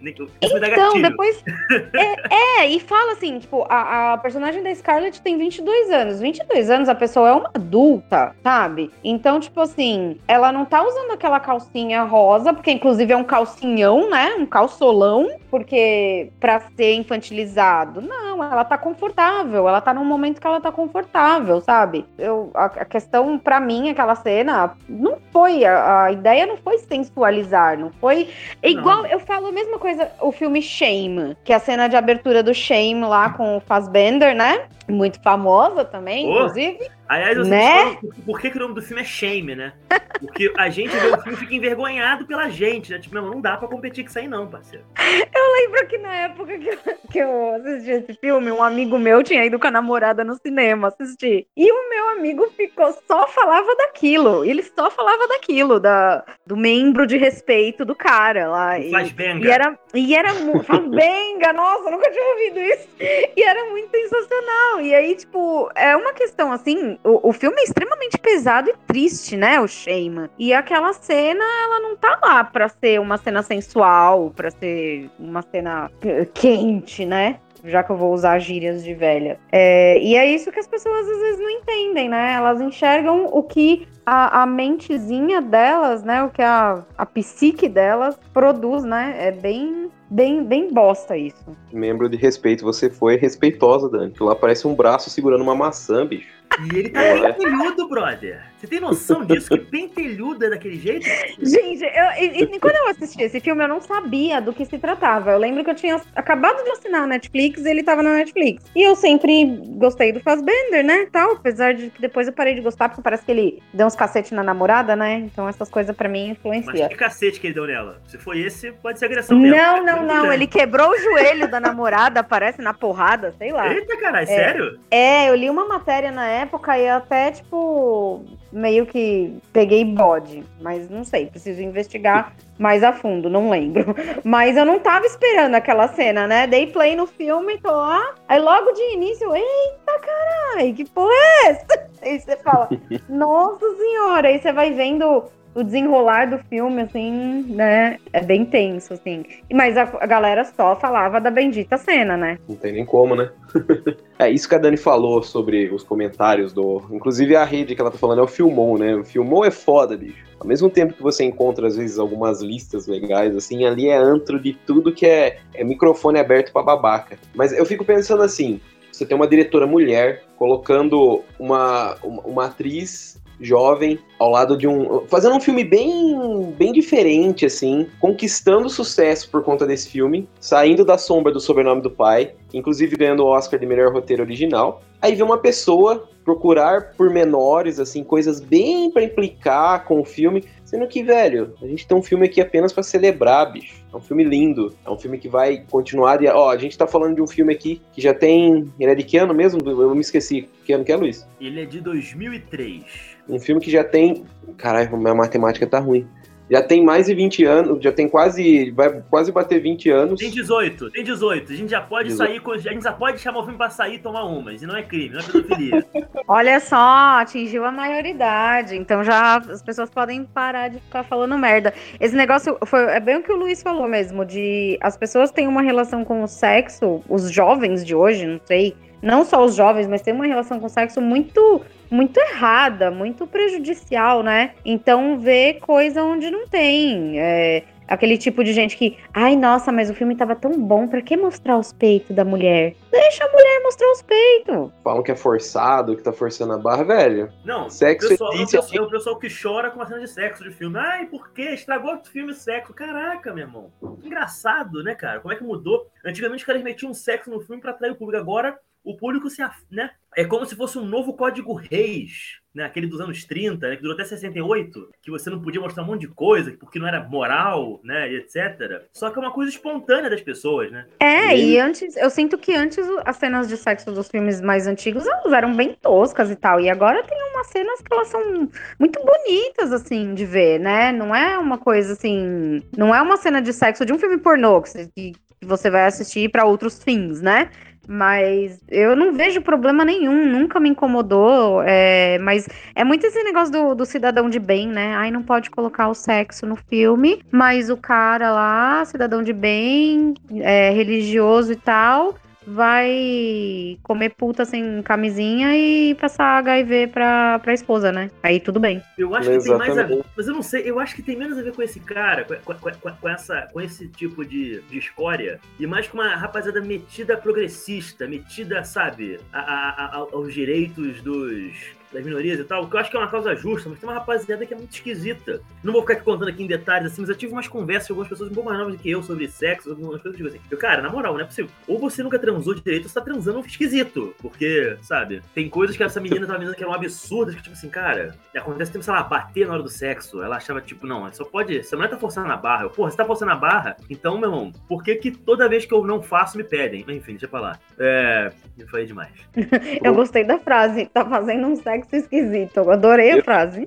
isso 0.41 0.55
me 0.55 0.61
dá 0.61 0.69
Então, 0.69 0.87
gatilho. 0.89 1.11
depois. 1.11 1.43
É, 1.95 2.63
é, 2.63 2.69
e 2.69 2.81
fala 2.81 3.13
assim, 3.13 3.39
tipo, 3.39 3.65
a, 3.69 4.13
a 4.15 4.19
personagem 4.19 4.63
da 4.63 4.75
Scarlett 4.75 5.21
tem 5.23 5.39
22 5.39 5.91
anos. 5.91 6.21
22 6.21 6.71
anos 6.71 6.89
a 6.89 6.95
pessoa 6.95 7.29
é 7.29 7.33
uma 7.33 7.51
adulta, 7.55 8.35
sabe? 8.43 8.91
Então, 9.03 9.41
tipo 9.41 9.61
assim, 9.61 10.19
ela 10.29 10.53
não 10.53 10.65
tá 10.65 10.83
usando 10.87 11.13
aquela 11.13 11.41
calcinha 11.41 12.03
rosa, 12.03 12.53
porque 12.53 12.71
inclusive 12.71 13.13
é 13.13 13.17
um 13.17 13.25
calcinhão, 13.25 14.11
né? 14.11 14.35
Um 14.39 14.47
calçolão, 14.47 15.31
porque 15.51 16.31
pra 16.41 16.61
ser 16.77 16.95
infantilizado. 16.95 18.01
Não, 18.01 18.43
ela 18.43 18.65
tá 18.65 18.77
confortável. 18.79 19.69
Ela 19.69 19.81
tá 19.81 19.93
num 19.95 20.05
momento 20.05 20.41
que 20.41 20.47
ela 20.47 20.61
tá 20.61 20.71
confortável, 20.73 21.61
sabe? 21.61 22.05
Eu, 22.19 22.51
a, 22.55 22.67
a 22.67 22.85
questão, 22.85 23.39
pra 23.39 23.61
mim, 23.61 23.78
aquela 23.89 24.15
cena, 24.15 24.73
não 24.89 25.19
foi. 25.33 25.65
A, 25.65 26.05
a 26.05 26.13
ideia 26.13 26.47
não 26.47 26.57
foi 26.57 26.79
sensualizar, 26.79 27.79
não 27.79 27.91
foi 28.01 28.29
é 28.63 28.71
igual, 28.71 29.07
eu 29.07 29.21
falo 29.21 29.49
a 29.49 29.53
mesma 29.53 29.79
coisa, 29.79 30.11
o 30.21 30.33
filme 30.33 30.61
Shame, 30.61 31.37
que 31.45 31.53
é 31.53 31.57
a 31.57 31.61
cena 31.61 31.89
de 31.89 31.97
abertura 31.97 32.43
do 32.43 32.55
Shame 32.55 33.03
lá 33.03 33.31
com 33.31 33.57
o 33.57 33.61
Fassbender, 33.61 34.35
né? 34.35 34.67
Muito 34.89 35.21
famosa 35.23 35.85
também, 35.85 36.27
Oh. 36.27 36.33
inclusive. 36.37 36.91
Aliás, 37.09 37.37
vocês 37.39 37.49
Né? 37.49 37.97
por, 38.01 38.15
por 38.27 38.41
que, 38.41 38.51
que 38.51 38.57
o 38.59 38.61
nome 38.61 38.75
do 38.75 38.83
filme 38.83 39.01
é 39.01 39.05
Shame, 39.05 39.55
né? 39.55 39.73
Porque 40.21 40.53
a 40.59 40.69
gente 40.69 40.91
vê 40.95 41.07
o 41.09 41.23
filme 41.23 41.33
e 41.33 41.41
fica 41.41 41.55
envergonhado 41.55 42.27
pela 42.27 42.51
gente, 42.51 42.91
né? 42.93 42.99
Tipo, 42.99 43.15
não, 43.15 43.31
não 43.31 43.41
dá 43.41 43.57
pra 43.57 43.67
competir 43.69 44.05
com 44.05 44.11
isso 44.11 44.19
aí 44.19 44.29
não, 44.29 44.47
parceiro. 44.47 44.85
Lembro 44.99 45.87
que 45.89 45.97
na 45.99 46.15
época 46.15 46.59
que 46.59 46.69
eu, 46.69 46.79
que 47.11 47.19
eu 47.19 47.55
assisti 47.57 47.91
esse 47.91 48.15
filme, 48.21 48.51
um 48.53 48.63
amigo 48.63 48.99
meu 48.99 49.23
tinha 49.23 49.45
ido 49.45 49.59
com 49.59 49.67
a 49.67 49.71
namorada 49.71 50.23
no 50.23 50.35
cinema 50.35 50.89
assistir. 50.89 51.47
E 51.57 51.73
o 51.73 51.89
meu 51.89 52.09
amigo 52.11 52.47
ficou, 52.57 52.93
só 53.07 53.27
falava 53.29 53.75
daquilo. 53.77 54.45
Ele 54.45 54.63
só 54.63 54.91
falava 54.91 55.27
daquilo, 55.29 55.81
da, 55.81 56.25
do 56.47 56.57
membro 56.59 57.07
de 57.07 57.17
respeito 57.17 57.85
do 57.87 57.95
cara 57.95 58.49
lá. 58.49 58.79
E- 58.79 58.91
Faz 58.91 59.11
benga. 59.13 59.47
E 59.47 59.51
era, 59.51 59.79
e 59.95 60.15
era 60.15 60.35
mu- 60.35 60.63
Benga, 60.95 61.53
nossa, 61.55 61.91
nunca 61.91 62.11
tinha 62.11 62.31
ouvido 62.33 62.59
isso. 62.61 62.89
E 63.01 63.43
era 63.43 63.65
muito 63.71 63.91
sensacional. 63.91 64.78
E 64.81 64.95
aí, 64.95 65.15
tipo, 65.15 65.71
é 65.75 65.97
uma 65.97 66.13
questão 66.13 66.53
assim: 66.53 66.99
o, 67.05 67.29
o 67.29 67.33
filme 67.33 67.57
é 67.61 67.65
extremamente 67.65 68.19
pesado 68.19 68.71
e 68.71 68.75
triste, 68.87 69.37
né? 69.37 69.61
O 69.61 69.67
Shame. 69.67 70.31
E 70.39 70.53
aquela 70.53 70.93
cena, 70.93 71.45
ela 71.65 71.81
não 71.81 71.97
tá 71.97 72.19
lá 72.23 72.45
pra 72.45 72.69
ser 72.69 73.01
uma 73.01 73.17
cena 73.17 73.43
sensual, 73.43 74.33
pra 74.35 74.51
ser 74.51 75.11
uma 75.19 75.43
cena 75.43 75.91
quente, 76.35 77.05
né? 77.05 77.39
Já 77.65 77.83
que 77.83 77.91
eu 77.91 77.97
vou 77.97 78.13
usar 78.13 78.39
gírias 78.39 78.85
de 78.85 78.95
velha. 78.95 79.39
É, 79.51 79.99
e 80.01 80.17
é 80.17 80.27
isso 80.27 80.53
que 80.53 80.61
as 80.61 80.69
pessoas 80.69 81.09
às 81.09 81.19
vezes 81.19 81.41
não 81.41 81.51
entendem, 81.51 82.09
né? 82.09 82.35
Elas 82.35 82.61
enxergam 82.61 83.27
o 83.27 83.43
que 83.43 83.87
a, 84.07 84.43
a 84.43 84.47
mentezinha 84.47 85.43
delas, 85.43 86.03
né? 86.03 86.23
O 86.23 86.31
que 86.31 86.41
a, 86.41 86.83
a 86.97 87.05
psique 87.05 87.69
delas 87.69 88.19
produz, 88.33 88.85
né? 88.85 89.17
É 89.19 89.33
bem, 89.33 89.91
bem, 90.11 90.45
bem 90.45 90.73
bosta 90.73 91.17
isso. 91.17 91.45
Membro 91.73 92.09
de 92.09 92.17
respeito, 92.17 92.65
você 92.65 92.89
foi 92.91 93.17
respeitosa, 93.17 93.89
Dani. 93.89 94.13
que 94.13 94.23
Lá 94.23 94.35
parece 94.35 94.67
um 94.67 94.75
braço 94.75 95.11
segurando 95.11 95.43
uma 95.43 95.55
maçã, 95.55 96.07
bicho. 96.07 96.38
E 96.61 96.77
ele 96.79 96.89
tá 96.89 97.01
É. 97.03 97.33
pentelhudo, 97.33 97.89
brother. 97.89 98.43
Você 98.59 98.67
tem 98.67 98.81
noção 98.81 99.25
disso? 99.25 99.51
Que 99.51 99.59
pentelhudo 99.59 100.45
é 100.47 100.51
daquele 100.51 100.77
jeito? 100.77 101.07
Gente, 101.41 101.85
eu- 101.85 102.23
e, 102.25 102.43
e 102.43 102.59
quando 102.59 102.75
eu 102.75 102.89
assisti 102.89 103.23
esse 103.23 103.39
filme, 103.39 103.63
eu 103.63 103.69
não 103.69 103.81
sabia 103.81 104.41
do 104.41 104.53
que 104.53 104.65
se 104.65 104.77
tratava. 104.79 105.31
Eu 105.31 105.39
lembro 105.39 105.63
que 105.63 105.71
eu 105.71 105.75
tinha 105.77 106.01
acabado 106.17 106.65
de 106.65 106.71
assinar 106.71 107.03
a 107.03 107.07
Netflix 107.07 107.65
e 107.65 107.69
ele 107.71 107.85
tava 107.85 108.03
na 108.03 108.15
Netflix. 108.15 108.65
E 108.75 108.83
eu 108.83 108.97
sempre 108.97 109.45
gostei 109.77 110.13
do 110.13 110.19
Fassbender, 110.19 110.85
né? 110.85 111.07
Tal, 111.13 111.33
apesar 111.35 111.75
de 111.75 111.91
que 111.91 112.01
depois 112.01 112.27
eu 112.27 112.33
parei 112.33 112.55
de 112.55 112.61
gostar, 112.61 112.89
porque 112.89 113.03
parece 113.03 113.25
que 113.25 113.31
ele 113.31 113.63
deu 113.73 113.87
uns 113.87 113.95
cacete 113.95 114.35
na 114.35 114.43
namorada, 114.43 114.97
né? 114.97 115.15
Então 115.19 115.49
essas 115.49 115.71
coisas 115.71 115.95
pra 115.95 116.09
mim 116.09 116.31
Mas 116.31 116.39
influenciam. 116.39 116.89
que 116.89 116.97
cacete 116.97 117.39
que 117.39 117.47
ele 117.47 117.55
deu 117.55 117.67
nela? 117.69 118.03
Se 118.09 118.19
foi 118.19 118.41
esse, 118.41 118.73
pode 118.73 118.99
ser 118.99 119.05
agressão 119.05 119.39
mesmo. 119.39 119.57
Não, 119.57 119.85
não, 119.85 120.03
não. 120.05 120.33
Ele 120.33 120.49
quebrou 120.49 120.91
o 120.91 120.99
joelho 120.99 121.49
da 121.49 121.61
namorada, 121.61 122.25
parece 122.25 122.61
na 122.61 122.75
porrada, 122.75 123.33
sei 123.39 123.53
lá. 123.53 123.73
Eita, 123.73 123.97
caralho, 123.99 124.27
sério? 124.27 124.81
É, 124.91 125.31
eu 125.31 125.37
li 125.37 125.49
uma 125.49 125.65
matéria 125.69 126.11
na 126.11 126.27
época 126.27 126.38
e 126.47 126.89
até, 126.89 127.31
tipo, 127.31 128.25
meio 128.53 128.87
que 128.87 129.39
peguei 129.53 129.85
bode. 129.85 130.45
Mas 130.61 130.89
não 130.89 131.05
sei, 131.05 131.27
preciso 131.27 131.63
investigar 131.63 132.35
mais 132.59 132.83
a 132.83 132.93
fundo, 132.93 133.31
não 133.31 133.51
lembro. 133.51 133.95
Mas 134.25 134.57
eu 134.57 134.65
não 134.65 134.79
tava 134.79 135.07
esperando 135.07 135.55
aquela 135.55 135.89
cena, 135.89 136.27
né? 136.27 136.47
Dei 136.47 136.67
play 136.67 136.97
no 136.97 137.07
filme 137.07 137.59
tô 137.59 137.71
lá. 137.71 138.15
Aí 138.29 138.41
logo 138.41 138.73
de 138.73 138.95
início, 138.95 139.35
eita 139.35 140.01
caralho, 140.01 140.75
que 140.75 140.85
porra 140.85 141.13
é 141.13 141.49
essa? 141.51 141.89
Aí 142.03 142.21
você 142.21 142.37
fala, 142.37 142.69
nossa 143.09 143.77
senhora, 143.77 144.29
aí 144.29 144.41
você 144.41 144.53
vai 144.53 144.73
vendo 144.73 145.25
o 145.55 145.63
desenrolar 145.63 146.27
do 146.27 146.39
filme, 146.39 146.83
assim, 146.83 147.45
né? 147.49 147.99
É 148.13 148.23
bem 148.23 148.45
tenso, 148.45 148.95
assim. 148.95 149.25
Mas 149.53 149.77
a, 149.77 149.83
a 150.01 150.07
galera 150.07 150.45
só 150.45 150.77
falava 150.77 151.21
da 151.21 151.31
bendita 151.31 151.77
cena, 151.77 152.17
né? 152.17 152.39
Não 152.49 152.57
tem 152.57 152.73
nem 152.73 152.85
como, 152.85 153.17
né? 153.17 153.31
é 154.19 154.31
isso 154.31 154.49
que 154.49 154.55
a 154.55 154.59
Dani 154.59 154.77
falou 154.77 155.23
sobre 155.23 155.69
os 155.71 155.83
comentários 155.83 156.53
do. 156.53 156.83
Inclusive 156.91 157.35
a 157.35 157.45
rede 157.45 157.75
que 157.75 157.81
ela 157.81 157.91
tá 157.91 157.99
falando 157.99 158.21
é 158.21 158.25
o 158.25 158.29
Filmon, 158.29 158.79
né? 158.79 158.95
O 158.95 159.05
Filmon 159.05 159.45
é 159.45 159.51
foda, 159.51 159.97
bicho. 159.97 160.27
Ao 160.39 160.47
mesmo 160.47 160.71
tempo 160.71 160.95
que 160.95 161.03
você 161.03 161.25
encontra, 161.25 161.67
às 161.67 161.77
vezes, 161.77 161.99
algumas 161.99 162.41
listas 162.41 162.87
legais, 162.87 163.37
assim, 163.37 163.65
ali 163.65 163.89
é 163.89 163.97
antro 163.97 164.39
de 164.39 164.53
tudo 164.53 164.93
que 164.93 165.07
é, 165.07 165.39
é 165.55 165.65
microfone 165.65 166.21
aberto 166.21 166.53
pra 166.53 166.63
babaca. 166.63 167.19
Mas 167.35 167.53
eu 167.53 167.67
fico 167.67 167.85
pensando 167.85 168.23
assim: 168.23 168.61
você 168.93 169.05
tem 169.05 169.17
uma 169.17 169.27
diretora 169.27 169.67
mulher 169.67 170.25
colocando 170.37 171.25
uma, 171.39 171.97
uma, 172.03 172.23
uma 172.23 172.45
atriz 172.47 173.21
jovem 173.41 173.99
ao 174.19 174.31
lado 174.31 174.57
de 174.57 174.67
um 174.67 175.07
fazendo 175.07 175.37
um 175.37 175.41
filme 175.41 175.63
bem 175.65 176.53
bem 176.59 176.73
diferente 176.73 177.47
assim 177.47 177.87
conquistando 178.01 178.69
sucesso 178.69 179.31
por 179.31 179.43
conta 179.45 179.67
desse 179.67 179.89
filme 179.89 180.29
saindo 180.41 180.85
da 180.85 180.99
sombra 180.99 181.33
do 181.33 181.41
sobrenome 181.41 181.81
do 181.81 181.91
pai 181.91 182.33
inclusive 182.53 182.97
ganhando 182.97 183.25
o 183.25 183.27
Oscar 183.27 183.59
de 183.59 183.67
melhor 183.67 183.93
roteiro 183.93 184.23
original. 184.23 184.83
Aí 185.01 185.15
vem 185.15 185.25
uma 185.25 185.39
pessoa 185.39 186.09
procurar 186.25 186.95
pormenores 186.97 187.79
assim 187.79 188.03
coisas 188.03 188.41
bem 188.41 188.91
pra 188.91 189.03
implicar 189.03 189.85
com 189.85 190.01
o 190.01 190.05
filme 190.05 190.45
sendo 190.65 190.87
que 190.87 191.03
velho 191.03 191.55
a 191.63 191.67
gente 191.67 191.87
tem 191.87 191.97
um 191.97 192.03
filme 192.03 192.27
aqui 192.27 192.41
apenas 192.41 192.73
pra 192.73 192.83
celebrar 192.83 193.53
bicho. 193.53 193.77
É 193.93 193.97
um 193.97 194.01
filme 194.01 194.25
lindo 194.25 194.75
é 194.85 194.91
um 194.91 194.99
filme 194.99 195.19
que 195.19 195.29
vai 195.29 195.65
continuar 195.71 196.19
de, 196.19 196.27
ó 196.29 196.51
a 196.51 196.57
gente 196.57 196.77
tá 196.77 196.87
falando 196.87 197.15
de 197.15 197.23
um 197.23 197.27
filme 197.27 197.53
aqui 197.53 197.81
que 197.93 198.01
já 198.01 198.13
tem 198.13 198.73
ele 198.79 198.91
é 198.91 198.95
de 198.95 199.05
que 199.05 199.17
ano 199.17 199.35
mesmo? 199.35 199.61
Eu 199.69 199.95
me 199.95 200.01
esqueci 200.01 200.49
que 200.65 200.73
ano 200.73 200.85
que 200.85 200.93
é 200.93 200.97
Luiz? 200.97 201.27
Ele 201.41 201.63
é 201.63 201.65
de 201.65 201.81
2003. 201.81 203.18
Um 203.29 203.39
filme 203.39 203.61
que 203.61 203.71
já 203.71 203.85
tem. 203.85 204.25
Caralho, 204.57 204.97
minha 204.97 205.15
matemática 205.15 205.67
tá 205.67 205.79
ruim. 205.79 206.07
Já 206.51 206.63
tem 206.63 206.83
mais 206.83 207.07
de 207.07 207.15
20 207.15 207.45
anos, 207.45 207.83
já 207.83 207.93
tem 207.93 208.09
quase. 208.09 208.71
Vai 208.71 209.03
quase 209.11 209.31
bater 209.31 209.61
20 209.61 209.91
anos. 209.91 210.19
Tem 210.19 210.31
18, 210.31 210.91
tem 210.91 211.05
18. 211.05 211.53
A 211.53 211.55
gente 211.55 211.71
já 211.71 211.81
pode 211.83 212.09
18. 212.09 212.43
sair, 212.43 212.69
a 212.71 212.73
gente 212.73 212.85
já 212.85 212.93
pode 212.93 213.19
chamar 213.19 213.41
o 213.41 213.43
filme 213.43 213.59
pra 213.59 213.69
sair 213.69 213.97
e 213.97 213.99
tomar 213.99 214.25
umas. 214.25 214.63
E 214.63 214.67
não 214.67 214.75
é 214.75 214.83
crime, 214.83 215.11
não 215.11 215.21
é 215.21 215.23
pedofilia. 215.23 215.87
Olha 216.27 216.59
só, 216.59 217.19
atingiu 217.21 217.67
a 217.67 217.71
maioridade. 217.71 218.77
Então 218.77 219.05
já 219.05 219.37
as 219.37 219.63
pessoas 219.63 219.91
podem 219.91 220.25
parar 220.25 220.69
de 220.69 220.81
ficar 220.81 221.05
falando 221.05 221.37
merda. 221.37 221.75
Esse 222.01 222.17
negócio 222.17 222.57
foi, 222.65 222.81
é 222.85 223.01
bem 223.01 223.17
o 223.17 223.23
que 223.23 223.33
o 223.33 223.37
Luiz 223.37 223.63
falou 223.63 223.87
mesmo, 223.87 224.25
de 224.25 224.79
as 224.81 224.97
pessoas 224.97 225.31
têm 225.31 225.47
uma 225.47 225.61
relação 225.61 226.03
com 226.03 226.23
o 226.23 226.27
sexo, 226.27 227.03
os 227.09 227.31
jovens 227.31 227.85
de 227.85 227.95
hoje, 227.95 228.27
não 228.27 228.41
sei, 228.47 228.75
não 229.03 229.23
só 229.23 229.45
os 229.45 229.55
jovens, 229.55 229.87
mas 229.87 230.01
tem 230.01 230.15
uma 230.15 230.27
relação 230.27 230.59
com 230.59 230.67
o 230.67 230.71
sexo 230.71 231.01
muito 231.01 231.61
muito 231.91 232.19
errada, 232.19 232.91
muito 232.91 233.27
prejudicial, 233.27 234.23
né? 234.23 234.53
Então 234.65 235.19
vê 235.19 235.55
coisa 235.55 236.03
onde 236.03 236.31
não 236.31 236.47
tem. 236.47 237.19
É, 237.21 237.65
aquele 237.87 238.19
tipo 238.19 238.45
de 238.45 238.53
gente 238.53 238.77
que, 238.77 238.99
ai, 239.15 239.35
nossa, 239.35 239.73
mas 239.73 239.89
o 239.89 239.95
filme 239.95 240.15
tava 240.15 240.37
tão 240.37 240.53
bom, 240.61 240.87
pra 240.87 241.01
que 241.01 241.17
mostrar 241.17 241.57
os 241.57 241.73
peitos 241.73 242.15
da 242.15 242.25
mulher? 242.25 242.75
Deixa 242.91 243.25
a 243.25 243.33
mulher 243.33 243.63
mostrar 243.63 243.91
os 243.93 244.03
peitos. 244.03 244.71
Falam 244.85 245.03
que 245.03 245.11
é 245.13 245.17
forçado, 245.17 245.97
que 245.97 246.03
tá 246.03 246.13
forçando 246.13 246.53
a 246.53 246.59
barra, 246.59 246.85
velho. 246.85 247.33
Não, 247.45 247.71
Sexo 247.71 248.07
o 248.07 248.11
pessoal, 248.11 248.33
existe 248.35 248.57
o 248.59 248.61
pessoal- 248.63 248.85
é 248.85 248.87
o 248.87 248.91
pessoal 248.91 249.17
que 249.19 249.29
chora 249.43 249.71
com 249.71 249.77
uma 249.77 249.87
cena 249.87 250.01
de 250.01 250.09
sexo 250.09 250.45
de 250.45 250.51
filme. 250.51 250.79
Ai, 250.79 251.07
por 251.07 251.33
quê? 251.33 251.43
Estragou 251.55 251.95
o 251.95 252.05
filme 252.05 252.35
sexo. 252.35 252.75
Caraca, 252.75 253.33
meu 253.33 253.47
irmão. 253.47 253.73
Engraçado, 254.05 254.83
né, 254.83 254.95
cara? 254.95 255.21
Como 255.21 255.33
é 255.33 255.37
que 255.37 255.45
mudou? 255.45 255.87
Antigamente 256.05 256.43
os 256.43 256.47
caras 256.47 256.63
metiam 256.63 256.93
sexo 256.93 257.31
no 257.31 257.41
filme 257.41 257.63
pra 257.63 257.71
atrair 257.71 257.93
o 257.93 257.97
público. 257.97 258.21
Agora 258.21 258.59
o 258.91 258.97
público 258.97 259.29
se. 259.31 259.43
Né? 259.71 259.91
É 260.17 260.25
como 260.25 260.45
se 260.47 260.57
fosse 260.57 260.79
um 260.79 260.85
novo 260.87 261.13
código 261.15 261.53
Reis, 261.55 262.39
né? 262.55 262.65
Aquele 262.65 262.87
dos 262.87 263.01
anos 263.01 263.25
30, 263.25 263.69
né? 263.69 263.77
que 263.77 263.83
durou 263.83 263.95
até 263.95 264.05
68, 264.05 264.89
que 265.03 265.11
você 265.11 265.31
não 265.31 265.41
podia 265.41 265.61
mostrar 265.61 265.83
um 265.83 265.87
monte 265.87 266.01
de 266.01 266.09
coisa, 266.09 266.51
porque 266.59 266.79
não 266.79 266.89
era 266.89 267.03
moral, 267.05 267.81
né? 267.85 268.11
E 268.11 268.17
etc. 268.17 268.83
Só 268.93 269.11
que 269.11 269.19
é 269.19 269.23
uma 269.23 269.31
coisa 269.31 269.51
espontânea 269.51 270.11
das 270.11 270.21
pessoas, 270.23 270.73
né? 270.73 270.87
É, 270.99 271.37
E- 271.37 271.53
e 271.53 271.59
antes, 271.61 271.97
eu 271.97 272.11
sinto 272.11 272.37
que 272.39 272.55
antes 272.55 272.85
as 273.05 273.17
cenas 273.17 273.49
de 273.49 273.57
sexo 273.57 273.93
dos 273.93 274.09
filmes 274.09 274.41
mais 274.41 274.67
antigos 274.67 275.07
elas 275.07 275.33
eram 275.33 275.55
bem 275.55 275.75
toscas 275.81 276.31
e 276.31 276.37
tal. 276.37 276.59
E 276.61 276.69
agora 276.71 277.03
tem 277.05 277.19
umas 277.35 277.47
cenas 277.49 277.81
que 277.81 277.93
elas 277.95 278.09
são 278.09 278.49
muito 278.79 278.99
bonitas, 279.05 279.73
assim, 279.73 280.15
de 280.15 280.25
ver, 280.25 280.59
né? 280.59 280.91
Não 280.91 281.15
é 281.15 281.39
uma 281.39 281.59
coisa 281.59 281.93
assim. 281.93 282.63
Não 282.77 282.95
é 282.95 283.01
uma 283.01 283.17
cena 283.19 283.41
de 283.41 283.53
sexo 283.53 283.85
de 283.85 283.93
um 283.93 283.99
filme 283.99 284.19
pornô 284.19 284.61
que 284.63 284.71
você, 284.71 284.89
que 284.95 285.13
você 285.43 285.71
vai 285.71 285.85
assistir 285.87 286.31
pra 286.31 286.45
outros 286.45 286.83
fins, 286.83 287.21
né? 287.21 287.51
Mas 287.91 288.61
eu 288.69 288.95
não 288.95 289.15
vejo 289.15 289.41
problema 289.41 289.83
nenhum, 289.83 290.27
nunca 290.27 290.61
me 290.61 290.69
incomodou. 290.69 291.63
É, 291.63 292.19
mas 292.19 292.47
é 292.75 292.85
muito 292.85 293.07
esse 293.07 293.23
negócio 293.25 293.51
do, 293.51 293.75
do 293.75 293.87
cidadão 293.87 294.29
de 294.29 294.39
bem, 294.39 294.69
né? 294.69 294.95
Ai, 294.95 295.11
não 295.11 295.23
pode 295.23 295.51
colocar 295.51 295.89
o 295.89 295.95
sexo 295.95 296.45
no 296.45 296.55
filme, 296.55 297.23
mas 297.33 297.71
o 297.71 297.79
cara 297.79 298.31
lá, 298.31 298.85
cidadão 298.85 299.23
de 299.23 299.33
bem, 299.33 300.13
é, 300.41 300.69
religioso 300.71 301.53
e 301.53 301.57
tal 301.57 302.15
vai 302.49 303.79
comer 303.83 304.11
puta 304.11 304.45
sem 304.45 304.83
camisinha 304.83 305.57
e 305.57 305.95
passar 305.95 306.39
HIV 306.39 306.89
pra, 306.89 307.39
pra 307.39 307.53
esposa, 307.53 307.93
né? 307.93 308.11
Aí 308.23 308.41
tudo 308.41 308.59
bem. 308.59 308.83
Eu 308.97 309.15
acho 309.15 309.31
que 309.31 309.39
tem 309.39 309.57
mais 309.57 309.77
a 309.77 309.83
ver. 309.83 310.05
Mas 310.17 310.27
eu 310.27 310.35
não 310.35 310.43
sei, 310.43 310.69
eu 310.69 310.81
acho 310.81 310.95
que 310.95 311.03
tem 311.03 311.17
menos 311.17 311.39
a 311.39 311.43
ver 311.43 311.53
com 311.53 311.63
esse 311.63 311.81
cara, 311.81 312.25
com, 312.25 312.55
com, 312.55 312.71
com, 312.73 312.91
com 312.93 313.09
essa, 313.09 313.49
com 313.53 313.61
esse 313.61 313.89
tipo 313.89 314.25
de, 314.25 314.61
de 314.63 314.79
escória, 314.79 315.41
e 315.59 315.67
mais 315.67 315.89
com 315.89 315.99
uma 315.99 316.15
rapaziada 316.17 316.61
metida 316.61 317.17
progressista, 317.17 318.07
metida, 318.07 318.65
sabe, 318.65 319.21
a, 319.33 319.41
a, 319.41 319.85
a, 319.85 319.97
aos 319.97 320.33
direitos 320.33 321.03
dos 321.03 321.78
das 321.93 322.05
minorias 322.05 322.39
e 322.39 322.45
tal, 322.45 322.69
que 322.69 322.75
eu 322.75 322.81
acho 322.81 322.91
que 322.91 322.97
é 322.97 323.01
uma 323.01 323.09
causa 323.09 323.35
justa, 323.35 323.69
mas 323.69 323.79
tem 323.79 323.89
uma 323.89 323.95
rapaziada 323.99 324.45
que 324.45 324.53
é 324.53 324.57
muito 324.57 324.73
esquisita. 324.73 325.41
Não 325.63 325.73
vou 325.73 325.83
ficar 325.83 325.95
aqui 325.95 326.05
contando 326.05 326.29
aqui 326.29 326.43
em 326.43 326.47
detalhes 326.47 326.93
assim, 326.93 327.01
mas 327.01 327.11
eu 327.11 327.17
tive 327.17 327.33
umas 327.33 327.49
conversas 327.49 327.89
com 327.89 327.95
algumas 327.95 328.09
pessoas 328.09 328.31
um 328.31 328.35
pouco 328.35 328.49
mais 328.49 328.59
novas 328.59 328.77
do 328.77 328.83
que 328.83 328.91
eu 328.91 329.03
sobre 329.03 329.29
sexo, 329.29 329.71
algumas 329.71 330.01
coisas 330.03 330.17
tipo 330.17 330.29
assim. 330.29 330.41
Eu, 330.51 330.59
cara, 330.59 330.83
na 330.83 330.91
moral, 330.91 331.15
não 331.15 331.21
é 331.21 331.25
possível. 331.25 331.51
Ou 331.67 331.79
você 331.79 332.03
nunca 332.03 332.19
transou 332.19 332.55
direito, 332.55 332.85
ou 332.85 332.89
você 332.89 332.95
tá 332.95 333.01
transando 333.01 333.41
esquisito. 333.41 334.15
Porque, 334.21 334.77
sabe, 334.83 335.23
tem 335.35 335.49
coisas 335.49 335.77
que 335.77 335.83
essa 335.83 336.01
menina 336.01 336.27
tava 336.27 336.39
dizendo 336.39 336.57
que 336.57 336.63
eram 336.63 336.75
absurdas, 336.75 337.35
que 337.35 337.43
tipo 337.43 337.57
assim, 337.57 337.69
cara, 337.69 338.15
acontece 338.35 338.73
tempo, 338.73 338.85
sei 338.85 338.93
lá, 338.93 339.03
bater 339.03 339.47
na 339.47 339.55
hora 339.55 339.63
do 339.63 339.69
sexo. 339.69 340.23
Ela 340.23 340.37
achava, 340.37 340.61
tipo, 340.61 340.87
não, 340.87 341.11
só 341.13 341.25
pode. 341.25 341.63
Você 341.63 341.75
não 341.77 341.89
tá 341.89 341.97
forçando 341.97 342.31
a 342.31 342.37
barra. 342.37 342.65
Eu, 342.65 342.71
porra, 342.71 342.91
você 342.91 342.97
tá 342.97 343.05
forçando 343.05 343.33
a 343.33 343.37
barra? 343.37 343.77
Então, 343.89 344.19
meu 344.19 344.29
irmão, 344.29 344.53
por 344.69 344.83
que 344.83 344.95
que 344.97 345.11
toda 345.11 345.49
vez 345.49 345.65
que 345.65 345.73
eu 345.73 345.85
não 345.85 346.03
faço, 346.03 346.37
me 346.37 346.45
pedem? 346.45 346.85
Enfim, 346.89 347.13
deixa 347.13 347.29
pra 347.29 347.41
lá. 347.41 347.59
É. 347.79 348.33
Me 348.57 348.67
falei 348.67 348.87
demais. 348.87 349.13
eu 349.83 349.95
gostei 349.95 350.25
da 350.25 350.39
frase, 350.39 350.87
tá 350.87 351.05
fazendo 351.05 351.47
um 351.47 351.57
sexo 351.57 351.78
esquisito. 351.93 352.59
Eu 352.59 352.71
adorei 352.71 353.13
a 353.13 353.23
frase. 353.23 353.67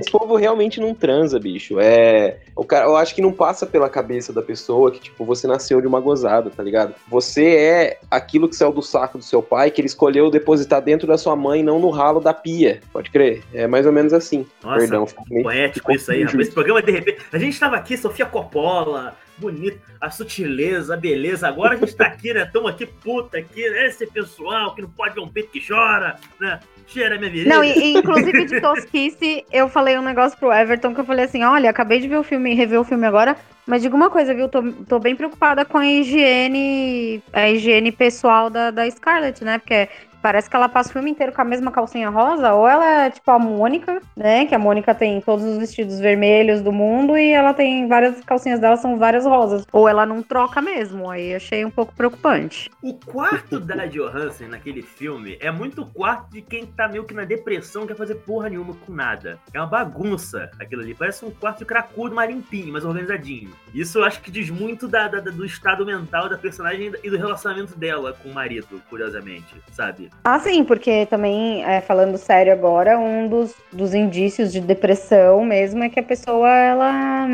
Esse 0.00 0.10
povo 0.10 0.36
realmente 0.36 0.80
não 0.80 0.94
transa, 0.94 1.38
bicho. 1.38 1.78
É. 1.80 2.38
O 2.54 2.64
cara, 2.64 2.86
eu 2.86 2.96
acho 2.96 3.14
que 3.14 3.22
não 3.22 3.32
passa 3.32 3.64
pela 3.64 3.88
cabeça 3.88 4.32
da 4.32 4.42
pessoa 4.42 4.90
que, 4.90 5.00
tipo, 5.00 5.24
você 5.24 5.46
nasceu 5.46 5.80
de 5.80 5.86
uma 5.86 6.00
gozada, 6.00 6.50
tá 6.50 6.62
ligado? 6.62 6.94
Você 7.08 7.46
é 7.56 7.98
aquilo 8.10 8.48
que 8.48 8.56
saiu 8.56 8.72
do 8.72 8.82
saco 8.82 9.18
do 9.18 9.24
seu 9.24 9.42
pai, 9.42 9.70
que 9.70 9.80
ele 9.80 9.86
escolheu 9.86 10.30
depositar 10.30 10.82
dentro 10.82 11.06
da 11.06 11.16
sua 11.16 11.34
mãe, 11.34 11.62
não 11.62 11.78
no 11.78 11.90
ralo 11.90 12.20
da 12.20 12.34
pia. 12.34 12.80
Pode 12.92 13.10
crer? 13.10 13.42
É 13.54 13.66
mais 13.66 13.86
ou 13.86 13.92
menos 13.92 14.12
assim. 14.12 14.46
Nossa, 14.62 14.80
Perdão, 14.80 15.06
poético 15.42 15.92
isso 15.92 16.12
aí, 16.12 16.22
rapaz. 16.22 16.40
Esse 16.40 16.52
programa, 16.52 16.82
de 16.82 16.92
repente. 16.92 17.18
A 17.32 17.38
gente 17.38 17.58
tava 17.58 17.76
aqui, 17.76 17.96
Sofia 17.96 18.26
Coppola, 18.26 19.16
bonito, 19.38 19.78
a 20.00 20.10
sutileza, 20.10 20.94
a 20.94 20.96
beleza. 20.96 21.48
Agora 21.48 21.74
a 21.74 21.76
gente 21.76 21.94
tá 21.94 22.06
aqui, 22.06 22.32
né? 22.32 22.42
Estamos 22.44 22.70
aqui, 22.70 22.86
puta, 22.86 23.38
aqui, 23.38 23.68
né? 23.68 23.86
Esse 23.86 24.06
pessoal 24.06 24.74
que 24.74 24.82
não 24.82 24.90
pode 24.90 25.14
ver 25.14 25.20
um 25.20 25.28
peito 25.28 25.50
que 25.50 25.66
chora, 25.66 26.16
né? 26.40 26.60
Cheira 26.86 27.18
minha 27.18 27.30
virilha. 27.30 27.54
Não, 27.54 27.64
e, 27.64 27.72
e, 27.72 27.96
inclusive 27.96 28.44
de 28.46 28.60
tosquice, 28.60 29.44
eu 29.52 29.68
falei 29.68 29.98
um 29.98 30.02
negócio 30.02 30.38
pro 30.38 30.52
Everton 30.52 30.94
que 30.94 31.00
eu 31.00 31.04
falei 31.04 31.24
assim: 31.24 31.42
olha, 31.42 31.68
acabei 31.68 32.00
de 32.00 32.08
ver 32.08 32.18
o 32.18 32.22
filme, 32.22 32.54
rever 32.54 32.80
o 32.80 32.84
filme 32.84 33.06
agora, 33.06 33.36
mas 33.66 33.82
diga 33.82 33.96
uma 33.96 34.08
coisa, 34.08 34.32
viu? 34.32 34.48
Tô, 34.48 34.62
tô 34.88 35.00
bem 35.00 35.16
preocupada 35.16 35.64
com 35.64 35.78
a 35.78 35.86
higiene, 35.86 37.20
a 37.32 37.50
higiene 37.50 37.90
pessoal 37.90 38.48
da, 38.48 38.70
da 38.70 38.88
Scarlett, 38.88 39.44
né? 39.44 39.58
Porque 39.58 39.88
Parece 40.26 40.50
que 40.50 40.56
ela 40.56 40.68
passa 40.68 40.90
o 40.90 40.92
filme 40.92 41.12
inteiro 41.12 41.32
com 41.32 41.40
a 41.40 41.44
mesma 41.44 41.70
calcinha 41.70 42.10
rosa, 42.10 42.52
ou 42.52 42.66
ela 42.66 43.04
é 43.04 43.10
tipo 43.10 43.30
a 43.30 43.38
Mônica, 43.38 44.02
né? 44.16 44.44
Que 44.44 44.56
a 44.56 44.58
Mônica 44.58 44.92
tem 44.92 45.20
todos 45.20 45.44
os 45.44 45.56
vestidos 45.56 46.00
vermelhos 46.00 46.60
do 46.60 46.72
mundo 46.72 47.16
e 47.16 47.30
ela 47.30 47.54
tem 47.54 47.86
várias 47.86 48.24
calcinhas 48.24 48.58
dela, 48.58 48.76
são 48.76 48.98
várias 48.98 49.24
rosas. 49.24 49.64
Ou 49.70 49.88
ela 49.88 50.04
não 50.04 50.24
troca 50.24 50.60
mesmo. 50.60 51.08
Aí 51.08 51.32
achei 51.32 51.64
um 51.64 51.70
pouco 51.70 51.94
preocupante. 51.94 52.68
O 52.82 52.94
quarto 52.94 53.60
da 53.60 53.86
Johansson 53.86 54.48
naquele 54.48 54.82
filme 54.82 55.38
é 55.40 55.48
muito 55.48 55.86
quarto 55.86 56.32
de 56.32 56.42
quem 56.42 56.66
tá 56.66 56.88
meio 56.88 57.04
que 57.04 57.14
na 57.14 57.24
depressão, 57.24 57.86
quer 57.86 57.94
fazer 57.94 58.16
porra 58.16 58.48
nenhuma 58.48 58.74
com 58.84 58.92
nada. 58.92 59.38
É 59.54 59.60
uma 59.60 59.68
bagunça 59.68 60.50
aquilo 60.58 60.82
ali. 60.82 60.92
Parece 60.92 61.24
um 61.24 61.30
quarto 61.30 61.60
de 61.60 61.66
cracudo, 61.66 62.16
mais 62.16 62.28
limpinho, 62.28 62.72
mais 62.72 62.84
organizadinho. 62.84 63.52
Isso 63.72 63.98
eu 63.98 64.04
acho 64.04 64.20
que 64.20 64.32
diz 64.32 64.50
muito 64.50 64.88
da, 64.88 65.06
da, 65.06 65.20
do 65.20 65.44
estado 65.44 65.86
mental 65.86 66.28
da 66.28 66.36
personagem 66.36 66.90
e 67.04 67.10
do 67.10 67.16
relacionamento 67.16 67.78
dela 67.78 68.12
com 68.12 68.30
o 68.30 68.34
marido, 68.34 68.82
curiosamente, 68.90 69.54
sabe? 69.70 70.10
Ah, 70.24 70.40
sim, 70.40 70.64
porque 70.64 71.06
também, 71.06 71.64
é, 71.64 71.80
falando 71.80 72.18
sério 72.18 72.52
agora, 72.52 72.98
um 72.98 73.28
dos, 73.28 73.54
dos 73.72 73.94
indícios 73.94 74.52
de 74.52 74.60
depressão 74.60 75.44
mesmo 75.44 75.84
é 75.84 75.88
que 75.88 76.00
a 76.00 76.02
pessoa, 76.02 76.48
ela, 76.50 77.28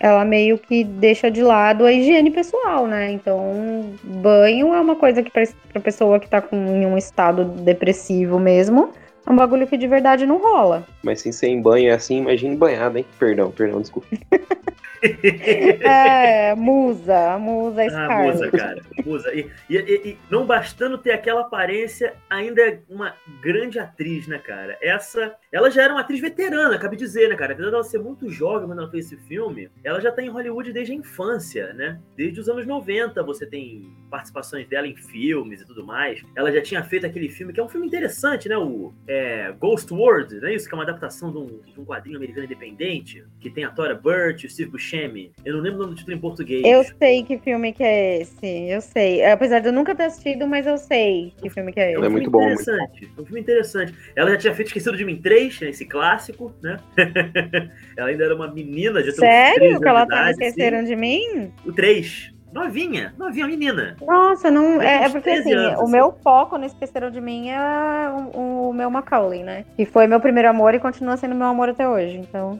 ela 0.00 0.24
meio 0.24 0.58
que 0.58 0.82
deixa 0.82 1.30
de 1.30 1.40
lado 1.40 1.86
a 1.86 1.92
higiene 1.92 2.32
pessoal, 2.32 2.88
né? 2.88 3.12
Então, 3.12 3.94
banho 4.02 4.74
é 4.74 4.80
uma 4.80 4.96
coisa 4.96 5.22
que 5.22 5.30
pra 5.30 5.80
pessoa 5.80 6.18
que 6.18 6.28
tá 6.28 6.42
com, 6.42 6.56
em 6.56 6.84
um 6.84 6.98
estado 6.98 7.44
depressivo 7.44 8.40
mesmo, 8.40 8.92
um 9.28 9.36
bagulho 9.36 9.66
que 9.66 9.76
de 9.76 9.86
verdade 9.86 10.26
não 10.26 10.38
rola. 10.38 10.84
Mas 11.02 11.20
sem 11.20 11.32
ser 11.32 11.48
em 11.48 11.60
banho 11.60 11.90
é 11.90 11.92
assim, 11.92 12.18
imagine 12.18 12.56
banhado, 12.56 12.98
hein? 12.98 13.06
Perdão, 13.18 13.50
perdão, 13.50 13.80
desculpa. 13.80 14.08
é, 15.02 16.54
musa, 16.54 17.36
musa 17.38 17.84
Scarlett. 17.88 18.12
Ah, 18.12 18.32
musa, 18.32 18.50
cara, 18.50 18.82
musa. 19.04 19.34
E, 19.34 19.50
e, 19.68 19.76
e, 19.76 20.18
não 20.30 20.46
bastando 20.46 20.96
ter 20.96 21.10
aquela 21.10 21.40
aparência, 21.40 22.14
ainda 22.30 22.62
é 22.62 22.80
uma 22.88 23.14
grande 23.40 23.78
atriz, 23.78 24.28
né, 24.28 24.38
cara? 24.38 24.78
Essa, 24.80 25.34
ela 25.50 25.70
já 25.70 25.82
era 25.82 25.92
uma 25.92 26.00
atriz 26.00 26.20
veterana, 26.20 26.76
acabei 26.76 26.96
de 26.96 27.04
dizer, 27.04 27.28
né, 27.28 27.34
cara? 27.34 27.52
Apesar 27.52 27.70
dela 27.70 27.82
ser 27.82 27.98
muito 27.98 28.30
jovem 28.30 28.68
quando 28.68 28.78
ela 28.78 28.90
fez 28.90 29.06
esse 29.06 29.16
filme, 29.26 29.68
ela 29.82 30.00
já 30.00 30.12
tá 30.12 30.22
em 30.22 30.28
Hollywood 30.28 30.72
desde 30.72 30.92
a 30.92 30.96
infância, 30.96 31.72
né? 31.72 32.00
Desde 32.16 32.38
os 32.38 32.48
anos 32.48 32.64
90 32.64 33.22
você 33.24 33.44
tem 33.44 33.92
participações 34.08 34.68
dela 34.68 34.86
em 34.86 34.94
filmes 34.94 35.62
e 35.62 35.66
tudo 35.66 35.84
mais. 35.84 36.22
Ela 36.36 36.52
já 36.52 36.62
tinha 36.62 36.84
feito 36.84 37.06
aquele 37.06 37.28
filme, 37.28 37.52
que 37.52 37.58
é 37.58 37.64
um 37.64 37.68
filme 37.68 37.86
interessante, 37.86 38.48
né? 38.48 38.56
O 38.56 38.92
é, 39.12 39.52
Ghost 39.58 39.92
World, 39.92 40.40
não 40.40 40.48
é 40.48 40.54
isso? 40.54 40.66
Que 40.66 40.74
é 40.74 40.76
uma 40.76 40.84
adaptação 40.84 41.30
de 41.30 41.38
um, 41.38 41.46
de 41.46 41.80
um 41.80 41.84
quadrinho 41.84 42.16
americano 42.16 42.46
independente, 42.46 43.24
que 43.40 43.50
tem 43.50 43.64
a 43.64 43.70
Tora 43.70 43.94
Burt, 43.94 44.44
o 44.44 44.48
Steve 44.48 44.70
Buscemi. 44.70 45.32
Eu 45.44 45.54
não 45.54 45.60
lembro 45.60 45.80
o 45.80 45.82
nome 45.82 45.94
do 45.94 45.98
título 45.98 46.16
em 46.16 46.20
português. 46.20 46.64
Eu 46.64 46.82
sei 46.98 47.22
que 47.22 47.38
filme 47.38 47.72
que 47.72 47.82
é 47.82 48.22
esse. 48.22 48.46
Eu 48.68 48.80
sei. 48.80 49.24
Apesar 49.24 49.60
de 49.60 49.68
eu 49.68 49.72
nunca 49.72 49.94
ter 49.94 50.04
assistido, 50.04 50.46
mas 50.46 50.66
eu 50.66 50.78
sei 50.78 51.32
que 51.36 51.50
filme 51.50 51.72
que 51.72 51.80
é 51.80 51.92
esse. 51.92 52.04
É, 52.04 52.08
muito 52.08 52.30
bom. 52.30 52.42
Interessante. 52.42 53.10
É 53.16 53.20
um 53.20 53.24
filme 53.24 53.40
interessante. 53.40 53.94
Ela 54.16 54.30
já 54.30 54.36
tinha 54.38 54.54
feito 54.54 54.68
Esquecido 54.68 54.96
de 54.96 55.04
Mim 55.04 55.20
3, 55.20 55.60
né, 55.60 55.68
esse 55.68 55.84
clássico, 55.84 56.54
né? 56.62 56.78
ela 57.96 58.08
ainda 58.08 58.24
era 58.24 58.34
uma 58.34 58.50
menina. 58.50 59.02
Já 59.02 59.12
Sério? 59.12 59.80
Que 59.80 59.88
ela 59.88 60.06
tava 60.06 60.30
Esqueceram 60.30 60.78
assim. 60.78 60.86
de 60.88 60.96
Mim? 60.96 61.52
O 61.66 61.72
3. 61.72 62.32
Novinha, 62.52 63.14
novinha, 63.18 63.46
menina. 63.46 63.96
Nossa, 64.02 64.50
não. 64.50 64.80
É, 64.82 65.04
é 65.04 65.08
porque 65.08 65.30
assim, 65.30 65.54
anos, 65.54 65.80
o 65.80 65.82
assim. 65.84 65.92
meu 65.92 66.12
foco 66.22 66.58
no 66.58 66.66
Esqueceram 66.66 67.10
de 67.10 67.18
Mim 67.18 67.48
é 67.48 68.10
o, 68.10 68.68
o, 68.68 68.74
meu 68.74 68.90
Macaulay, 68.90 69.42
né? 69.42 69.64
Que 69.74 69.86
foi 69.86 70.06
meu 70.06 70.20
primeiro 70.20 70.50
amor 70.50 70.74
e 70.74 70.78
continua 70.78 71.16
sendo 71.16 71.34
meu 71.34 71.46
amor 71.46 71.70
até 71.70 71.88
hoje. 71.88 72.18
Então. 72.18 72.58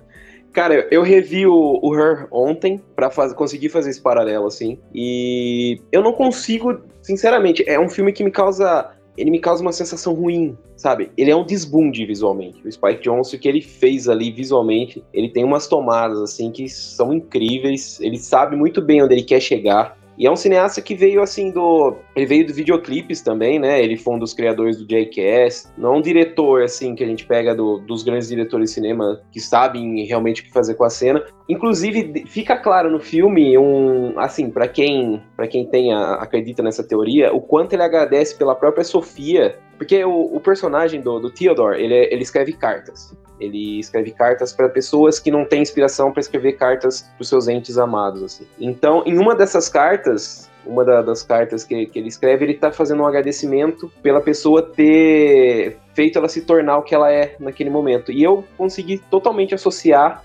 Cara, 0.53 0.87
eu 0.89 1.03
revi 1.03 1.47
o, 1.47 1.81
o 1.83 1.99
Her 1.99 2.29
ontem 2.31 2.81
para 2.95 3.11
conseguir 3.35 3.71
fazer 3.71 3.91
esse 3.91 4.01
paralelo, 4.01 4.47
assim. 4.47 4.79
E 4.95 5.81
eu 5.91 6.01
não 6.01 6.13
consigo, 6.13 6.81
sinceramente, 7.03 7.69
é 7.69 7.79
um 7.79 7.89
filme 7.89 8.13
que 8.13 8.23
me 8.23 8.31
causa. 8.31 8.93
Ele 9.17 9.31
me 9.31 9.41
causa 9.41 9.63
uma 9.63 9.73
sensação 9.73 10.13
ruim, 10.13 10.57
sabe? 10.77 11.11
Ele 11.17 11.31
é 11.31 11.37
um 11.37 11.45
desbunde 11.45 12.07
visualmente. 12.07 12.61
O 12.65 12.71
Spike 12.71 13.03
Jonze, 13.03 13.35
o 13.35 13.39
que 13.39 13.49
ele 13.49 13.61
fez 13.61 14.09
ali 14.09 14.31
visualmente, 14.31 15.05
ele 15.13 15.29
tem 15.29 15.45
umas 15.45 15.67
tomadas, 15.67 16.21
assim, 16.21 16.51
que 16.53 16.69
são 16.69 17.13
incríveis. 17.13 18.01
Ele 18.01 18.19
sabe 18.19 18.57
muito 18.57 18.81
bem 18.81 19.03
onde 19.03 19.15
ele 19.15 19.23
quer 19.23 19.41
chegar. 19.41 19.97
E 20.17 20.27
é 20.27 20.31
um 20.31 20.37
cineasta 20.37 20.81
que 20.81 20.95
veio 20.95 21.23
assim 21.23 21.51
do. 21.51 21.97
Ele 22.15 22.27
veio 22.27 22.47
do 22.47 22.55
videoclipes 22.55 23.21
também, 23.21 23.59
né? 23.59 23.83
Ele 23.83 23.97
foi 23.97 24.15
um 24.15 24.19
dos 24.19 24.33
criadores 24.33 24.77
do 24.77 24.87
Jackass. 24.89 25.73
Não 25.77 25.95
é 25.95 25.97
um 25.99 26.03
diretor, 26.03 26.63
assim, 26.63 26.95
que 26.95 27.03
a 27.03 27.07
gente 27.07 27.27
pega 27.27 27.55
do, 27.55 27.79
dos 27.79 28.03
grandes 28.03 28.29
diretores 28.29 28.71
de 28.71 28.75
cinema 28.75 29.21
que 29.33 29.41
sabem 29.41 30.05
realmente 30.05 30.43
o 30.43 30.45
que 30.45 30.53
fazer 30.53 30.75
com 30.75 30.85
a 30.85 30.91
cena. 30.91 31.25
Inclusive, 31.49 32.25
fica 32.27 32.57
claro 32.57 32.91
no 32.91 33.01
filme, 33.01 33.59
um. 33.59 34.19
Assim, 34.19 34.51
para 34.51 34.69
quem 34.69 35.23
para 35.37 35.49
quem 35.49 35.67
tem 35.67 35.93
a, 35.93 36.15
acredita 36.15 36.63
nessa 36.63 36.85
teoria, 36.87 37.33
o 37.33 37.41
quanto 37.41 37.73
ele 37.73 37.83
agradece 37.83 38.37
pela 38.37 38.55
própria 38.55 38.85
Sofia. 38.85 39.59
Porque 39.77 40.05
o, 40.05 40.37
o 40.37 40.41
personagem 40.41 41.01
do, 41.01 41.19
do 41.19 41.31
Theodore, 41.31 41.83
ele, 41.83 41.95
ele 41.95 42.23
escreve 42.23 42.53
cartas. 42.53 43.13
Ele 43.41 43.81
escreve 43.81 44.13
cartas 44.13 44.53
para 44.53 44.69
pessoas 44.69 45.19
que 45.19 45.31
não 45.31 45.45
têm 45.45 45.63
inspiração 45.63 46.13
para 46.13 46.21
escrever 46.21 46.53
cartas 46.53 47.03
para 47.17 47.25
seus 47.25 47.49
entes 47.49 47.79
amados. 47.79 48.23
Assim. 48.23 48.47
Então, 48.59 49.03
em 49.05 49.19
uma 49.19 49.35
dessas 49.35 49.69
cartas, 49.69 50.51
uma 50.65 50.85
da, 50.85 51.03
das 51.03 51.23
cartas 51.23 51.65
que, 51.65 51.87
que, 51.87 51.99
ele 51.99 52.09
escreve, 52.09 52.45
ele 52.45 52.53
está 52.53 52.71
fazendo 52.71 53.03
um 53.03 53.07
agradecimento 53.07 53.91
pela 54.03 54.21
pessoa 54.21 54.63
ter 54.63 55.79
feito 55.95 56.19
ela 56.19 56.29
se 56.29 56.43
tornar 56.43 56.79
o 56.79 56.83
que 56.83 56.95
ela 56.95 57.11
é 57.13 57.37
naquele 57.39 57.71
momento. 57.71 58.11
E 58.13 58.23
eu 58.23 58.45
consegui 58.57 58.99
totalmente 58.99 59.55
associar 59.55 60.23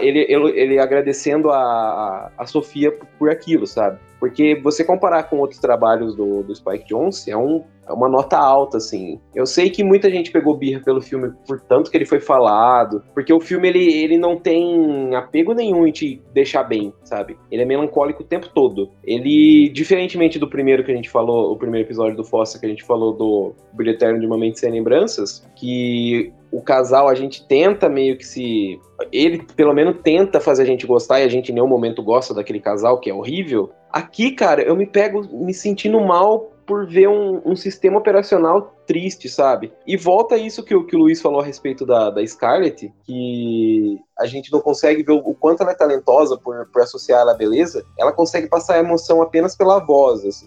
ele, 0.00 0.26
ele, 0.28 0.50
ele, 0.58 0.78
agradecendo 0.78 1.50
a, 1.50 2.30
a 2.38 2.46
Sofia 2.46 2.92
por, 2.92 3.06
por 3.18 3.30
aquilo, 3.30 3.66
sabe? 3.66 3.98
Porque 4.20 4.54
você 4.62 4.84
comparar 4.84 5.24
com 5.24 5.38
outros 5.38 5.58
trabalhos 5.58 6.14
do, 6.14 6.42
do 6.42 6.54
Spike 6.54 6.86
Jonze, 6.86 7.30
é, 7.30 7.36
um, 7.36 7.64
é 7.88 7.92
uma 7.92 8.06
nota 8.06 8.36
alta, 8.36 8.76
assim. 8.76 9.18
Eu 9.34 9.46
sei 9.46 9.70
que 9.70 9.82
muita 9.82 10.10
gente 10.10 10.30
pegou 10.30 10.54
birra 10.54 10.80
pelo 10.84 11.00
filme 11.00 11.32
por 11.46 11.58
tanto 11.58 11.90
que 11.90 11.96
ele 11.96 12.04
foi 12.04 12.20
falado, 12.20 13.02
porque 13.14 13.32
o 13.32 13.40
filme, 13.40 13.68
ele, 13.68 13.92
ele 13.92 14.18
não 14.18 14.36
tem 14.36 15.14
apego 15.14 15.54
nenhum 15.54 15.86
em 15.86 15.90
te 15.90 16.22
deixar 16.34 16.64
bem, 16.64 16.92
sabe? 17.02 17.38
Ele 17.50 17.62
é 17.62 17.64
melancólico 17.64 18.22
o 18.22 18.26
tempo 18.26 18.50
todo. 18.54 18.90
Ele, 19.02 19.70
diferentemente 19.70 20.38
do 20.38 20.48
primeiro 20.48 20.84
que 20.84 20.92
a 20.92 20.94
gente 20.94 21.08
falou, 21.08 21.50
o 21.50 21.56
primeiro 21.56 21.86
episódio 21.86 22.16
do 22.16 22.24
Fossa 22.24 22.60
que 22.60 22.66
a 22.66 22.68
gente 22.68 22.84
falou 22.84 23.14
do 23.14 23.54
Brilho 23.72 23.96
de 23.96 24.26
uma 24.26 24.36
Mente 24.36 24.60
Sem 24.60 24.70
Lembranças, 24.70 25.46
que 25.56 26.32
o 26.52 26.60
casal, 26.60 27.08
a 27.08 27.14
gente 27.14 27.46
tenta 27.46 27.88
meio 27.88 28.16
que 28.16 28.26
se. 28.26 28.80
Ele, 29.12 29.42
pelo 29.54 29.72
menos, 29.72 29.96
tenta 30.02 30.40
fazer 30.40 30.64
a 30.64 30.66
gente 30.66 30.86
gostar 30.86 31.20
e 31.20 31.24
a 31.24 31.28
gente 31.28 31.50
em 31.50 31.54
nenhum 31.54 31.66
momento 31.66 32.02
gosta 32.02 32.34
daquele 32.34 32.60
casal, 32.60 32.98
que 32.98 33.08
é 33.08 33.14
horrível. 33.14 33.70
Aqui, 33.92 34.32
cara, 34.32 34.62
eu 34.62 34.76
me 34.76 34.86
pego 34.86 35.22
me 35.32 35.52
sentindo 35.52 36.00
mal 36.00 36.52
por 36.70 36.86
ver 36.86 37.08
um, 37.08 37.42
um 37.44 37.56
sistema 37.56 37.98
operacional 37.98 38.76
triste, 38.86 39.28
sabe? 39.28 39.72
E 39.84 39.96
volta 39.96 40.36
isso 40.36 40.62
que, 40.62 40.80
que 40.84 40.94
o 40.94 41.00
Luiz 41.00 41.20
falou 41.20 41.40
a 41.40 41.44
respeito 41.44 41.84
da, 41.84 42.10
da 42.10 42.24
Scarlett, 42.24 42.92
que 43.04 43.98
a 44.16 44.24
gente 44.26 44.52
não 44.52 44.60
consegue 44.60 45.02
ver 45.02 45.12
o, 45.12 45.34
quanto 45.34 45.62
ela 45.62 45.72
é 45.72 45.74
talentosa 45.74 46.38
por, 46.38 46.66
por 46.66 46.82
associar 46.82 47.22
ela 47.22 47.32
à 47.32 47.36
beleza, 47.36 47.84
ela 47.98 48.12
consegue 48.12 48.48
passar 48.48 48.74
a 48.74 48.78
emoção 48.78 49.20
apenas 49.20 49.56
pela 49.56 49.80
voz, 49.80 50.24
assim. 50.24 50.46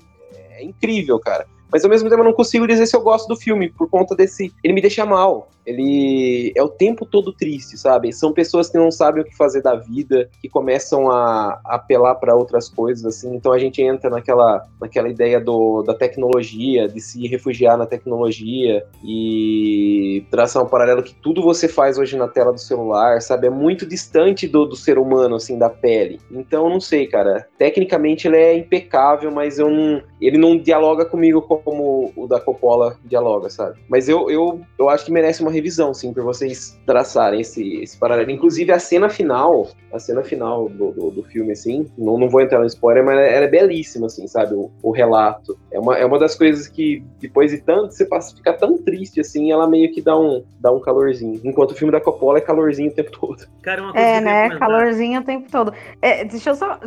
É 0.51 0.63
incrível, 0.63 1.19
cara. 1.19 1.45
Mas 1.73 1.83
ao 1.83 1.89
mesmo 1.89 2.07
tempo 2.07 2.21
eu 2.21 2.25
não 2.25 2.33
consigo 2.33 2.67
dizer 2.67 2.85
se 2.85 2.95
eu 2.95 3.01
gosto 3.01 3.27
do 3.27 3.35
filme, 3.35 3.67
por 3.67 3.89
conta 3.89 4.15
desse. 4.15 4.53
Ele 4.63 4.73
me 4.73 4.81
deixa 4.81 5.03
mal. 5.07 5.49
Ele 5.65 6.51
é 6.55 6.61
o 6.61 6.69
tempo 6.69 7.05
todo 7.05 7.33
triste, 7.33 7.77
sabe? 7.77 8.11
São 8.13 8.33
pessoas 8.33 8.69
que 8.69 8.77
não 8.77 8.91
sabem 8.91 9.23
o 9.23 9.25
que 9.25 9.35
fazer 9.35 9.61
da 9.61 9.75
vida, 9.75 10.29
que 10.41 10.49
começam 10.49 11.09
a, 11.09 11.59
a 11.65 11.75
apelar 11.75 12.15
para 12.15 12.35
outras 12.35 12.69
coisas, 12.69 13.05
assim. 13.05 13.33
Então 13.35 13.51
a 13.51 13.57
gente 13.57 13.81
entra 13.81 14.09
naquela, 14.09 14.67
naquela 14.79 15.09
ideia 15.09 15.39
do, 15.39 15.81
da 15.81 15.93
tecnologia, 15.93 16.87
de 16.87 16.99
se 16.99 17.25
refugiar 17.27 17.77
na 17.77 17.85
tecnologia 17.85 18.85
e 19.03 20.25
traçar 20.29 20.61
um 20.61 20.67
paralelo 20.67 21.01
que 21.01 21.15
tudo 21.15 21.41
você 21.41 21.67
faz 21.67 21.97
hoje 21.97 22.17
na 22.17 22.27
tela 22.27 22.51
do 22.51 22.59
celular, 22.59 23.21
sabe? 23.21 23.47
É 23.47 23.49
muito 23.49 23.85
distante 23.85 24.47
do, 24.47 24.65
do 24.65 24.75
ser 24.75 24.99
humano, 24.99 25.35
assim, 25.35 25.57
da 25.57 25.69
pele. 25.69 26.19
Então, 26.29 26.69
não 26.69 26.81
sei, 26.81 27.07
cara. 27.07 27.47
Tecnicamente 27.57 28.27
ele 28.27 28.37
é 28.37 28.57
impecável, 28.57 29.31
mas 29.31 29.57
eu 29.57 29.69
não, 29.69 30.03
ele 30.19 30.37
não 30.37 30.57
dialoga 30.57 31.05
comigo 31.05 31.41
como 31.41 31.62
o 31.71 32.27
da 32.27 32.39
Coppola 32.39 32.97
dialoga, 33.05 33.49
sabe? 33.49 33.79
Mas 33.87 34.09
eu, 34.09 34.29
eu, 34.29 34.61
eu 34.77 34.89
acho 34.89 35.05
que 35.05 35.11
merece 35.11 35.41
uma 35.41 35.51
revisão, 35.51 35.93
sim, 35.93 36.13
para 36.13 36.23
vocês 36.23 36.79
traçarem 36.85 37.41
esse, 37.41 37.81
esse 37.81 37.97
paralelo. 37.97 38.31
Inclusive, 38.31 38.71
a 38.71 38.79
cena 38.79 39.09
final, 39.09 39.67
a 39.91 39.99
cena 39.99 40.23
final 40.23 40.69
do, 40.69 40.91
do, 40.91 41.11
do 41.11 41.23
filme, 41.23 41.51
assim, 41.51 41.89
não, 41.97 42.17
não 42.17 42.29
vou 42.29 42.41
entrar 42.41 42.59
no 42.59 42.65
spoiler, 42.65 43.03
mas 43.03 43.17
ela 43.17 43.45
é 43.45 43.47
belíssima, 43.47 44.07
assim, 44.07 44.27
sabe? 44.27 44.53
O, 44.53 44.71
o, 44.81 44.91
relato. 44.91 45.57
É 45.71 45.79
uma, 45.79 45.97
é 45.97 46.05
uma 46.05 46.19
das 46.19 46.35
coisas 46.35 46.67
que, 46.67 47.03
depois 47.19 47.51
de 47.51 47.59
tanto, 47.59 47.93
você 47.93 48.05
passa, 48.05 48.35
fica 48.35 48.53
tão 48.53 48.77
triste, 48.77 49.19
assim, 49.19 49.51
ela 49.51 49.67
meio 49.67 49.91
que 49.91 50.01
dá 50.01 50.17
um, 50.17 50.43
dá 50.59 50.71
um 50.71 50.79
calorzinho. 50.79 51.39
Enquanto 51.43 51.71
o 51.71 51.75
filme 51.75 51.91
da 51.91 52.01
Coppola 52.01 52.37
é 52.37 52.41
calorzinho 52.41 52.89
o 52.89 52.93
tempo 52.93 53.11
todo. 53.11 53.45
Cara, 53.61 53.81
uma 53.81 53.93
coisa 53.93 54.07
é, 54.07 54.21
né? 54.21 54.49
Calorzinho 54.57 55.21
o 55.21 55.23
tempo 55.23 55.49
todo. 55.51 55.73
É, 56.01 56.25
deixa 56.25 56.51
eu 56.51 56.55
só. 56.55 56.79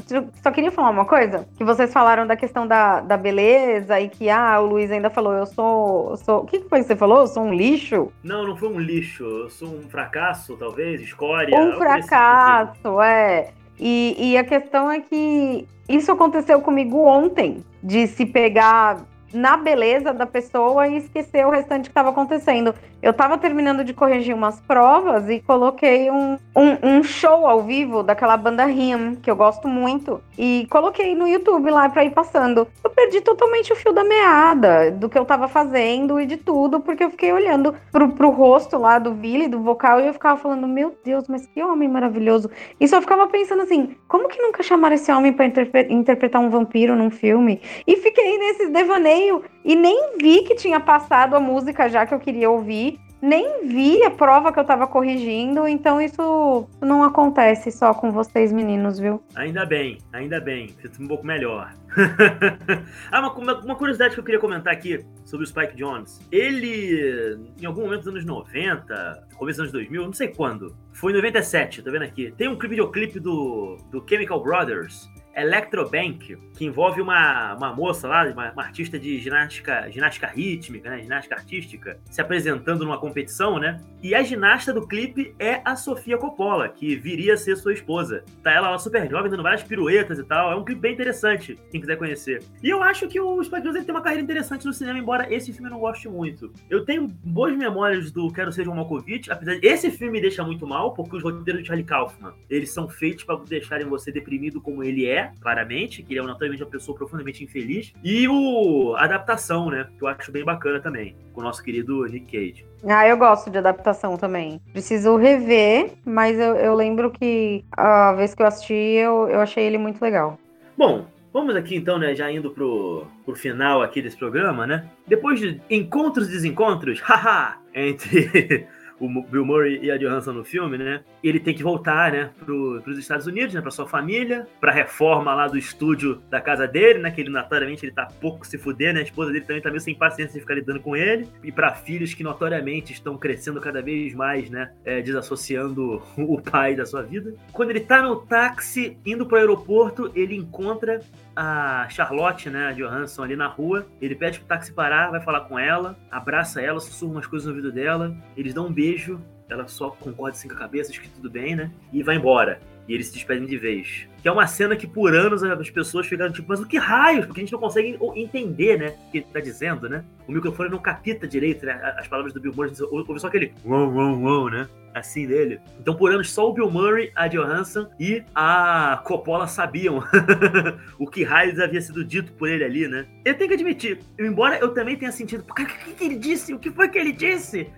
Só 0.43 0.51
queria 0.51 0.70
falar 0.70 0.91
uma 0.91 1.05
coisa. 1.05 1.47
Que 1.57 1.64
vocês 1.64 1.93
falaram 1.93 2.27
da 2.27 2.37
questão 2.37 2.66
da, 2.66 3.01
da 3.01 3.16
beleza 3.16 4.01
e 4.01 4.09
que, 4.09 4.29
ah, 4.29 4.61
o 4.67 4.71
Luiz 4.71 4.91
ainda 4.91 5.09
falou, 5.09 5.33
eu 5.33 5.47
sou. 5.47 6.11
Eu 6.11 6.17
sou... 6.17 6.39
O 6.43 6.45
que 6.45 6.61
foi 6.61 6.81
que 6.81 6.87
você 6.87 6.97
falou? 6.97 7.21
Eu 7.21 7.27
sou 7.27 7.45
um 7.45 7.55
lixo? 7.55 8.12
Não, 8.23 8.47
não 8.47 8.57
foi 8.57 8.69
um 8.69 8.79
lixo. 8.79 9.25
Eu 9.25 9.51
sou 9.51 9.69
um 9.69 9.89
fracasso, 9.89 10.57
talvez, 10.57 11.01
escória. 11.01 11.59
Um 11.59 11.73
fracasso, 11.77 13.01
é. 13.01 13.53
E, 13.79 14.17
e 14.19 14.39
a 14.39 14.45
questão 14.45 14.91
é 14.91 15.01
que 15.01 15.67
isso 15.89 16.11
aconteceu 16.11 16.61
comigo 16.61 16.99
ontem, 16.99 17.64
de 17.83 18.07
se 18.07 18.27
pegar 18.27 19.05
na 19.33 19.57
beleza 19.57 20.12
da 20.12 20.27
pessoa 20.27 20.87
e 20.89 20.99
esquecer 20.99 21.47
o 21.47 21.51
restante 21.51 21.85
que 21.85 21.91
estava 21.91 22.11
acontecendo. 22.11 22.74
Eu 23.03 23.11
estava 23.11 23.39
terminando 23.39 23.85
de 23.85 23.93
corrigir 23.93 24.35
umas 24.35 24.61
provas 24.61 25.29
e 25.29 25.41
coloquei 25.41 26.11
um, 26.11 26.39
um, 26.57 26.79
um, 26.83 27.03
show 27.03 27.47
ao 27.47 27.62
vivo 27.62 28.03
daquela 28.03 28.37
banda 28.37 28.64
Rim, 28.64 29.16
que 29.16 29.31
eu 29.31 29.37
gosto 29.37 29.68
muito, 29.68 30.20
e 30.37 30.66
coloquei 30.70 31.14
no 31.14 31.29
YouTube 31.29 31.70
lá 31.70 31.89
para 31.89 32.05
ir 32.05 32.11
passando. 32.11 32.66
Eu 32.83 32.91
perdi 32.91 33.20
totalmente 33.20 33.72
o 33.72 33.77
fio 33.77 33.93
da 33.93 34.03
meada 34.03 34.91
do 34.91 35.09
que 35.09 35.18
eu 35.18 35.22
estava 35.22 35.47
fazendo 35.47 36.18
e 36.18 36.27
de 36.27 36.37
tudo, 36.37 36.81
porque 36.81 37.05
eu 37.05 37.11
fiquei 37.11 37.33
olhando 37.33 37.74
pro, 37.93 38.09
pro 38.09 38.31
rosto 38.31 38.79
lá 38.79 38.99
do 38.99 39.12
Billy, 39.12 39.47
do 39.47 39.61
vocal, 39.61 40.01
e 40.01 40.07
eu 40.07 40.12
ficava 40.12 40.41
falando, 40.41 40.66
meu 40.66 40.97
Deus, 41.05 41.29
mas 41.29 41.47
que 41.47 41.62
homem 41.62 41.89
maravilhoso. 41.89 42.51
E 42.81 42.89
só 42.89 43.01
ficava 43.01 43.27
pensando 43.29 43.62
assim, 43.62 43.95
como 44.09 44.29
que 44.29 44.41
nunca 44.41 44.62
chamaram 44.62 44.95
esse 44.95 45.12
homem 45.12 45.33
para 45.33 45.47
interpretar 45.91 46.41
um 46.41 46.51
vampiro 46.51 46.97
num 46.97 47.11
filme? 47.11 47.61
E 47.87 47.97
fiquei 47.97 48.39
nesses 48.39 48.70
devaneios 48.70 49.16
e 49.64 49.75
nem 49.75 50.17
vi 50.19 50.43
que 50.43 50.55
tinha 50.55 50.81
passado 50.81 51.35
a 51.35 51.41
música 51.41 51.89
já 51.89 52.07
que 52.07 52.14
eu 52.14 52.21
queria 52.21 52.51
ouvir 52.51 53.01
nem 53.21 53.67
vi 53.67 54.03
a 54.05 54.11
prova 54.11 54.53
que 54.53 54.61
eu 54.61 54.64
tava 54.64 54.87
corrigindo, 54.87 55.67
então 55.67 56.01
isso 56.01 56.69
não 56.81 57.03
acontece 57.03 57.71
só 57.73 57.95
com 57.95 58.12
vocês, 58.12 58.53
meninos, 58.53 58.99
viu? 58.99 59.23
Ainda 59.35 59.64
bem, 59.64 59.99
ainda 60.12 60.41
bem. 60.41 60.69
Sinto 60.81 61.03
um 61.03 61.09
pouco 61.09 61.27
melhor. 61.27 61.75
ah, 63.11 63.21
uma, 63.21 63.61
uma, 63.61 63.75
curiosidade 63.75 64.14
que 64.14 64.21
eu 64.21 64.25
queria 64.25 64.41
comentar 64.41 64.73
aqui 64.73 65.05
sobre 65.25 65.45
o 65.45 65.47
Spike 65.47 65.75
Jones. 65.75 66.21
Ele, 66.31 67.39
em 67.61 67.64
algum 67.64 67.83
momento 67.83 68.05
dos 68.05 68.09
anos 68.09 68.25
90, 68.25 69.29
começo 69.37 69.62
dos 69.62 69.71
anos 69.71 69.73
2000, 69.73 70.03
não 70.03 70.12
sei 70.12 70.29
quando, 70.29 70.77
foi 70.93 71.12
em 71.12 71.17
97, 71.17 71.83
tá 71.83 71.91
vendo 71.91 72.05
aqui? 72.05 72.33
Tem 72.37 72.49
um 72.49 72.59
videoclipe 72.59 73.19
do, 73.19 73.79
do 73.91 74.05
Chemical 74.09 74.43
Brothers 74.43 75.09
Electrobank, 75.37 76.37
que 76.55 76.64
envolve 76.64 77.01
uma, 77.01 77.55
uma 77.55 77.74
moça 77.74 78.09
lá, 78.09 78.24
uma, 78.24 78.53
uma, 78.53 78.62
artista 78.62 78.99
de 78.99 79.18
ginástica, 79.18 79.91
ginástica 79.91 80.26
rítmica, 80.26 80.89
né? 80.89 81.03
Ginástica 81.03 81.34
artística, 81.34 82.01
se 82.11 82.20
apresentando 82.20 82.84
numa 82.84 82.99
competição, 82.99 83.59
né? 83.59 83.80
E 84.03 84.14
a 84.14 84.22
ginasta 84.22 84.72
do 84.72 84.87
clipe 84.87 85.34
é 85.39 85.61
a 85.64 85.76
Sofia 85.76 86.16
Coppola, 86.16 86.68
que 86.68 86.97
viria 86.97 87.34
a 87.34 87.37
ser 87.37 87.57
sua 87.57 87.74
esposa. 87.74 88.24
Tá 88.43 88.51
ela 88.51 88.70
lá 88.70 88.78
super 88.78 89.09
jovem, 89.11 89.30
dando 89.30 89.43
várias 89.43 89.62
piruetas 89.62 90.18
e 90.18 90.24
tal. 90.24 90.53
É 90.53 90.57
um 90.57 90.64
clipe 90.64 90.80
bem 90.80 90.95
interessante, 90.95 91.59
quem 91.70 91.80
quiser 91.80 91.97
conhecer. 91.97 92.43
E 92.62 92.70
eu 92.70 92.82
acho 92.82 93.07
que 93.07 93.20
o 93.20 93.43
Spike 93.43 93.62
Jonze 93.62 93.84
tem 93.84 93.95
uma 93.95 94.03
carreira 94.03 94.22
interessante 94.22 94.64
no 94.64 94.72
cinema, 94.72 94.99
embora 94.99 95.32
esse 95.32 95.53
filme 95.53 95.68
eu 95.68 95.72
não 95.72 95.80
goste 95.80 96.09
muito. 96.09 96.51
Eu 96.70 96.84
tenho 96.84 97.09
boas 97.22 97.55
memórias 97.57 98.11
do 98.11 98.32
Quero 98.32 98.53
Ser 98.53 98.68
um 98.68 98.74
Malkovich, 98.74 99.30
apesar 99.30 99.59
de 99.59 99.66
esse 99.66 99.91
filme 99.91 100.14
me 100.14 100.20
deixa 100.20 100.43
muito 100.43 100.66
mal, 100.66 100.95
porque 100.95 101.16
os 101.16 101.22
roteiros 101.22 101.62
de 101.62 101.68
Charlie 101.68 101.84
Kaufman, 101.84 102.32
eles 102.49 102.70
são 102.70 102.89
feitos 102.89 103.24
para 103.24 103.37
deixarem 103.45 103.87
você 103.87 104.11
deprimido 104.11 104.61
como 104.61 104.82
ele 104.82 105.07
é, 105.07 105.26
claramente, 105.41 106.03
que 106.03 106.12
ele 106.12 106.20
é 106.20 106.22
naturalmente 106.22 106.62
uma 106.62 106.70
pessoa 106.70 106.97
profundamente 106.97 107.43
infeliz, 107.45 107.93
e 108.03 108.29
o 108.29 108.95
a 108.97 109.05
adaptação, 109.05 109.70
né, 109.70 109.87
que 109.97 110.05
eu 110.05 110.09
acho 110.09 110.33
bem 110.33 110.45
bacana 110.45 110.81
também, 110.81 111.16
com 111.33 111.41
o 111.41 111.45
nosso 111.45 111.62
querido 111.62 112.05
Nick 112.07 112.27
Cage. 112.27 112.66
Ah, 112.87 113.07
eu 113.07 113.16
gosto 113.16 113.51
de 113.51 113.59
adaptação 113.59 114.16
também. 114.16 114.61
Preciso 114.72 115.16
rever, 115.16 115.93
mas 116.05 116.39
eu, 116.39 116.55
eu 116.57 116.74
lembro 116.74 117.11
que 117.11 117.64
a 117.72 118.12
vez 118.12 118.35
que 118.35 118.43
eu 118.43 118.47
assisti, 118.47 118.74
eu, 118.74 119.29
eu 119.29 119.41
achei 119.41 119.64
ele 119.64 119.79
muito 119.79 120.01
legal. 120.01 120.39
Bom, 120.77 121.07
Vamos 121.37 121.55
aqui 121.55 121.77
então, 121.77 121.99
né, 121.99 122.14
já 122.14 122.33
indo 122.33 122.51
pro, 122.51 123.07
pro 123.22 123.35
final 123.35 123.83
aqui 123.83 124.01
desse 124.01 124.16
programa, 124.16 124.66
né? 124.66 124.89
Depois 125.07 125.39
de 125.39 125.61
encontros 125.68 126.31
e 126.31 126.33
desencontros, 126.33 126.99
haha, 127.05 127.59
entre 127.74 128.66
o 128.99 129.22
Bill 129.22 129.44
Murray 129.44 129.78
e 129.82 129.90
a 129.90 129.97
Johansson 129.97 130.32
no 130.32 130.44
filme, 130.44 130.78
né? 130.78 131.03
Ele 131.22 131.40
tem 131.40 131.55
que 131.55 131.62
voltar, 131.62 132.12
né, 132.12 132.30
pro, 132.44 132.80
pros 132.82 132.99
Estados 132.99 133.26
Unidos, 133.26 133.55
né, 133.55 133.61
pra 133.61 133.70
sua 133.70 133.86
família, 133.86 134.47
pra 134.61 134.72
reforma 134.72 135.34
lá 135.34 135.49
do 135.49 135.59
estúdio 135.59 136.20
da 136.30 136.40
casa 136.40 136.66
dele, 136.66 136.99
né, 136.99 137.11
que 137.11 137.20
ele 137.20 137.30
notoriamente 137.30 137.84
ele 137.84 137.92
tá 137.92 138.07
pouco 138.20 138.47
se 138.47 138.59
fuder, 138.59 138.94
né? 138.94 139.01
A 139.01 139.03
esposa 139.03 139.32
dele 139.32 139.44
também 139.44 139.62
tá 139.62 139.70
meio 139.70 139.80
sem 139.80 139.94
paciência 139.94 140.34
de 140.34 140.40
ficar 140.40 140.55
lidando 140.55 140.80
com 140.80 140.97
ele. 140.97 141.28
E 141.42 141.53
para 141.53 141.74
filhos 141.74 142.14
que 142.14 142.22
notoriamente 142.22 142.92
estão 142.92 143.16
crescendo 143.16 143.61
cada 143.61 143.82
vez 143.82 144.14
mais, 144.14 144.51
né, 144.51 144.72
é, 144.84 145.03
desassociando 145.03 146.03
o 146.16 146.40
pai 146.40 146.74
da 146.74 146.86
sua 146.86 147.03
vida. 147.03 147.34
Quando 147.53 147.70
ele 147.70 147.80
tá 147.80 148.03
no 148.03 148.16
táxi 148.16 148.97
indo 149.05 149.26
pro 149.26 149.36
aeroporto, 149.36 150.11
ele 150.14 150.34
encontra 150.36 151.01
a 151.37 151.87
Charlotte, 151.91 152.49
né, 152.49 152.68
a 152.68 152.72
Johansson 152.72 153.22
ali 153.22 153.37
na 153.37 153.47
rua. 153.47 153.87
Ele 154.01 154.14
pede 154.14 154.39
pro 154.39 154.49
táxi 154.49 154.72
parar, 154.72 155.11
vai 155.11 155.20
falar 155.20 155.43
com 155.43 155.59
ela, 155.59 155.97
abraça 156.11 156.62
ela, 156.62 156.80
sussurra 156.80 157.12
umas 157.12 157.26
coisas 157.26 157.47
no 157.47 157.53
ouvido 157.53 157.70
dela. 157.70 158.16
Eles 158.37 158.55
dão 158.55 158.66
um 158.66 158.72
beijo, 158.72 159.20
ela 159.49 159.68
só 159.68 159.91
concorda 159.91 160.37
assim 160.37 160.49
com 160.49 160.55
a 160.55 160.59
cabeça, 160.59 160.91
diz 160.91 161.01
que 161.01 161.11
tudo 161.11 161.30
bem, 161.30 161.55
né? 161.55 161.70
E 161.93 162.03
vai 162.03 162.16
embora. 162.16 162.59
E 162.89 162.95
eles 162.95 163.09
se 163.09 163.14
despedem 163.14 163.47
de 163.47 163.59
vez. 163.59 164.09
Que 164.27 164.31
é 164.31 164.33
uma 164.33 164.49
cena 164.49 164.74
que 164.74 164.89
por 164.89 165.14
anos 165.14 165.45
as 165.45 165.70
pessoas 165.70 166.05
ficaram 166.05 166.33
tipo, 166.33 166.49
mas 166.49 166.59
o 166.59 166.66
que 166.66 166.79
raios? 166.79 167.27
Porque 167.27 167.41
a 167.41 167.45
gente 167.45 167.53
não 167.53 167.61
consegue 167.61 167.97
entender, 168.16 168.77
né? 168.77 168.89
O 169.07 169.12
que 169.12 169.18
ele 169.18 169.27
tá 169.33 169.39
dizendo, 169.39 169.89
né? 169.89 170.03
O 170.27 170.33
microfone 170.33 170.68
não 170.68 170.81
capta 170.81 171.29
direito, 171.29 171.64
né? 171.64 171.81
As 171.97 172.09
palavras 172.09 172.35
do 172.35 172.41
Bill 172.41 172.53
Murray, 172.53 172.72
ouve 172.91 173.20
só 173.20 173.29
aquele 173.29 173.55
wow, 173.64 173.89
wow, 173.89 174.20
wow, 174.20 174.51
né? 174.51 174.68
Assim 174.93 175.29
dele. 175.29 175.61
Então, 175.79 175.95
por 175.95 176.11
anos, 176.11 176.29
só 176.29 176.51
o 176.51 176.53
Bill 176.53 176.68
Murray, 176.68 177.12
a 177.14 177.29
Johansson 177.29 177.89
e 178.01 178.24
a 178.35 179.01
Coppola 179.05 179.47
sabiam 179.47 180.03
o 180.99 181.07
que 181.07 181.22
raios 181.22 181.61
havia 181.61 181.81
sido 181.81 182.05
dito 182.05 182.33
por 182.33 182.49
ele 182.49 182.64
ali, 182.64 182.89
né? 182.89 183.07
Eu 183.24 183.37
tenho 183.37 183.47
que 183.47 183.55
admitir, 183.55 184.01
embora 184.18 184.59
eu 184.59 184.74
também 184.74 184.97
tenha 184.97 185.12
sentido, 185.12 185.45
o 185.49 185.55
que, 185.55 185.64
que 185.64 186.05
ele 186.05 186.16
disse? 186.16 186.53
O 186.53 186.59
que 186.59 186.72
foi 186.72 186.89
que 186.89 186.99
ele 186.99 187.12
disse? 187.12 187.70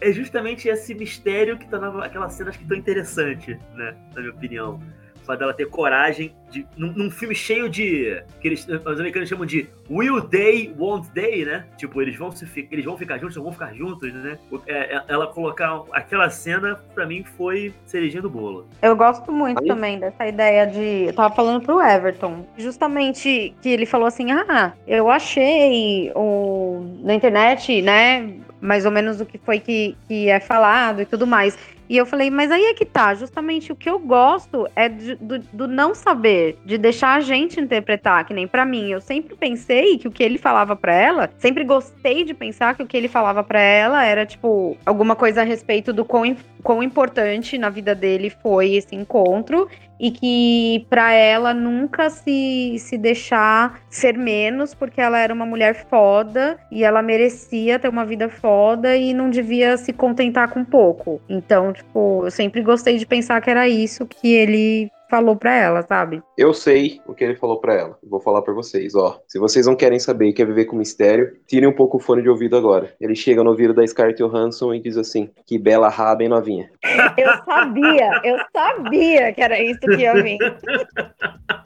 é 0.00 0.12
justamente 0.12 0.68
esse 0.68 0.96
mistério 0.96 1.56
que 1.56 1.68
tornava 1.68 2.04
aquelas 2.04 2.32
cenas 2.32 2.56
que 2.56 2.66
tão 2.66 2.76
interessante, 2.76 3.56
né? 3.76 3.94
Na 4.12 4.20
minha 4.20 4.32
opinião. 4.32 4.80
Fato 5.24 5.38
dela 5.38 5.54
ter 5.54 5.66
coragem 5.68 6.34
de. 6.50 6.66
Num, 6.76 6.92
num, 6.92 7.10
filme 7.10 7.34
cheio 7.34 7.68
de. 7.68 8.22
que 8.40 8.48
eles, 8.48 8.66
os 8.68 9.00
americanos 9.00 9.28
chamam 9.28 9.46
de 9.46 9.68
Will 9.90 10.20
They, 10.20 10.74
Won't 10.78 11.10
They, 11.10 11.44
né? 11.44 11.64
Tipo, 11.76 12.02
eles 12.02 12.16
vão, 12.16 12.30
se, 12.30 12.46
eles 12.70 12.84
vão 12.84 12.96
ficar 12.96 13.18
juntos, 13.18 13.36
ou 13.36 13.44
vão 13.44 13.52
ficar 13.52 13.74
juntos, 13.74 14.12
né? 14.12 14.38
É, 14.66 14.96
é, 14.96 15.02
ela 15.08 15.26
colocar 15.26 15.82
aquela 15.92 16.28
cena, 16.30 16.80
pra 16.94 17.06
mim, 17.06 17.24
foi 17.36 17.74
cerejinha 17.86 18.22
do 18.22 18.30
bolo. 18.30 18.66
Eu 18.80 18.96
gosto 18.96 19.32
muito 19.32 19.60
Aí? 19.60 19.68
também 19.68 19.98
dessa 19.98 20.26
ideia 20.26 20.66
de. 20.66 21.06
Eu 21.06 21.14
tava 21.14 21.34
falando 21.34 21.62
pro 21.62 21.80
Everton, 21.80 22.46
justamente 22.56 23.54
que 23.62 23.68
ele 23.68 23.86
falou 23.86 24.06
assim: 24.06 24.30
ah, 24.32 24.72
eu 24.86 25.10
achei 25.10 26.12
o, 26.14 26.84
na 27.02 27.14
internet, 27.14 27.80
né? 27.82 28.34
mais 28.62 28.86
ou 28.86 28.92
menos 28.92 29.20
o 29.20 29.26
que 29.26 29.38
foi 29.38 29.58
que, 29.58 29.96
que 30.06 30.28
é 30.28 30.38
falado 30.38 31.02
e 31.02 31.04
tudo 31.04 31.26
mais. 31.26 31.58
E 31.92 31.96
eu 31.98 32.06
falei, 32.06 32.30
mas 32.30 32.50
aí 32.50 32.64
é 32.64 32.72
que 32.72 32.86
tá, 32.86 33.14
justamente 33.14 33.70
o 33.70 33.76
que 33.76 33.90
eu 33.90 33.98
gosto 33.98 34.66
é 34.74 34.88
de, 34.88 35.14
do, 35.16 35.38
do, 35.38 35.68
não 35.68 35.94
saber, 35.94 36.56
de 36.64 36.78
deixar 36.78 37.18
a 37.18 37.20
gente 37.20 37.60
interpretar, 37.60 38.24
que 38.24 38.32
nem 38.32 38.48
para 38.48 38.64
mim. 38.64 38.90
Eu 38.90 38.98
sempre 38.98 39.36
pensei 39.36 39.98
que 39.98 40.08
o 40.08 40.10
que 40.10 40.22
ele 40.22 40.38
falava 40.38 40.74
para 40.74 40.94
ela, 40.94 41.28
sempre 41.36 41.64
gostei 41.64 42.24
de 42.24 42.32
pensar 42.32 42.74
que 42.74 42.82
o 42.82 42.86
que 42.86 42.96
ele 42.96 43.08
falava 43.08 43.44
para 43.44 43.60
ela 43.60 44.02
era, 44.06 44.24
tipo, 44.24 44.74
alguma 44.86 45.14
coisa 45.14 45.42
a 45.42 45.44
respeito 45.44 45.92
do 45.92 46.02
quão, 46.02 46.34
quão 46.62 46.82
importante 46.82 47.58
na 47.58 47.68
vida 47.68 47.94
dele 47.94 48.30
foi 48.30 48.72
esse 48.72 48.96
encontro 48.96 49.68
e 49.98 50.10
que 50.10 50.86
para 50.90 51.12
ela 51.12 51.54
nunca 51.54 52.10
se, 52.10 52.76
se 52.78 52.98
deixar 52.98 53.80
ser 53.88 54.16
menos, 54.16 54.74
porque 54.74 55.00
ela 55.00 55.18
era 55.18 55.32
uma 55.32 55.46
mulher 55.46 55.86
foda 55.88 56.58
e 56.70 56.82
ela 56.84 57.02
merecia 57.02 57.78
ter 57.78 57.88
uma 57.88 58.04
vida 58.04 58.28
foda 58.28 58.96
e 58.96 59.14
não 59.14 59.30
devia 59.30 59.76
se 59.76 59.92
contentar 59.92 60.48
com 60.48 60.64
pouco. 60.64 61.20
Então, 61.28 61.72
tipo, 61.72 62.22
eu 62.24 62.30
sempre 62.30 62.62
gostei 62.62 62.98
de 62.98 63.06
pensar 63.06 63.40
que 63.40 63.50
era 63.50 63.68
isso 63.68 64.06
que 64.06 64.32
ele 64.32 64.90
falou 65.12 65.36
para 65.36 65.54
ela, 65.54 65.82
sabe? 65.82 66.22
Eu 66.38 66.54
sei 66.54 66.98
o 67.06 67.12
que 67.12 67.22
ele 67.22 67.36
falou 67.36 67.60
para 67.60 67.74
ela. 67.74 67.98
Vou 68.02 68.18
falar 68.18 68.40
para 68.40 68.54
vocês, 68.54 68.94
ó. 68.94 69.20
Se 69.28 69.38
vocês 69.38 69.66
não 69.66 69.76
querem 69.76 69.98
saber 69.98 70.28
e 70.28 70.32
quer 70.32 70.46
viver 70.46 70.64
com 70.64 70.74
mistério, 70.74 71.36
tirem 71.46 71.68
um 71.68 71.74
pouco 71.74 71.98
o 71.98 72.00
fone 72.00 72.22
de 72.22 72.30
ouvido 72.30 72.56
agora. 72.56 72.94
Ele 72.98 73.14
chega 73.14 73.44
no 73.44 73.50
ouvido 73.50 73.74
da 73.74 73.86
Scarlett 73.86 74.22
Johansson 74.22 74.72
e 74.72 74.80
diz 74.80 74.96
assim: 74.96 75.28
"Que 75.46 75.58
bela 75.58 75.90
raba, 75.90 76.16
bem 76.16 76.30
novinha". 76.30 76.70
Eu 77.18 77.30
sabia, 77.44 78.20
eu 78.24 78.38
sabia 78.56 79.34
que 79.34 79.42
era 79.42 79.62
isso 79.62 79.80
que 79.80 79.96
ia 79.96 80.14
vir. 80.14 80.38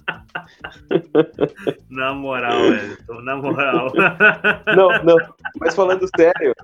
Na 1.90 2.14
moral, 2.14 2.70
velho. 2.70 3.22
Na 3.22 3.36
moral. 3.36 3.92
Não, 4.76 5.04
não. 5.04 5.16
Mas 5.58 5.74
falando 5.74 6.06
sério, 6.16 6.54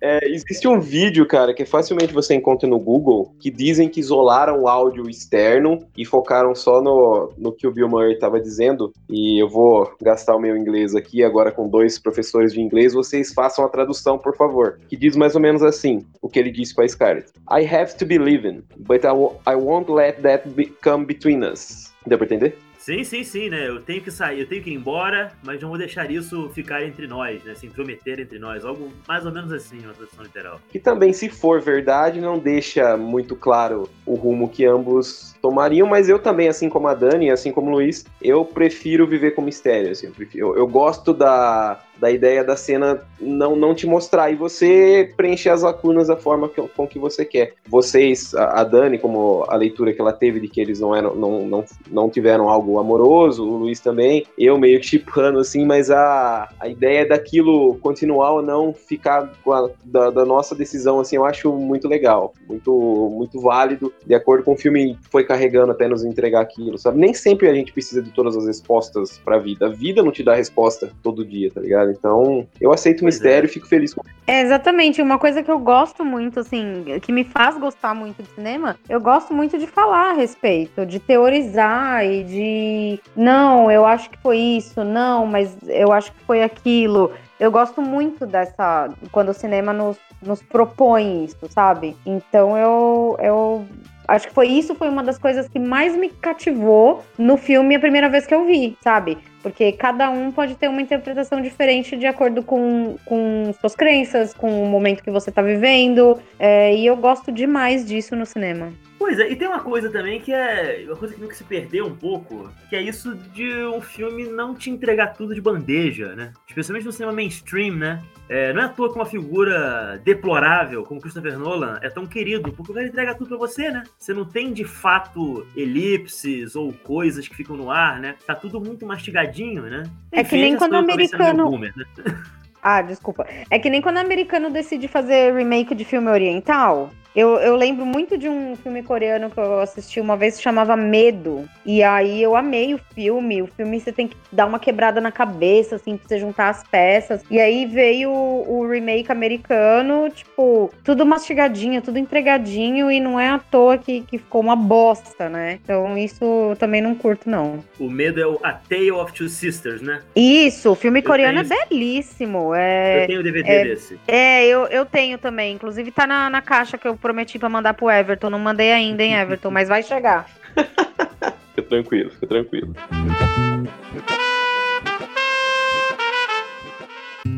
é, 0.00 0.28
existe 0.28 0.66
um 0.66 0.80
vídeo, 0.80 1.26
cara, 1.26 1.54
que 1.54 1.64
facilmente 1.64 2.12
você 2.12 2.34
encontra 2.34 2.68
no 2.68 2.78
Google, 2.78 3.34
que 3.38 3.50
dizem 3.50 3.88
que 3.88 4.00
isolaram 4.00 4.60
o 4.60 4.68
áudio 4.68 5.08
externo 5.08 5.78
e 5.96 6.04
focaram 6.12 6.54
só 6.54 6.82
no, 6.82 7.32
no 7.38 7.50
que 7.50 7.66
o 7.66 7.72
Bill 7.72 7.88
Murray 7.88 8.12
estava 8.12 8.38
dizendo. 8.38 8.92
E 9.08 9.42
eu 9.42 9.48
vou 9.48 9.96
gastar 10.02 10.36
o 10.36 10.38
meu 10.38 10.54
inglês 10.54 10.94
aqui 10.94 11.24
agora 11.24 11.50
com 11.50 11.66
dois 11.66 11.98
professores 11.98 12.52
de 12.52 12.60
inglês. 12.60 12.92
Vocês 12.92 13.32
façam 13.32 13.64
a 13.64 13.68
tradução, 13.70 14.18
por 14.18 14.36
favor. 14.36 14.78
Que 14.90 14.96
diz 14.96 15.16
mais 15.16 15.34
ou 15.34 15.40
menos 15.40 15.62
assim, 15.62 16.04
o 16.20 16.28
que 16.28 16.38
ele 16.38 16.50
disse 16.50 16.74
para 16.74 16.86
Scarlett. 16.86 17.32
I 17.50 17.64
have 17.64 17.96
to 17.96 18.04
believe 18.04 18.46
in, 18.46 18.62
but 18.76 19.04
I, 19.04 19.50
I 19.50 19.56
won't 19.56 19.90
let 19.90 20.20
that 20.20 20.46
be 20.50 20.66
come 20.84 21.06
between 21.06 21.42
us. 21.42 21.90
Deu 22.06 22.18
pra 22.18 22.26
entender? 22.26 22.58
Sim, 22.82 23.04
sim, 23.04 23.22
sim, 23.22 23.48
né? 23.48 23.68
Eu 23.68 23.80
tenho 23.80 24.02
que 24.02 24.10
sair, 24.10 24.40
eu 24.40 24.48
tenho 24.48 24.60
que 24.60 24.68
ir 24.68 24.74
embora, 24.74 25.32
mas 25.44 25.60
não 25.62 25.68
vou 25.68 25.78
deixar 25.78 26.10
isso 26.10 26.48
ficar 26.48 26.82
entre 26.82 27.06
nós, 27.06 27.40
né? 27.44 27.54
Se 27.54 27.64
intrometer 27.64 28.18
entre 28.18 28.40
nós. 28.40 28.64
Algo 28.64 28.90
mais 29.06 29.24
ou 29.24 29.30
menos 29.30 29.52
assim, 29.52 29.78
uma 29.78 29.94
tradução 29.94 30.24
literal. 30.24 30.60
Que 30.68 30.80
também, 30.80 31.12
se 31.12 31.28
for 31.28 31.60
verdade, 31.60 32.20
não 32.20 32.40
deixa 32.40 32.96
muito 32.96 33.36
claro 33.36 33.88
o 34.04 34.16
rumo 34.16 34.48
que 34.48 34.66
ambos 34.66 35.31
tomariam, 35.42 35.88
mas 35.88 36.08
eu 36.08 36.20
também, 36.20 36.48
assim 36.48 36.68
como 36.68 36.86
a 36.86 36.94
Dani, 36.94 37.28
assim 37.28 37.50
como 37.50 37.68
o 37.68 37.74
Luiz, 37.74 38.06
eu 38.22 38.44
prefiro 38.44 39.06
viver 39.06 39.32
com 39.32 39.42
mistério, 39.42 39.90
assim. 39.90 40.06
Eu, 40.06 40.12
prefiro, 40.12 40.46
eu, 40.46 40.56
eu 40.58 40.66
gosto 40.68 41.12
da, 41.12 41.80
da 42.02 42.10
ideia 42.10 42.42
da 42.42 42.56
cena 42.56 43.00
não, 43.20 43.54
não 43.54 43.74
te 43.74 43.86
mostrar 43.86 44.28
e 44.32 44.34
você 44.34 45.12
preencher 45.16 45.50
as 45.50 45.62
lacunas 45.62 46.08
da 46.08 46.16
forma 46.16 46.48
que, 46.48 46.60
com 46.60 46.84
que 46.84 46.98
você 46.98 47.24
quer. 47.24 47.54
Vocês, 47.68 48.34
a, 48.34 48.60
a, 48.60 48.64
Dani, 48.64 48.98
como 48.98 49.44
a 49.48 49.54
leitura 49.54 49.92
que 49.92 50.00
ela 50.00 50.12
teve 50.12 50.40
de 50.40 50.48
que 50.48 50.60
eles 50.60 50.80
não 50.80 50.94
eram, 50.94 51.14
não, 51.14 51.46
não, 51.46 51.64
não 51.88 52.10
tiveram 52.10 52.48
algo 52.48 52.80
amoroso, 52.80 53.44
o 53.44 53.56
Luiz 53.56 53.78
também, 53.78 54.26
eu 54.36 54.58
meio 54.58 54.80
que 54.80 54.86
chipando 54.86 55.38
assim, 55.38 55.64
mas 55.64 55.92
a, 55.92 56.48
a 56.58 56.68
ideia 56.68 57.06
daquilo 57.06 57.76
continuar 57.76 58.32
ou 58.32 58.42
não 58.42 58.74
ficar 58.74 59.30
a, 59.46 59.68
da, 59.84 60.10
da, 60.10 60.24
nossa 60.24 60.56
decisão, 60.56 60.98
assim, 60.98 61.14
eu 61.14 61.24
acho 61.24 61.52
muito 61.52 61.86
legal, 61.86 62.34
muito, 62.48 62.72
muito 63.12 63.40
válido, 63.40 63.92
de 64.04 64.14
acordo 64.14 64.42
com 64.44 64.54
o 64.54 64.58
filme 64.58 64.98
foi 65.08 65.24
carregando 65.32 65.72
até 65.72 65.88
nos 65.88 66.04
entregar 66.04 66.42
aquilo, 66.42 66.76
sabe? 66.76 66.98
Nem 66.98 67.14
sempre 67.14 67.48
a 67.48 67.54
gente 67.54 67.72
precisa 67.72 68.02
de 68.02 68.10
todas 68.10 68.36
as 68.36 68.46
respostas 68.46 69.18
pra 69.18 69.38
vida. 69.38 69.66
A 69.66 69.68
vida 69.70 70.02
não 70.02 70.12
te 70.12 70.22
dá 70.22 70.34
resposta 70.34 70.92
todo 71.02 71.24
dia, 71.24 71.50
tá 71.50 71.60
ligado? 71.60 71.90
Então, 71.90 72.46
eu 72.60 72.70
aceito 72.70 72.98
o 72.98 73.02
Pois 73.02 73.14
mistério 73.14 73.46
é. 73.46 73.50
e 73.50 73.52
fico 73.52 73.66
feliz 73.66 73.94
com 73.94 74.02
É, 74.26 74.42
exatamente. 74.42 75.00
Uma 75.00 75.18
coisa 75.18 75.42
que 75.42 75.50
eu 75.50 75.58
gosto 75.58 76.04
muito, 76.04 76.40
assim, 76.40 76.84
que 77.00 77.10
me 77.10 77.24
faz 77.24 77.58
gostar 77.58 77.94
muito 77.94 78.22
de 78.22 78.28
cinema, 78.30 78.76
eu 78.88 79.00
gosto 79.00 79.32
muito 79.32 79.58
de 79.58 79.66
falar 79.66 80.10
a 80.10 80.12
respeito, 80.12 80.84
de 80.84 81.00
teorizar 81.00 82.04
e 82.04 82.22
de. 82.24 83.00
Não, 83.16 83.70
eu 83.70 83.86
acho 83.86 84.10
que 84.10 84.18
foi 84.18 84.36
isso, 84.38 84.84
não, 84.84 85.26
mas 85.26 85.56
eu 85.66 85.92
acho 85.92 86.12
que 86.12 86.20
foi 86.24 86.42
aquilo. 86.42 87.10
Eu 87.40 87.50
gosto 87.50 87.80
muito 87.80 88.26
dessa. 88.26 88.90
Quando 89.10 89.30
o 89.30 89.34
cinema 89.34 89.72
nos, 89.72 89.96
nos 90.20 90.42
propõe 90.42 91.24
isso, 91.24 91.48
sabe? 91.48 91.96
Então 92.04 92.56
eu. 92.56 93.16
eu 93.18 93.66
Acho 94.06 94.28
que 94.28 94.34
foi 94.34 94.48
isso, 94.48 94.74
foi 94.74 94.88
uma 94.88 95.02
das 95.02 95.18
coisas 95.18 95.48
que 95.48 95.58
mais 95.58 95.96
me 95.96 96.08
cativou 96.08 97.04
no 97.18 97.36
filme 97.36 97.76
a 97.76 97.80
primeira 97.80 98.08
vez 98.08 98.26
que 98.26 98.34
eu 98.34 98.44
vi, 98.44 98.76
sabe? 98.80 99.18
Porque 99.42 99.72
cada 99.72 100.08
um 100.10 100.30
pode 100.30 100.54
ter 100.54 100.68
uma 100.68 100.80
interpretação 100.80 101.40
diferente 101.40 101.96
de 101.96 102.06
acordo 102.06 102.42
com, 102.42 102.96
com 103.04 103.52
suas 103.60 103.74
crenças, 103.74 104.32
com 104.32 104.62
o 104.62 104.66
momento 104.66 105.02
que 105.02 105.10
você 105.10 105.30
tá 105.30 105.42
vivendo. 105.42 106.18
é, 106.38 106.74
e 106.74 106.86
eu 106.86 106.96
gosto 106.96 107.32
demais 107.32 107.86
disso 107.86 108.14
no 108.14 108.24
cinema. 108.24 108.72
Pois 109.02 109.18
é, 109.18 109.32
e 109.32 109.34
tem 109.34 109.48
uma 109.48 109.58
coisa 109.58 109.90
também 109.90 110.20
que 110.20 110.32
é 110.32 110.84
uma 110.86 110.94
coisa 110.94 111.12
que 111.12 111.20
nunca 111.20 111.34
se 111.34 111.42
perdeu 111.42 111.86
um 111.86 111.96
pouco, 111.96 112.48
que 112.70 112.76
é 112.76 112.80
isso 112.80 113.16
de 113.34 113.52
um 113.64 113.80
filme 113.80 114.28
não 114.28 114.54
te 114.54 114.70
entregar 114.70 115.08
tudo 115.08 115.34
de 115.34 115.40
bandeja, 115.40 116.14
né? 116.14 116.32
Especialmente 116.48 116.86
no 116.86 116.92
cinema 116.92 117.12
mainstream, 117.12 117.74
né? 117.74 118.00
É, 118.28 118.52
não 118.52 118.62
é 118.62 118.66
à 118.66 118.68
toa 118.68 118.92
que 118.92 118.94
uma 118.94 119.04
figura 119.04 120.00
deplorável 120.04 120.84
como 120.84 121.00
Christopher 121.00 121.36
Nolan 121.36 121.80
é 121.82 121.90
tão 121.90 122.06
querido, 122.06 122.52
porque 122.52 122.70
o 122.70 122.74
cara 122.76 122.86
entrega 122.86 123.12
tudo 123.16 123.26
pra 123.30 123.38
você, 123.38 123.72
né? 123.72 123.82
Você 123.98 124.14
não 124.14 124.24
tem 124.24 124.52
de 124.52 124.64
fato 124.64 125.44
elipses 125.56 126.54
ou 126.54 126.72
coisas 126.72 127.26
que 127.26 127.34
ficam 127.34 127.56
no 127.56 127.72
ar, 127.72 127.98
né? 127.98 128.14
Tá 128.24 128.36
tudo 128.36 128.60
muito 128.60 128.86
mastigadinho, 128.86 129.64
né? 129.64 129.82
É 130.12 130.22
que 130.22 130.36
nem 130.36 130.56
quando 130.56 130.74
o 130.74 130.76
americano- 130.76 131.50
boomer, 131.50 131.72
né? 131.76 131.84
Ah, 132.64 132.80
desculpa. 132.80 133.26
É 133.50 133.58
que 133.58 133.68
nem 133.68 133.82
quando 133.82 133.96
o 133.96 134.00
americano 134.00 134.48
decide 134.48 134.86
fazer 134.86 135.34
remake 135.34 135.74
de 135.74 135.84
filme 135.84 136.08
oriental. 136.08 136.92
Eu, 137.14 137.36
eu 137.36 137.56
lembro 137.56 137.84
muito 137.84 138.16
de 138.16 138.28
um 138.28 138.56
filme 138.56 138.82
coreano 138.82 139.30
que 139.30 139.38
eu 139.38 139.60
assisti 139.60 140.00
uma 140.00 140.16
vez 140.16 140.36
que 140.36 140.42
chamava 140.42 140.76
Medo. 140.76 141.48
E 141.64 141.82
aí 141.82 142.22
eu 142.22 142.34
amei 142.34 142.74
o 142.74 142.80
filme. 142.94 143.42
O 143.42 143.46
filme 143.46 143.78
você 143.78 143.92
tem 143.92 144.08
que 144.08 144.16
dar 144.30 144.46
uma 144.46 144.58
quebrada 144.58 145.00
na 145.00 145.12
cabeça, 145.12 145.76
assim, 145.76 145.96
pra 145.96 146.08
você 146.08 146.18
juntar 146.18 146.48
as 146.48 146.62
peças. 146.64 147.22
E 147.30 147.38
aí 147.38 147.66
veio 147.66 148.10
o, 148.10 148.66
remake 148.66 149.12
americano, 149.12 150.08
tipo, 150.10 150.72
tudo 150.82 151.04
mastigadinho, 151.04 151.82
tudo 151.82 151.98
entregadinho. 151.98 152.90
E 152.90 152.98
não 152.98 153.20
é 153.20 153.28
à 153.28 153.38
toa 153.38 153.76
que, 153.76 154.00
que 154.02 154.18
ficou 154.18 154.40
uma 154.40 154.56
bosta, 154.56 155.28
né? 155.28 155.58
Então 155.62 155.98
isso 155.98 156.24
eu 156.24 156.56
também 156.56 156.80
não 156.80 156.94
curto, 156.94 157.28
não. 157.28 157.62
O 157.78 157.90
medo 157.90 158.20
é 158.20 158.26
o 158.26 158.38
A 158.42 158.52
Tale 158.52 158.92
of 158.92 159.12
Two 159.12 159.28
Sisters, 159.28 159.82
né? 159.82 160.00
Isso, 160.16 160.70
o 160.70 160.74
filme 160.74 161.02
coreano 161.02 161.40
é 161.40 161.44
belíssimo. 161.44 162.54
É. 162.54 163.02
Eu 163.02 163.06
tenho 163.06 163.20
o 163.20 163.22
DVD 163.22 163.50
é- 163.50 163.64
desse. 163.64 164.00
É, 164.08 164.46
eu, 164.46 164.66
eu 164.66 164.86
tenho 164.86 165.18
também. 165.18 165.54
Inclusive 165.54 165.90
tá 165.90 166.06
na, 166.06 166.30
na 166.30 166.40
caixa 166.40 166.78
que 166.78 166.88
eu 166.88 166.96
prometi 167.02 167.38
pra 167.38 167.48
mandar 167.48 167.74
pro 167.74 167.90
Everton. 167.90 168.30
Não 168.30 168.38
mandei 168.38 168.72
ainda, 168.72 169.02
hein, 169.02 169.14
Everton, 169.14 169.50
mas 169.50 169.68
vai 169.68 169.82
chegar. 169.82 170.26
Fica 171.54 171.68
tranquilo, 171.68 172.10
fica 172.10 172.26
tranquilo. 172.26 172.74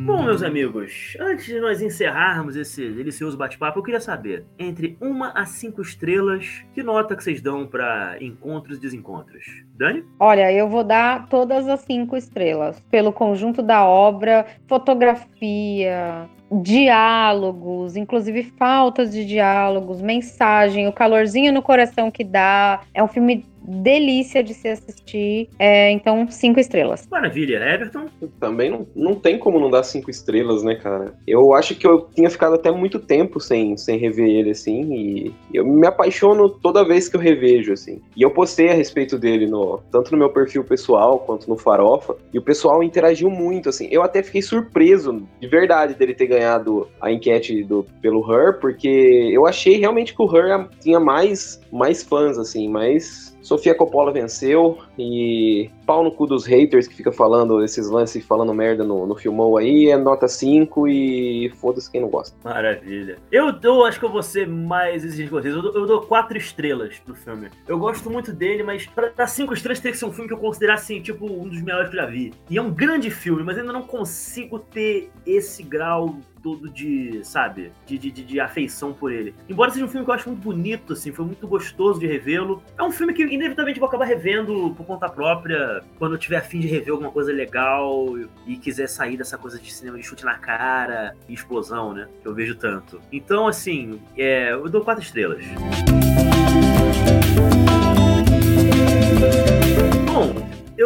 Bom, 0.06 0.22
meus 0.22 0.42
amigos, 0.42 1.16
antes 1.18 1.46
de 1.46 1.58
nós 1.58 1.82
encerrarmos 1.82 2.54
esse 2.56 2.90
delicioso 2.90 3.36
bate-papo, 3.36 3.78
eu 3.78 3.82
queria 3.82 4.00
saber, 4.00 4.44
entre 4.58 4.96
uma 5.00 5.30
a 5.30 5.46
cinco 5.46 5.82
estrelas, 5.82 6.64
que 6.74 6.82
nota 6.82 7.16
que 7.16 7.24
vocês 7.24 7.40
dão 7.40 7.66
pra 7.66 8.16
encontros 8.20 8.78
e 8.78 8.80
desencontros? 8.80 9.44
Dani? 9.76 10.04
Olha, 10.20 10.52
eu 10.52 10.68
vou 10.68 10.84
dar 10.84 11.26
todas 11.28 11.66
as 11.66 11.80
cinco 11.80 12.16
estrelas. 12.16 12.78
Pelo 12.90 13.12
conjunto 13.12 13.62
da 13.62 13.84
obra, 13.84 14.46
fotografia, 14.68 16.28
diálogos, 16.62 17.96
inclusive 17.96 18.42
faltas 18.56 19.12
de 19.12 19.24
diálogos, 19.24 20.00
mensagem, 20.00 20.86
o 20.86 20.92
calorzinho 20.92 21.52
no 21.52 21.62
coração 21.62 22.10
que 22.10 22.22
dá. 22.22 22.80
É 22.92 23.02
um 23.02 23.08
filme 23.08 23.46
delícia 23.66 24.42
de 24.42 24.54
se 24.54 24.68
assistir. 24.68 25.48
É, 25.58 25.90
então, 25.90 26.26
cinco 26.30 26.60
estrelas. 26.60 27.06
Maravilha, 27.10 27.56
Everton? 27.56 28.06
Também 28.38 28.70
não, 28.70 28.86
não 28.94 29.14
tem 29.14 29.38
como 29.38 29.58
não 29.58 29.70
dar 29.70 29.82
cinco 29.82 30.10
estrelas, 30.10 30.62
né, 30.62 30.74
cara? 30.74 31.14
Eu 31.26 31.54
acho 31.54 31.74
que 31.74 31.86
eu 31.86 32.08
tinha 32.14 32.30
ficado 32.30 32.54
até 32.54 32.70
muito 32.70 32.98
tempo 32.98 33.40
sem, 33.40 33.76
sem 33.76 33.98
rever 33.98 34.28
ele, 34.28 34.50
assim, 34.50 34.94
e 34.94 35.34
eu 35.52 35.66
me 35.66 35.86
apaixono 35.86 36.48
toda 36.48 36.84
vez 36.84 37.08
que 37.08 37.16
eu 37.16 37.20
revejo, 37.20 37.72
assim. 37.72 38.00
E 38.16 38.22
eu 38.22 38.30
postei 38.30 38.68
a 38.68 38.74
respeito 38.74 39.18
dele, 39.18 39.46
no, 39.46 39.80
tanto 39.90 40.12
no 40.12 40.18
meu 40.18 40.30
perfil 40.30 40.64
pessoal 40.64 41.18
quanto 41.20 41.48
no 41.48 41.56
Farofa, 41.56 42.16
e 42.32 42.38
o 42.38 42.42
pessoal 42.42 42.82
interagiu 42.82 43.30
muito, 43.30 43.68
assim. 43.68 43.88
Eu 43.90 44.02
até 44.02 44.22
fiquei 44.22 44.42
surpreso, 44.42 45.22
de 45.40 45.48
verdade, 45.48 45.94
dele 45.94 46.14
ter 46.14 46.26
ganhado 46.26 46.88
a 47.00 47.10
enquete 47.10 47.62
do, 47.64 47.86
pelo 48.00 48.24
Her, 48.30 48.58
porque 48.60 49.30
eu 49.32 49.46
achei 49.46 49.78
realmente 49.78 50.14
que 50.14 50.22
o 50.22 50.36
Her 50.36 50.68
tinha 50.80 51.00
mais, 51.00 51.60
mais 51.72 52.02
fãs, 52.02 52.38
assim, 52.38 52.68
mas 52.68 53.33
Sofia 53.44 53.74
Coppola 53.74 54.10
venceu 54.10 54.78
e 54.98 55.70
pau 55.84 56.02
no 56.02 56.10
cu 56.10 56.26
dos 56.26 56.46
haters 56.46 56.88
que 56.88 56.94
fica 56.94 57.12
falando 57.12 57.62
esses 57.62 57.90
lances, 57.90 58.24
falando 58.24 58.54
merda 58.54 58.82
no, 58.82 59.06
no 59.06 59.14
filmou 59.14 59.58
aí, 59.58 59.90
é 59.90 59.98
nota 59.98 60.26
5 60.26 60.88
e 60.88 61.52
foda-se 61.60 61.90
quem 61.90 62.00
não 62.00 62.08
gosta. 62.08 62.34
Maravilha. 62.42 63.18
Eu, 63.30 63.54
eu 63.62 63.84
acho 63.84 63.98
que 63.98 64.06
eu 64.06 64.10
vou 64.10 64.22
ser 64.22 64.48
mais 64.48 65.04
exigente 65.04 65.28
com 65.28 65.36
vocês. 65.36 65.54
Eu 65.54 65.60
dou, 65.60 65.74
eu 65.74 65.86
dou 65.86 66.00
quatro 66.00 66.38
estrelas 66.38 66.98
pro 66.98 67.14
filme. 67.14 67.50
Eu 67.68 67.78
gosto 67.78 68.08
muito 68.08 68.32
dele, 68.32 68.62
mas 68.62 68.86
pra 68.86 69.10
dar 69.10 69.26
cinco 69.26 69.52
estrelas 69.52 69.78
teria 69.78 69.92
que 69.92 69.98
ser 69.98 70.06
um 70.06 70.12
filme 70.12 70.26
que 70.26 70.34
eu 70.34 70.38
considerasse, 70.38 70.94
assim, 70.94 71.02
tipo, 71.02 71.26
um 71.26 71.46
dos 71.46 71.60
melhores 71.60 71.90
que 71.90 71.96
eu 71.96 72.00
já 72.00 72.06
vi. 72.06 72.32
E 72.48 72.56
é 72.56 72.62
um 72.62 72.70
grande 72.70 73.10
filme, 73.10 73.42
mas 73.42 73.58
ainda 73.58 73.74
não 73.74 73.82
consigo 73.82 74.58
ter 74.58 75.10
esse 75.26 75.62
grau 75.62 76.16
todo 76.44 76.68
de, 76.68 77.20
sabe, 77.24 77.72
de, 77.86 77.96
de, 77.96 78.10
de- 78.10 78.38
afeição 78.38 78.92
por 78.92 79.10
ele. 79.10 79.34
Embora 79.48 79.70
seja 79.70 79.86
um 79.86 79.88
filme 79.88 80.04
que 80.04 80.10
eu 80.10 80.14
acho 80.14 80.28
muito 80.28 80.42
bonito, 80.42 80.92
assim, 80.92 81.10
foi 81.10 81.24
muito 81.24 81.48
gostoso 81.48 81.98
de 81.98 82.06
revê-lo. 82.06 82.62
É 82.78 82.82
um 82.82 82.90
filme 82.90 83.14
que 83.14 83.22
inevitavelmente 83.22 83.80
vou 83.80 83.88
acabar 83.88 84.04
revendo 84.04 84.74
por 84.76 84.84
conta 84.84 85.08
própria 85.08 85.82
quando 85.98 86.12
eu 86.12 86.18
tiver 86.18 86.36
afim 86.36 86.60
de 86.60 86.66
rever 86.66 86.90
alguma 86.92 87.10
coisa 87.10 87.32
legal 87.32 88.06
e 88.46 88.56
quiser 88.58 88.88
sair 88.88 89.16
dessa 89.16 89.38
coisa 89.38 89.58
de 89.58 89.72
cinema 89.72 89.96
de 89.96 90.02
chute 90.04 90.24
na 90.24 90.34
cara 90.36 91.16
e 91.26 91.32
explosão, 91.32 91.94
né? 91.94 92.06
Que 92.20 92.28
eu 92.28 92.34
vejo 92.34 92.54
tanto. 92.56 93.00
Então, 93.10 93.48
assim, 93.48 93.98
é, 94.14 94.52
eu 94.52 94.68
dou 94.68 94.82
quatro 94.84 95.02
estrelas. 95.02 95.42
Bom, 95.46 96.33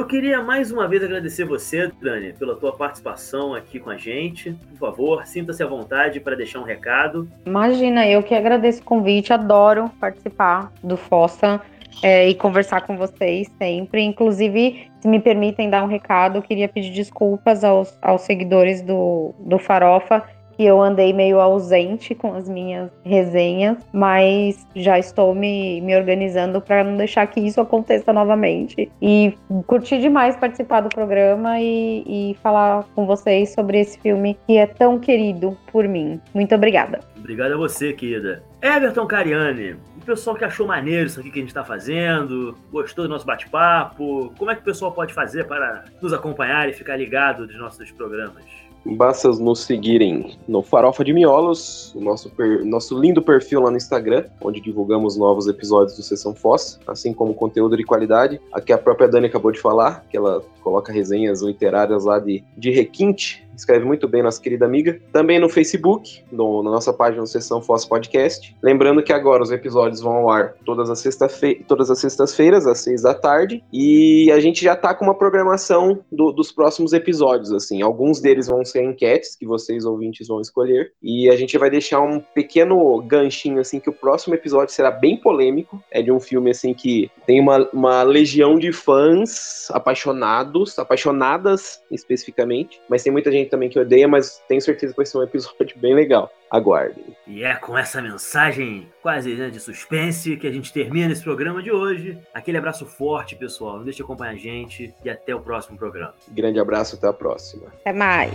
queria 0.08 0.42
mais 0.42 0.72
uma 0.72 0.88
vez 0.88 1.04
agradecer 1.04 1.44
você, 1.44 1.92
Dani, 2.00 2.32
pela 2.32 2.56
tua 2.56 2.72
participação 2.72 3.54
aqui 3.54 3.78
com 3.78 3.90
a 3.90 3.96
gente. 3.96 4.52
Por 4.70 4.78
favor, 4.78 5.26
sinta-se 5.26 5.62
à 5.62 5.66
vontade 5.66 6.18
para 6.18 6.34
deixar 6.34 6.60
um 6.60 6.64
recado. 6.64 7.28
Imagina, 7.46 8.08
eu 8.08 8.22
que 8.22 8.34
agradeço 8.34 8.80
o 8.80 8.84
convite, 8.84 9.32
adoro 9.32 9.90
participar 10.00 10.72
do 10.82 10.96
Fossa 10.96 11.60
é, 12.02 12.28
e 12.28 12.34
conversar 12.34 12.80
com 12.86 12.96
vocês 12.96 13.48
sempre. 13.58 14.02
Inclusive, 14.02 14.90
se 14.98 15.06
me 15.06 15.20
permitem 15.20 15.68
dar 15.68 15.84
um 15.84 15.88
recado, 15.88 16.38
eu 16.38 16.42
queria 16.42 16.68
pedir 16.68 16.90
desculpas 16.90 17.62
aos, 17.62 17.96
aos 18.00 18.22
seguidores 18.22 18.80
do, 18.80 19.34
do 19.38 19.58
Farofa, 19.58 20.24
que 20.58 20.64
eu 20.64 20.82
andei 20.82 21.12
meio 21.12 21.38
ausente 21.38 22.16
com 22.16 22.34
as 22.34 22.48
minhas 22.48 22.90
resenhas, 23.04 23.78
mas 23.92 24.66
já 24.74 24.98
estou 24.98 25.32
me, 25.32 25.80
me 25.80 25.96
organizando 25.96 26.60
para 26.60 26.82
não 26.82 26.96
deixar 26.96 27.28
que 27.28 27.38
isso 27.38 27.60
aconteça 27.60 28.12
novamente. 28.12 28.90
E 29.00 29.32
curti 29.68 30.00
demais 30.00 30.36
participar 30.36 30.80
do 30.80 30.88
programa 30.88 31.60
e, 31.60 32.32
e 32.32 32.36
falar 32.42 32.84
com 32.96 33.06
vocês 33.06 33.50
sobre 33.54 33.78
esse 33.78 34.00
filme 34.00 34.36
que 34.48 34.56
é 34.56 34.66
tão 34.66 34.98
querido 34.98 35.56
por 35.70 35.86
mim. 35.86 36.20
Muito 36.34 36.52
obrigada. 36.56 36.98
Obrigado 37.16 37.52
a 37.52 37.56
você, 37.56 37.92
querida. 37.92 38.42
Everton 38.60 39.06
Cariani, 39.06 39.76
o 39.96 40.04
pessoal 40.04 40.34
que 40.34 40.44
achou 40.44 40.66
maneiro 40.66 41.06
isso 41.06 41.20
aqui 41.20 41.30
que 41.30 41.38
a 41.38 41.42
gente 41.42 41.50
está 41.50 41.64
fazendo, 41.64 42.58
gostou 42.72 43.04
do 43.04 43.10
nosso 43.10 43.24
bate-papo, 43.24 44.32
como 44.36 44.50
é 44.50 44.56
que 44.56 44.62
o 44.62 44.64
pessoal 44.64 44.90
pode 44.90 45.14
fazer 45.14 45.46
para 45.46 45.84
nos 46.02 46.12
acompanhar 46.12 46.68
e 46.68 46.72
ficar 46.72 46.96
ligado 46.96 47.46
dos 47.46 47.56
nossos 47.56 47.92
programas? 47.92 48.67
Basta 48.84 49.28
nos 49.28 49.60
seguirem 49.60 50.38
no 50.46 50.62
Farofa 50.62 51.04
de 51.04 51.12
Miolos, 51.12 51.94
o 51.94 52.00
nosso, 52.00 52.30
per- 52.30 52.64
nosso 52.64 52.98
lindo 52.98 53.20
perfil 53.20 53.60
lá 53.60 53.70
no 53.70 53.76
Instagram, 53.76 54.24
onde 54.40 54.60
divulgamos 54.60 55.16
novos 55.16 55.46
episódios 55.46 55.96
do 55.96 56.02
Sessão 56.02 56.34
Fossa, 56.34 56.78
assim 56.86 57.12
como 57.12 57.34
conteúdo 57.34 57.76
de 57.76 57.84
qualidade. 57.84 58.40
Aqui 58.52 58.72
a 58.72 58.78
própria 58.78 59.08
Dani 59.08 59.26
acabou 59.26 59.52
de 59.52 59.60
falar, 59.60 60.04
que 60.10 60.16
ela 60.16 60.42
coloca 60.62 60.92
resenhas 60.92 61.42
literárias 61.42 62.04
lá 62.04 62.18
de, 62.18 62.42
de 62.56 62.70
requinte, 62.70 63.47
escreve 63.58 63.84
muito 63.84 64.08
bem, 64.08 64.22
nossa 64.22 64.40
querida 64.40 64.64
amiga. 64.64 65.00
Também 65.12 65.38
no 65.38 65.48
Facebook, 65.48 66.22
no- 66.32 66.62
na 66.62 66.70
nossa 66.70 66.92
página 66.92 67.22
do 67.22 67.28
Sessão 67.28 67.60
Fossa 67.60 67.88
Podcast. 67.88 68.56
Lembrando 68.62 69.02
que 69.02 69.12
agora 69.12 69.42
os 69.42 69.50
episódios 69.50 70.00
vão 70.00 70.14
ao 70.14 70.30
ar 70.30 70.54
todas 70.64 70.88
as, 70.90 71.00
sexta-fe- 71.00 71.64
todas 71.66 71.90
as 71.90 71.98
sextas-feiras, 71.98 72.66
às 72.66 72.80
seis 72.80 73.02
da 73.02 73.14
tarde, 73.14 73.62
e 73.72 74.30
a 74.32 74.40
gente 74.40 74.62
já 74.62 74.74
tá 74.76 74.94
com 74.94 75.04
uma 75.04 75.14
programação 75.14 76.04
do- 76.10 76.32
dos 76.32 76.52
próximos 76.52 76.92
episódios, 76.92 77.52
assim. 77.52 77.82
Alguns 77.82 78.20
deles 78.20 78.46
vão 78.46 78.64
ser 78.64 78.82
enquetes 78.82 79.36
que 79.36 79.46
vocês 79.46 79.84
ouvintes 79.84 80.28
vão 80.28 80.40
escolher, 80.40 80.92
e 81.02 81.28
a 81.28 81.36
gente 81.36 81.56
vai 81.58 81.70
deixar 81.70 82.00
um 82.00 82.20
pequeno 82.20 83.00
ganchinho, 83.02 83.60
assim, 83.60 83.80
que 83.80 83.90
o 83.90 83.92
próximo 83.92 84.34
episódio 84.34 84.72
será 84.74 84.90
bem 84.90 85.16
polêmico. 85.16 85.82
É 85.90 86.00
de 86.02 86.12
um 86.12 86.20
filme, 86.20 86.50
assim, 86.50 86.72
que 86.72 87.10
tem 87.26 87.40
uma, 87.40 87.68
uma 87.72 88.02
legião 88.02 88.58
de 88.58 88.72
fãs 88.72 89.68
apaixonados, 89.70 90.78
apaixonadas 90.78 91.80
especificamente, 91.90 92.80
mas 92.88 93.02
tem 93.02 93.12
muita 93.12 93.30
gente 93.30 93.47
gente 93.48 93.50
também 93.50 93.68
que 93.68 93.78
odeia, 93.78 94.06
mas 94.06 94.42
tenho 94.46 94.60
certeza 94.60 94.92
que 94.92 94.96
vai 94.96 95.06
ser 95.06 95.18
um 95.18 95.22
episódio 95.22 95.76
bem 95.76 95.94
legal. 95.94 96.30
Aguardem. 96.50 97.04
E 97.26 97.42
é 97.42 97.54
com 97.54 97.76
essa 97.76 98.00
mensagem 98.00 98.88
quase 99.02 99.34
né, 99.34 99.50
de 99.50 99.60
suspense 99.60 100.36
que 100.36 100.46
a 100.46 100.52
gente 100.52 100.72
termina 100.72 101.12
esse 101.12 101.22
programa 101.22 101.62
de 101.62 101.70
hoje. 101.70 102.18
Aquele 102.32 102.58
abraço 102.58 102.86
forte, 102.86 103.36
pessoal. 103.36 103.78
Não 103.78 103.84
deixe 103.84 103.98
de 103.98 104.02
acompanhar 104.02 104.32
a 104.32 104.36
gente 104.36 104.94
e 105.04 105.10
até 105.10 105.34
o 105.34 105.40
próximo 105.40 105.76
programa. 105.76 106.14
Grande 106.28 106.58
abraço, 106.58 106.96
até 106.96 107.06
a 107.06 107.12
próxima. 107.12 107.66
Até 107.80 107.92
mais. 107.92 108.32